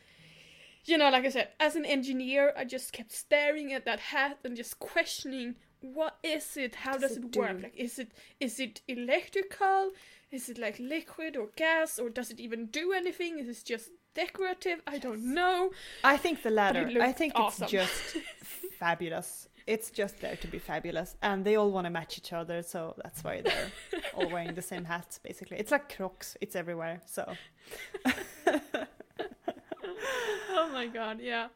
you 0.85 0.97
know 0.97 1.09
like 1.11 1.25
i 1.25 1.29
said 1.29 1.49
as 1.59 1.75
an 1.75 1.85
engineer 1.85 2.53
i 2.57 2.63
just 2.63 2.93
kept 2.93 3.11
staring 3.11 3.71
at 3.73 3.85
that 3.85 3.99
hat 3.99 4.39
and 4.43 4.55
just 4.55 4.79
questioning 4.79 5.55
what 5.81 6.17
is 6.23 6.57
it 6.57 6.73
how 6.75 6.93
does 6.93 7.01
does, 7.01 7.17
it 7.17 7.25
it, 7.25 7.35
work 7.35 7.57
do? 7.57 7.63
like 7.63 7.75
is 7.75 7.99
it 7.99 8.11
is 8.39 8.59
it 8.59 8.81
electrical 8.87 9.91
is 10.31 10.49
it 10.49 10.57
like 10.57 10.79
liquid 10.79 11.35
or 11.35 11.47
gas 11.55 11.99
or 11.99 12.09
does 12.09 12.31
it 12.31 12.39
even 12.39 12.65
do 12.67 12.91
anything 12.93 13.37
is 13.39 13.47
it 13.49 13.61
just 13.65 13.89
decorative 14.21 14.79
i 14.87 14.97
don't 15.05 15.23
know 15.39 15.59
I 16.03 16.17
think 16.17 16.43
the 16.43 16.49
latter. 16.49 16.89
I 17.01 17.11
think 17.11 17.33
awesome. 17.35 17.63
it's 17.63 17.71
just 17.71 18.17
fabulous. 18.77 19.47
It's 19.67 19.91
just 19.91 20.19
there 20.19 20.35
to 20.37 20.47
be 20.47 20.57
fabulous, 20.57 21.15
and 21.21 21.45
they 21.45 21.55
all 21.55 21.71
want 21.71 21.85
to 21.85 21.91
match 21.91 22.17
each 22.17 22.33
other, 22.33 22.63
so 22.63 22.95
that's 23.03 23.23
why 23.23 23.41
they're 23.41 23.71
all 24.15 24.27
wearing 24.33 24.55
the 24.55 24.61
same 24.61 24.85
hats. 24.85 25.19
Basically, 25.19 25.57
it's 25.57 25.71
like 25.71 25.95
Crocs. 25.95 26.37
It's 26.41 26.55
everywhere. 26.55 27.01
So 27.05 27.31
oh 30.51 30.69
my 30.73 30.87
god 30.87 31.19
yeah 31.21 31.47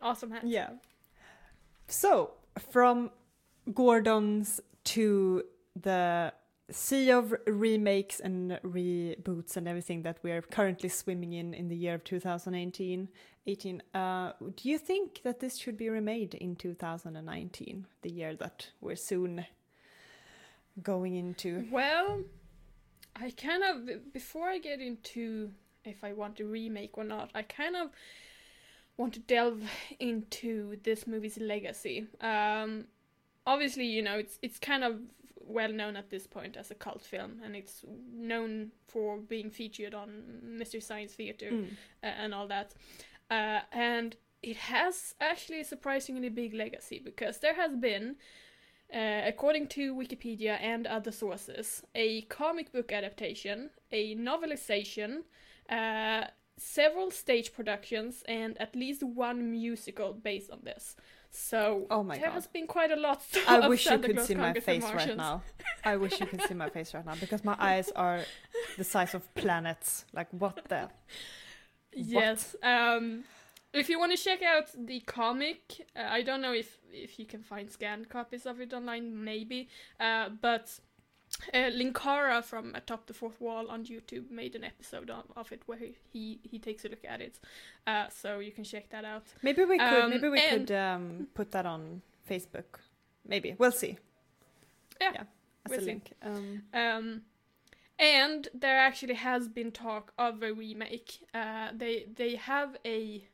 awesome 0.00 0.30
hat 0.30 0.44
yeah. 0.46 0.70
So 1.88 2.32
from 2.70 3.10
Gordon's 3.74 4.60
to 4.84 5.42
the 5.80 6.32
sea 6.70 7.10
of 7.10 7.34
remakes 7.46 8.20
and 8.20 8.58
reboots 8.62 9.56
and 9.56 9.66
everything 9.66 10.02
that 10.02 10.18
we're 10.22 10.42
currently 10.42 10.88
swimming 10.88 11.32
in 11.32 11.54
in 11.54 11.68
the 11.68 11.76
year 11.76 11.94
of 11.94 12.04
2018 12.04 13.08
18 13.46 13.82
uh, 13.94 14.32
do 14.56 14.68
you 14.68 14.76
think 14.76 15.22
that 15.22 15.40
this 15.40 15.56
should 15.56 15.78
be 15.78 15.88
remade 15.88 16.34
in 16.34 16.54
2019 16.54 17.86
the 18.02 18.10
year 18.10 18.34
that 18.34 18.68
we're 18.80 18.96
soon 18.96 19.46
going 20.82 21.14
into 21.16 21.66
Well, 21.70 22.22
I 23.16 23.30
kind 23.30 23.62
of 23.64 24.12
before 24.12 24.48
I 24.48 24.58
get 24.58 24.80
into 24.80 25.50
if 25.84 26.04
I 26.04 26.12
want 26.12 26.36
to 26.36 26.44
remake 26.44 26.98
or 26.98 27.04
not, 27.04 27.30
I 27.34 27.42
kind 27.42 27.76
of 27.76 27.90
want 28.96 29.14
to 29.14 29.20
delve 29.20 29.62
into 29.98 30.76
this 30.82 31.06
movie's 31.06 31.38
legacy. 31.38 32.06
Um, 32.20 32.86
obviously, 33.46 33.86
you 33.86 34.02
know 34.02 34.18
it's 34.18 34.38
it's 34.42 34.58
kind 34.58 34.84
of 34.84 35.00
well 35.48 35.72
known 35.72 35.96
at 35.96 36.10
this 36.10 36.26
point 36.26 36.56
as 36.56 36.70
a 36.70 36.74
cult 36.74 37.02
film, 37.02 37.40
and 37.44 37.56
it's 37.56 37.84
known 38.12 38.70
for 38.86 39.18
being 39.18 39.50
featured 39.50 39.94
on 39.94 40.08
Mystery 40.42 40.80
Science 40.80 41.14
Theater 41.14 41.50
Mm. 41.50 41.70
uh, 42.02 42.06
and 42.06 42.34
all 42.34 42.46
that. 42.48 42.74
Uh, 43.30 43.60
and 43.72 44.16
it 44.42 44.56
has 44.56 45.14
actually 45.20 45.60
a 45.60 45.64
surprisingly 45.64 46.28
big 46.28 46.54
legacy 46.54 47.00
because 47.04 47.38
there 47.40 47.54
has 47.54 47.74
been, 47.76 48.16
uh, 48.94 49.22
according 49.26 49.66
to 49.68 49.94
Wikipedia 49.94 50.58
and 50.60 50.86
other 50.86 51.12
sources, 51.12 51.82
a 51.94 52.22
comic 52.22 52.72
book 52.72 52.92
adaptation, 52.92 53.70
a 53.92 54.14
novelization, 54.16 55.24
uh, 55.68 56.24
several 56.56 57.10
stage 57.10 57.52
productions, 57.52 58.22
and 58.28 58.56
at 58.60 58.74
least 58.74 59.02
one 59.02 59.50
musical 59.50 60.12
based 60.12 60.50
on 60.50 60.60
this. 60.64 60.96
So 61.30 61.86
Oh 61.90 62.02
my 62.02 62.16
there 62.16 62.26
God. 62.26 62.34
has 62.34 62.46
been 62.46 62.66
quite 62.66 62.90
a 62.90 62.96
lot. 62.96 63.22
I 63.46 63.68
wish 63.68 63.86
you 63.86 63.98
could 63.98 64.16
Claus 64.16 64.26
see 64.26 64.34
my 64.34 64.54
face 64.54 64.82
right 64.84 65.16
now. 65.16 65.42
I 65.84 65.96
wish 65.96 66.18
you 66.20 66.26
could 66.26 66.42
see 66.42 66.54
my 66.54 66.68
face 66.70 66.94
right 66.94 67.04
now 67.04 67.14
because 67.20 67.44
my 67.44 67.56
eyes 67.58 67.90
are 67.94 68.20
the 68.76 68.84
size 68.84 69.14
of 69.14 69.32
planets. 69.34 70.04
Like 70.12 70.28
what 70.30 70.68
the? 70.68 70.88
Yes. 71.92 72.54
Um, 72.62 73.24
if 73.72 73.88
you 73.88 73.98
want 73.98 74.16
to 74.16 74.22
check 74.22 74.42
out 74.42 74.66
the 74.86 75.00
comic, 75.00 75.86
uh, 75.96 76.02
I 76.08 76.22
don't 76.22 76.40
know 76.40 76.52
if 76.52 76.78
if 76.92 77.18
you 77.18 77.26
can 77.26 77.42
find 77.42 77.70
scanned 77.70 78.08
copies 78.08 78.46
of 78.46 78.60
it 78.60 78.72
online, 78.72 79.24
maybe. 79.24 79.68
Uh, 79.98 80.28
but 80.40 80.78
uh, 81.54 81.56
Linkara 81.70 82.42
from 82.44 82.74
Atop 82.74 83.06
the 83.06 83.14
Fourth 83.14 83.40
Wall 83.40 83.68
on 83.68 83.84
YouTube 83.84 84.30
made 84.30 84.54
an 84.54 84.64
episode 84.64 85.10
of, 85.10 85.24
of 85.36 85.52
it 85.52 85.62
where 85.66 85.78
he, 86.12 86.38
he 86.42 86.58
takes 86.58 86.84
a 86.84 86.88
look 86.88 87.04
at 87.08 87.20
it. 87.20 87.38
Uh, 87.86 88.06
so 88.08 88.38
you 88.38 88.52
can 88.52 88.64
check 88.64 88.90
that 88.90 89.04
out. 89.04 89.24
Maybe 89.42 89.64
we 89.64 89.78
could. 89.78 90.02
Um, 90.02 90.10
maybe 90.10 90.28
we 90.28 90.40
could 90.40 90.70
um, 90.72 91.28
put 91.34 91.50
that 91.52 91.66
on 91.66 92.02
Facebook. 92.28 92.80
Maybe 93.26 93.54
we'll 93.58 93.72
see. 93.72 93.98
Yeah. 95.00 95.24
as 95.64 95.70
We'll 95.70 95.78
a 95.78 95.82
see. 95.82 95.86
link. 95.86 96.12
Um, 96.22 96.62
Um, 96.74 97.22
and 97.98 98.48
there 98.54 98.78
actually 98.78 99.14
has 99.14 99.48
been 99.48 99.72
talk 99.72 100.12
of 100.18 100.42
a 100.42 100.52
remake. 100.52 101.18
Uh, 101.34 101.68
they 101.74 102.06
they 102.14 102.36
have 102.36 102.76
a 102.84 103.24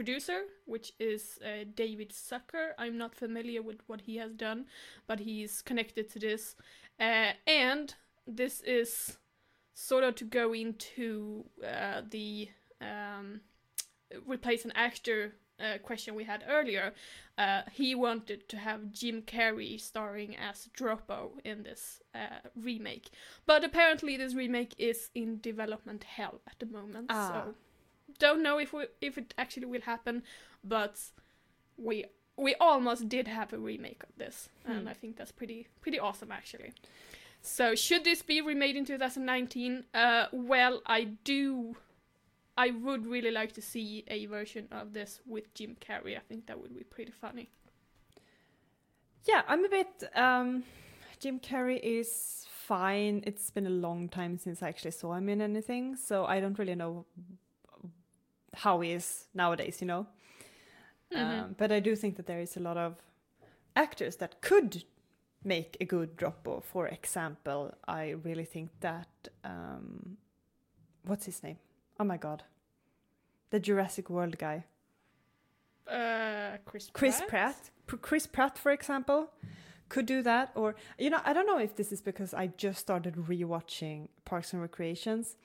producer, 0.00 0.44
which 0.64 0.94
is 0.98 1.38
uh, 1.44 1.64
David 1.74 2.10
Zucker. 2.10 2.68
I'm 2.78 2.96
not 2.96 3.14
familiar 3.14 3.60
with 3.60 3.80
what 3.86 4.00
he 4.00 4.16
has 4.16 4.32
done, 4.32 4.64
but 5.06 5.20
he's 5.20 5.60
connected 5.60 6.08
to 6.12 6.18
this. 6.18 6.56
Uh, 6.98 7.32
and 7.46 7.94
this 8.26 8.62
is 8.62 9.18
sort 9.74 10.02
of 10.04 10.14
to 10.14 10.24
go 10.24 10.54
into 10.54 11.44
uh, 11.62 12.00
the 12.08 12.48
um, 12.80 13.42
replace 14.26 14.64
an 14.64 14.72
actor 14.74 15.34
uh, 15.60 15.76
question 15.82 16.14
we 16.14 16.24
had 16.24 16.44
earlier. 16.48 16.94
Uh, 17.36 17.60
he 17.70 17.94
wanted 17.94 18.48
to 18.48 18.56
have 18.56 18.92
Jim 18.92 19.20
Carrey 19.20 19.78
starring 19.78 20.34
as 20.34 20.70
Droppo 20.74 21.32
in 21.44 21.62
this 21.62 22.00
uh, 22.14 22.40
remake, 22.56 23.10
but 23.44 23.64
apparently 23.64 24.16
this 24.16 24.34
remake 24.34 24.74
is 24.78 25.10
in 25.14 25.40
development 25.40 26.04
hell 26.04 26.40
at 26.46 26.58
the 26.58 26.64
moment. 26.64 27.08
Ah. 27.10 27.44
So 27.44 27.54
don't 28.20 28.42
know 28.42 28.58
if 28.58 28.72
we, 28.72 28.84
if 29.00 29.18
it 29.18 29.34
actually 29.36 29.66
will 29.66 29.80
happen, 29.94 30.22
but 30.62 30.94
we 31.76 32.04
we 32.36 32.54
almost 32.60 33.08
did 33.08 33.26
have 33.28 33.52
a 33.52 33.58
remake 33.58 34.02
of 34.08 34.12
this, 34.16 34.48
and 34.64 34.82
Hmm. 34.82 34.88
I 34.88 34.94
think 35.00 35.16
that's 35.16 35.32
pretty 35.32 35.66
pretty 35.82 35.98
awesome 35.98 36.30
actually. 36.32 36.72
So 37.42 37.74
should 37.74 38.04
this 38.04 38.22
be 38.22 38.40
remade 38.42 38.76
in 38.76 38.84
2019? 38.84 39.84
Uh, 39.94 40.26
well, 40.32 40.80
I 40.86 41.00
do. 41.24 41.76
I 42.56 42.70
would 42.70 43.06
really 43.06 43.30
like 43.30 43.52
to 43.52 43.62
see 43.62 44.04
a 44.08 44.26
version 44.26 44.68
of 44.70 44.92
this 44.92 45.20
with 45.26 45.54
Jim 45.54 45.76
Carrey. 45.80 46.14
I 46.16 46.20
think 46.28 46.46
that 46.46 46.60
would 46.60 46.74
be 46.76 46.84
pretty 46.84 47.12
funny. 47.12 47.48
yeah, 49.26 49.42
I'm 49.48 49.64
a 49.64 49.68
bit. 49.68 49.88
Um, 50.14 50.64
Jim 51.18 51.38
Carrey 51.40 51.78
is 51.82 52.46
fine. 52.50 53.22
It's 53.26 53.50
been 53.50 53.66
a 53.66 53.70
long 53.86 54.08
time 54.08 54.38
since 54.38 54.62
I 54.62 54.68
actually 54.68 54.92
saw 54.92 55.14
him 55.14 55.28
in 55.28 55.40
anything, 55.40 55.96
so 55.96 56.24
I 56.26 56.40
don't 56.40 56.58
really 56.58 56.74
know 56.74 57.06
how 58.54 58.80
he 58.80 58.92
is 58.92 59.26
nowadays. 59.34 59.80
You 59.80 59.86
know. 59.86 60.06
Mm-hmm. 61.12 61.40
Um, 61.40 61.54
but 61.58 61.72
I 61.72 61.80
do 61.80 61.96
think 61.96 62.16
that 62.16 62.26
there 62.26 62.40
is 62.40 62.56
a 62.56 62.60
lot 62.60 62.76
of 62.76 62.94
actors 63.74 64.16
that 64.16 64.40
could 64.40 64.84
make 65.42 65.76
a 65.80 65.84
good 65.84 66.16
Droppo. 66.16 66.62
For 66.62 66.86
example, 66.86 67.72
I 67.88 68.10
really 68.22 68.44
think 68.44 68.70
that 68.80 69.08
um, 69.44 70.16
what's 71.04 71.24
his 71.26 71.42
name? 71.42 71.56
Oh 71.98 72.04
my 72.04 72.16
god, 72.16 72.44
the 73.50 73.58
Jurassic 73.60 74.08
World 74.10 74.38
guy, 74.38 74.64
Uh, 75.86 76.58
Chris. 76.64 76.88
Chris 76.92 77.20
Pratt. 77.28 77.70
Pr- 77.86 77.96
Chris 77.96 78.26
Pratt, 78.26 78.56
for 78.58 78.70
example, 78.70 79.30
could 79.88 80.06
do 80.06 80.22
that. 80.22 80.52
Or 80.54 80.76
you 80.98 81.10
know, 81.10 81.20
I 81.24 81.32
don't 81.32 81.46
know 81.46 81.58
if 81.58 81.74
this 81.74 81.90
is 81.92 82.00
because 82.00 82.32
I 82.32 82.46
just 82.56 82.78
started 82.78 83.14
rewatching 83.16 84.08
Parks 84.24 84.52
and 84.52 84.62
Recreations. 84.62 85.36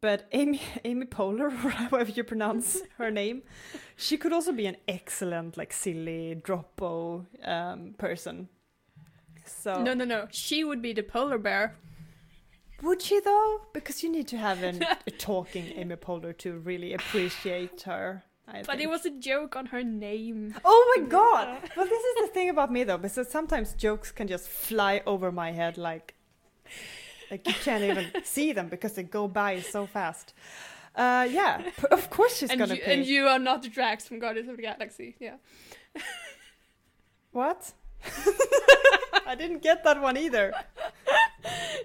But 0.00 0.26
Amy 0.32 0.60
Amy 0.84 1.06
Poehler, 1.06 1.64
or 1.64 1.70
however 1.90 2.10
you 2.10 2.24
pronounce 2.24 2.82
her 2.98 3.10
name, 3.10 3.42
she 3.96 4.16
could 4.16 4.32
also 4.32 4.52
be 4.52 4.66
an 4.66 4.76
excellent, 4.86 5.56
like 5.56 5.72
silly 5.72 6.40
Droppo 6.42 7.26
um, 7.44 7.94
person. 7.96 8.48
So 9.44 9.82
No, 9.82 9.94
no, 9.94 10.04
no. 10.04 10.26
She 10.30 10.64
would 10.64 10.82
be 10.82 10.92
the 10.92 11.02
polar 11.02 11.38
bear. 11.38 11.76
would 12.82 13.00
she 13.00 13.20
though? 13.20 13.62
Because 13.72 14.02
you 14.02 14.10
need 14.10 14.28
to 14.28 14.36
have 14.36 14.62
an, 14.62 14.84
a 15.06 15.10
talking 15.10 15.72
Amy 15.76 15.96
Poehler 15.96 16.36
to 16.38 16.58
really 16.58 16.92
appreciate 16.92 17.82
her. 17.82 18.22
I 18.48 18.62
But 18.62 18.80
it 18.80 18.88
was 18.88 19.04
a 19.06 19.10
joke 19.10 19.56
on 19.56 19.66
her 19.66 19.82
name. 19.82 20.54
Oh 20.64 20.94
my 20.96 21.06
god! 21.08 21.58
Well, 21.76 21.86
this 21.86 22.04
is 22.04 22.26
the 22.26 22.32
thing 22.32 22.48
about 22.48 22.70
me 22.70 22.84
though, 22.84 22.98
because 22.98 23.28
sometimes 23.28 23.72
jokes 23.74 24.12
can 24.12 24.28
just 24.28 24.48
fly 24.48 25.02
over 25.06 25.32
my 25.32 25.50
head 25.52 25.76
like, 25.78 26.14
like 27.30 27.46
you 27.46 27.54
can't 27.54 27.84
even 27.84 28.06
see 28.24 28.52
them 28.52 28.68
because 28.68 28.92
they 28.94 29.02
go 29.02 29.28
by 29.28 29.60
so 29.60 29.86
fast. 29.86 30.32
Uh, 30.94 31.28
yeah, 31.30 31.62
of 31.90 32.08
course 32.10 32.38
she's 32.38 32.50
And 32.50 32.58
gonna 32.58 32.74
you, 32.74 32.80
pay. 32.82 32.94
and 32.94 33.06
you 33.06 33.26
are 33.28 33.38
not 33.38 33.62
the 33.62 33.68
Drax 33.68 34.06
from 34.08 34.18
Guardians 34.18 34.48
of 34.48 34.56
the 34.56 34.62
Galaxy. 34.62 35.14
Yeah. 35.20 35.36
What? 37.32 37.72
I 39.26 39.34
didn't 39.34 39.62
get 39.62 39.84
that 39.84 40.00
one 40.00 40.16
either. 40.16 40.54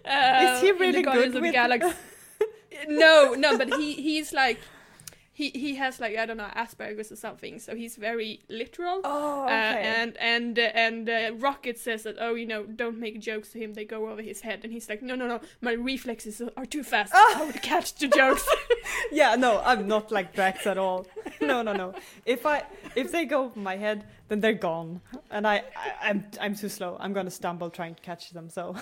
Uh, 0.05 0.61
he 0.61 0.71
the 0.71 0.77
really 0.77 1.01
Guardians 1.01 1.33
good 1.33 1.35
of 1.37 1.41
the 1.41 1.41
with- 1.41 1.51
Galaxy? 1.53 1.93
no, 2.87 3.33
no, 3.33 3.57
but 3.57 3.73
he 3.73 3.93
he's 3.93 4.31
like 4.33 4.59
he 5.41 5.49
he 5.65 5.75
has 5.75 5.99
like 5.99 6.17
I 6.17 6.25
don't 6.25 6.37
know 6.37 6.51
Asperger's 6.55 7.11
or 7.11 7.15
something, 7.27 7.59
so 7.59 7.75
he's 7.75 7.95
very 7.95 8.41
literal. 8.49 9.01
Oh, 9.03 9.43
Uh, 9.45 9.49
and 9.49 10.17
and 10.17 10.59
uh, 10.59 10.85
and 10.85 11.09
uh, 11.09 11.31
Rocket 11.45 11.77
says 11.79 12.03
that 12.03 12.17
oh 12.19 12.33
you 12.41 12.47
know 12.51 12.63
don't 12.81 12.99
make 12.99 13.19
jokes 13.19 13.49
to 13.53 13.57
him 13.59 13.73
they 13.73 13.85
go 13.85 14.09
over 14.09 14.21
his 14.21 14.41
head 14.41 14.59
and 14.63 14.71
he's 14.73 14.87
like 14.89 15.01
no 15.01 15.15
no 15.15 15.27
no 15.27 15.39
my 15.61 15.73
reflexes 15.73 16.41
are 16.57 16.65
too 16.65 16.83
fast 16.83 17.11
I 17.13 17.45
would 17.45 17.61
catch 17.61 17.95
the 17.95 18.07
jokes 18.07 18.47
yeah, 19.11 19.35
no, 19.35 19.61
I'm 19.63 19.87
not 19.87 20.11
like 20.11 20.33
Drax 20.33 20.67
at 20.67 20.77
all. 20.77 21.05
No, 21.41 21.61
no, 21.61 21.73
no. 21.73 21.93
If 22.25 22.45
I 22.45 22.63
if 22.95 23.11
they 23.11 23.25
go 23.25 23.45
over 23.45 23.59
my 23.59 23.77
head, 23.77 24.05
then 24.27 24.39
they're 24.39 24.53
gone, 24.53 25.01
and 25.29 25.47
I, 25.47 25.63
I 25.75 26.09
I'm 26.09 26.25
I'm 26.39 26.55
too 26.55 26.69
slow. 26.69 26.97
I'm 26.99 27.13
gonna 27.13 27.31
stumble 27.31 27.69
trying 27.69 27.95
to 27.95 28.01
catch 28.01 28.31
them. 28.31 28.49
So, 28.49 28.75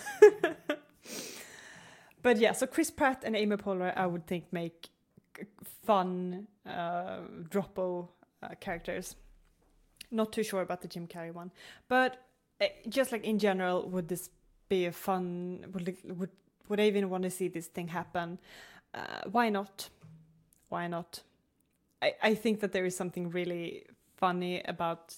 but 2.21 2.37
yeah, 2.37 2.53
so 2.53 2.67
Chris 2.67 2.91
Pratt 2.91 3.23
and 3.25 3.35
Amy 3.35 3.55
Poehler, 3.57 3.93
I 3.95 4.05
would 4.05 4.27
think 4.27 4.45
make 4.51 4.89
fun 5.85 6.47
uh, 6.65 7.19
Droppo 7.49 8.09
uh, 8.43 8.49
characters. 8.59 9.15
Not 10.11 10.31
too 10.33 10.43
sure 10.43 10.61
about 10.61 10.81
the 10.81 10.87
Jim 10.87 11.07
Carrey 11.07 11.31
one, 11.31 11.51
but 11.87 12.25
uh, 12.61 12.65
just 12.87 13.11
like 13.11 13.23
in 13.23 13.37
general, 13.37 13.87
would 13.89 14.07
this 14.07 14.29
be 14.67 14.85
a 14.85 14.91
fun? 14.91 15.65
Would 15.73 15.97
would 16.17 16.29
would 16.67 16.79
I 16.79 16.83
even 16.83 17.09
want 17.09 17.23
to 17.23 17.29
see 17.29 17.47
this 17.47 17.67
thing 17.67 17.87
happen? 17.87 18.39
Uh, 18.93 19.21
why 19.31 19.49
not? 19.49 19.89
Why 20.69 20.87
not? 20.87 21.21
I, 22.01 22.13
I 22.23 22.35
think 22.35 22.59
that 22.61 22.71
there 22.71 22.85
is 22.85 22.95
something 22.95 23.29
really 23.29 23.85
funny 24.17 24.61
about 24.65 25.15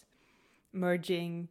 merging 0.74 1.48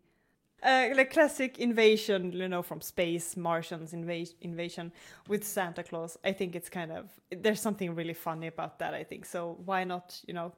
uh, 0.63 0.89
like 0.95 1.13
classic 1.13 1.59
invasion, 1.59 2.33
you 2.33 2.49
know, 2.49 2.63
from 2.63 2.81
space, 2.81 3.37
Martians 3.37 3.93
inva- 3.93 4.35
invasion 4.41 4.93
with 5.29 5.45
Santa 5.45 5.83
Claus. 5.83 6.19
I 6.25 6.33
think 6.33 6.55
it's 6.55 6.69
kind 6.69 6.93
of 6.93 7.11
there's 7.31 7.61
something 7.61 7.95
really 7.95 8.15
funny 8.15 8.47
about 8.47 8.79
that. 8.79 8.95
I 8.95 9.05
think 9.05 9.25
so. 9.27 9.59
Why 9.65 9.85
not, 9.85 10.21
you 10.27 10.35
know, 10.35 10.53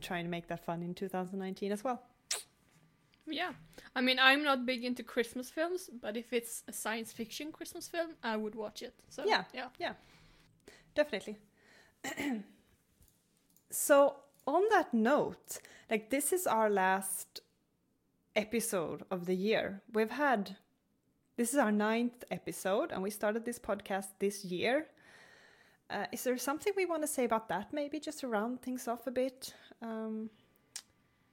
try 0.00 0.18
and 0.18 0.30
make 0.30 0.46
that 0.48 0.64
fun 0.64 0.82
in 0.82 0.94
2019 0.94 1.72
as 1.72 1.84
well? 1.84 2.02
yeah 3.32 3.52
I 3.94 4.00
mean 4.00 4.18
I'm 4.18 4.42
not 4.42 4.66
big 4.66 4.82
into 4.82 5.04
Christmas 5.04 5.50
films 5.50 5.88
but 6.02 6.16
if 6.16 6.32
it's 6.32 6.64
a 6.66 6.72
science 6.72 7.12
fiction 7.12 7.52
Christmas 7.52 7.86
film 7.86 8.16
I 8.24 8.36
would 8.36 8.56
watch 8.56 8.82
it 8.82 8.94
so 9.08 9.24
Yeah. 9.24 9.44
yeah 9.78 9.92
Definitely. 10.94 11.38
so, 13.70 14.16
on 14.46 14.62
that 14.70 14.92
note, 14.92 15.58
like 15.90 16.10
this 16.10 16.32
is 16.32 16.46
our 16.46 16.68
last 16.70 17.40
episode 18.36 19.02
of 19.10 19.26
the 19.26 19.34
year. 19.34 19.82
We've 19.92 20.10
had 20.10 20.56
this 21.36 21.52
is 21.52 21.58
our 21.58 21.72
ninth 21.72 22.24
episode, 22.30 22.92
and 22.92 23.02
we 23.02 23.10
started 23.10 23.44
this 23.44 23.58
podcast 23.58 24.08
this 24.18 24.44
year. 24.44 24.86
Uh, 25.88 26.06
is 26.12 26.22
there 26.24 26.36
something 26.38 26.72
we 26.76 26.86
want 26.86 27.02
to 27.02 27.08
say 27.08 27.24
about 27.24 27.48
that? 27.48 27.72
Maybe 27.72 27.98
just 27.98 28.20
to 28.20 28.28
round 28.28 28.62
things 28.62 28.86
off 28.86 29.06
a 29.06 29.10
bit 29.10 29.54
um, 29.82 30.30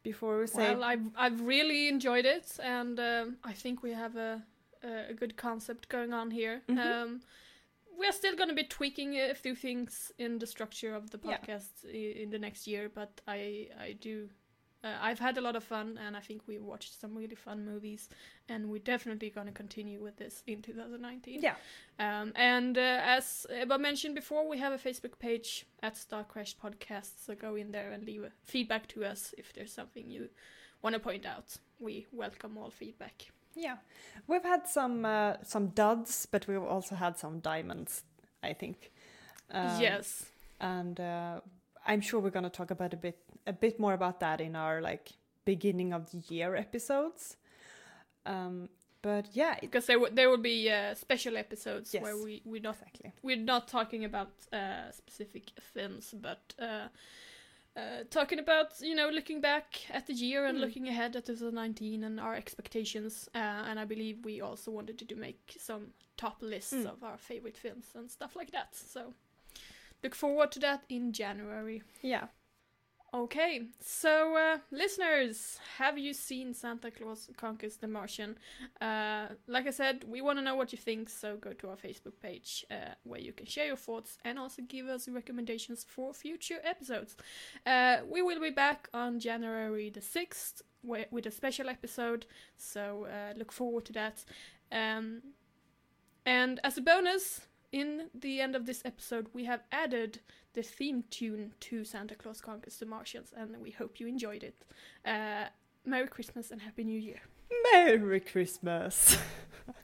before 0.03 0.39
we 0.39 0.47
say. 0.47 0.73
well 0.73 0.83
I've 0.83 1.09
I've 1.15 1.41
really 1.41 1.87
enjoyed 1.89 2.25
it 2.25 2.57
and 2.63 2.99
um, 2.99 3.37
I 3.43 3.53
think 3.53 3.83
we 3.83 3.91
have 3.93 4.15
a 4.15 4.41
a 4.83 5.13
good 5.13 5.35
concept 5.35 5.89
going 5.89 6.13
on 6.13 6.31
here 6.31 6.61
Mhm. 6.69 6.77
um 6.77 7.21
we're 7.99 8.11
still 8.13 8.35
going 8.35 8.47
to 8.49 8.55
be 8.55 8.63
tweaking 8.63 9.15
a 9.15 9.33
few 9.33 9.55
things 9.55 10.11
in 10.19 10.37
the 10.39 10.45
structure 10.45 10.93
of 10.95 11.09
the 11.09 11.17
podcast 11.17 11.83
i- 11.83 12.21
in 12.21 12.29
the 12.29 12.37
next 12.39 12.67
year, 12.67 12.89
but 12.93 13.21
I 13.27 13.69
I 13.79 13.93
do. 13.99 14.29
Uh, 14.87 14.97
I've 15.01 15.19
had 15.19 15.37
a 15.37 15.41
lot 15.41 15.55
of 15.55 15.63
fun, 15.63 15.99
and 16.05 16.15
I 16.15 16.19
think 16.19 16.41
we 16.47 16.57
watched 16.59 16.99
some 16.99 17.15
really 17.15 17.35
fun 17.35 17.65
movies, 17.65 18.09
and 18.47 18.69
we're 18.69 18.79
definitely 18.79 19.29
going 19.29 19.47
to 19.47 19.53
continue 19.53 20.01
with 20.01 20.17
this 20.17 20.43
in 20.47 20.61
2019. 20.61 21.41
yeah, 21.41 21.55
Um, 21.99 22.31
and 22.35 22.77
uh, 22.77 23.01
as 23.03 23.45
Ebba 23.49 23.77
mentioned 23.77 24.15
before, 24.15 24.47
we 24.47 24.57
have 24.59 24.73
a 24.73 24.77
Facebook 24.77 25.19
page 25.19 25.65
at 25.83 25.97
Star 25.97 26.23
Crash 26.23 26.55
Podcast, 26.57 27.25
so 27.25 27.35
go 27.35 27.55
in 27.55 27.71
there 27.71 27.91
and 27.91 28.03
leave 28.05 28.23
a 28.23 28.31
feedback 28.43 28.87
to 28.89 29.03
us 29.05 29.33
if 29.37 29.53
there's 29.53 29.73
something 29.73 30.09
you 30.09 30.29
want 30.81 30.93
to 30.93 30.99
point 30.99 31.25
out. 31.25 31.57
We 31.79 32.05
welcome 32.11 32.57
all 32.57 32.69
feedback. 32.71 33.27
yeah. 33.55 33.77
We've 34.27 34.43
had 34.43 34.67
some 34.67 35.05
uh, 35.05 35.33
some 35.43 35.67
duds, 35.69 36.27
but 36.31 36.47
we've 36.47 36.63
also 36.63 36.95
had 36.95 37.17
some 37.17 37.39
diamonds. 37.39 38.03
I 38.43 38.53
think. 38.53 38.91
Um, 39.51 39.81
yes. 39.81 40.25
and 40.59 40.99
uh, 40.99 41.39
I'm 41.87 42.01
sure 42.01 42.19
we're 42.19 42.29
going 42.39 42.43
to 42.51 42.57
talk 42.57 42.71
about 42.71 42.93
a 42.93 42.97
bit 42.97 43.17
a 43.47 43.53
bit 43.53 43.79
more 43.79 43.93
about 43.93 44.19
that 44.19 44.41
in 44.41 44.55
our 44.55 44.81
like 44.81 45.11
beginning 45.45 45.93
of 45.93 46.11
the 46.11 46.17
year 46.33 46.55
episodes. 46.55 47.37
Um, 48.25 48.69
but 49.01 49.27
yeah, 49.33 49.55
because 49.61 49.85
there 49.85 49.97
w- 49.97 50.13
there 50.13 50.29
will 50.29 50.37
be 50.55 50.69
uh, 50.69 50.93
special 50.95 51.37
episodes 51.37 51.93
Yes. 51.93 52.03
where 52.03 52.17
we 52.17 52.41
we're 52.45 52.61
not 52.61 52.75
exactly. 52.75 53.13
we're 53.21 53.37
not 53.43 53.67
talking 53.67 54.03
about 54.05 54.31
uh, 54.51 54.91
specific 54.91 55.51
films, 55.73 56.13
but 56.21 56.53
uh, 56.59 56.87
uh, 57.79 58.03
talking 58.09 58.39
about 58.39 58.67
you 58.81 58.95
know 58.95 59.09
looking 59.09 59.39
back 59.41 59.65
at 59.93 60.07
the 60.07 60.13
year 60.13 60.45
and 60.45 60.57
Mm. 60.57 60.61
looking 60.61 60.87
ahead 60.89 61.15
at 61.15 61.25
2019 61.25 62.03
and 62.03 62.19
our 62.19 62.35
expectations. 62.35 63.29
Uh, 63.35 63.37
and 63.69 63.79
I 63.79 63.85
believe 63.85 64.25
we 64.25 64.41
also 64.41 64.71
wanted 64.71 64.97
to 64.99 65.05
do 65.05 65.15
make 65.15 65.55
some 65.59 65.93
top 66.17 66.41
lists 66.41 66.73
Mm. 66.73 66.87
of 66.91 67.03
our 67.03 67.17
favorite 67.17 67.57
films 67.57 67.85
and 67.95 68.09
stuff 68.11 68.35
like 68.35 68.51
that. 68.51 68.75
So 68.75 69.13
look 70.03 70.15
forward 70.15 70.51
to 70.53 70.59
that 70.59 70.83
in 70.89 71.13
January. 71.13 71.83
Yeah. 72.01 72.27
Okay, 73.13 73.61
so 73.79 74.35
uh, 74.35 74.57
listeners, 74.69 75.59
have 75.77 75.97
you 75.97 76.13
seen 76.13 76.53
Santa 76.53 76.91
Claus 76.91 77.29
Conquers 77.37 77.77
the 77.77 77.87
Martian? 77.87 78.37
Uh, 78.81 79.27
like 79.47 79.65
I 79.65 79.71
said, 79.71 80.03
we 80.05 80.21
want 80.21 80.39
to 80.39 80.43
know 80.43 80.55
what 80.55 80.73
you 80.73 80.77
think, 80.77 81.09
so 81.09 81.37
go 81.37 81.53
to 81.53 81.69
our 81.69 81.77
Facebook 81.77 82.19
page 82.21 82.65
uh, 82.69 82.95
where 83.03 83.21
you 83.21 83.31
can 83.31 83.45
share 83.45 83.65
your 83.65 83.77
thoughts 83.77 84.17
and 84.25 84.37
also 84.37 84.61
give 84.67 84.87
us 84.87 85.07
recommendations 85.07 85.85
for 85.87 86.13
future 86.13 86.59
episodes. 86.65 87.15
Uh, 87.65 87.99
we 88.09 88.21
will 88.21 88.41
be 88.41 88.49
back 88.49 88.89
on 88.93 89.19
January 89.21 89.89
the 89.89 90.01
6th 90.01 90.61
wi- 90.83 91.07
with 91.09 91.25
a 91.25 91.31
special 91.31 91.69
episode, 91.69 92.25
so 92.57 93.05
uh, 93.05 93.33
look 93.37 93.53
forward 93.53 93.85
to 93.85 93.93
that. 93.93 94.25
Um, 94.69 95.21
and 96.25 96.59
as 96.65 96.77
a 96.77 96.81
bonus, 96.81 97.46
in 97.71 98.09
the 98.13 98.41
end 98.41 98.55
of 98.55 98.65
this 98.65 98.81
episode, 98.85 99.27
we 99.33 99.45
have 99.45 99.61
added 99.71 100.19
the 100.53 100.63
theme 100.63 101.03
tune 101.09 101.53
to 101.61 101.83
Santa 101.83 102.15
Claus 102.15 102.41
Conquers 102.41 102.77
the 102.77 102.85
Martians, 102.85 103.33
and 103.35 103.57
we 103.57 103.71
hope 103.71 103.99
you 103.99 104.07
enjoyed 104.07 104.43
it. 104.43 104.55
Uh, 105.05 105.45
Merry 105.85 106.07
Christmas 106.07 106.51
and 106.51 106.61
Happy 106.61 106.83
New 106.83 106.99
Year. 106.99 107.21
Merry 107.71 108.19
Christmas. 108.19 109.17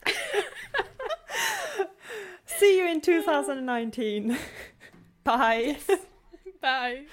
See 2.46 2.78
you 2.78 2.88
in 2.90 3.02
2019. 3.02 4.38
Bye. 5.24 5.78
Bye. 6.62 7.06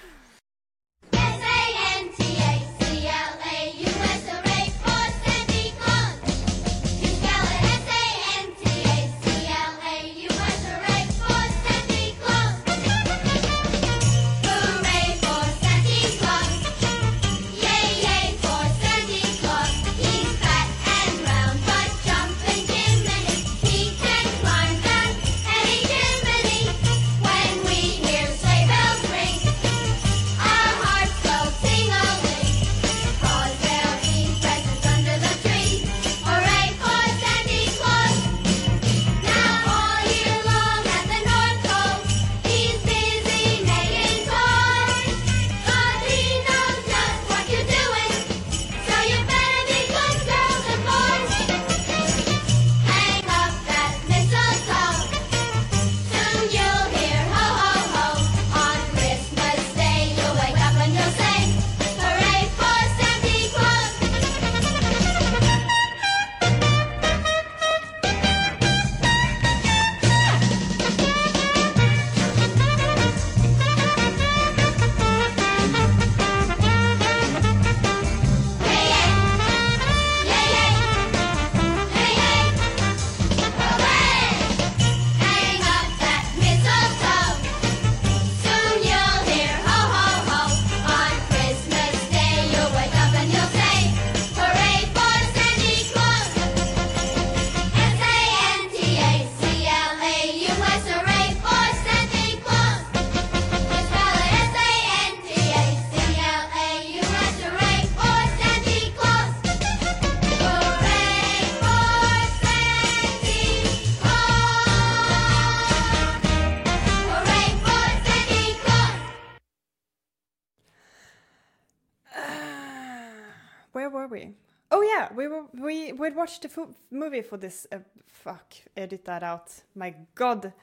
Watched 126.21 126.43
the 126.43 126.67
movie 126.91 127.23
for 127.23 127.37
this. 127.37 127.65
Uh, 127.71 127.79
fuck, 128.07 128.53
edit 128.77 129.05
that 129.05 129.23
out. 129.23 129.49
My 129.73 129.95
God, 130.13 130.53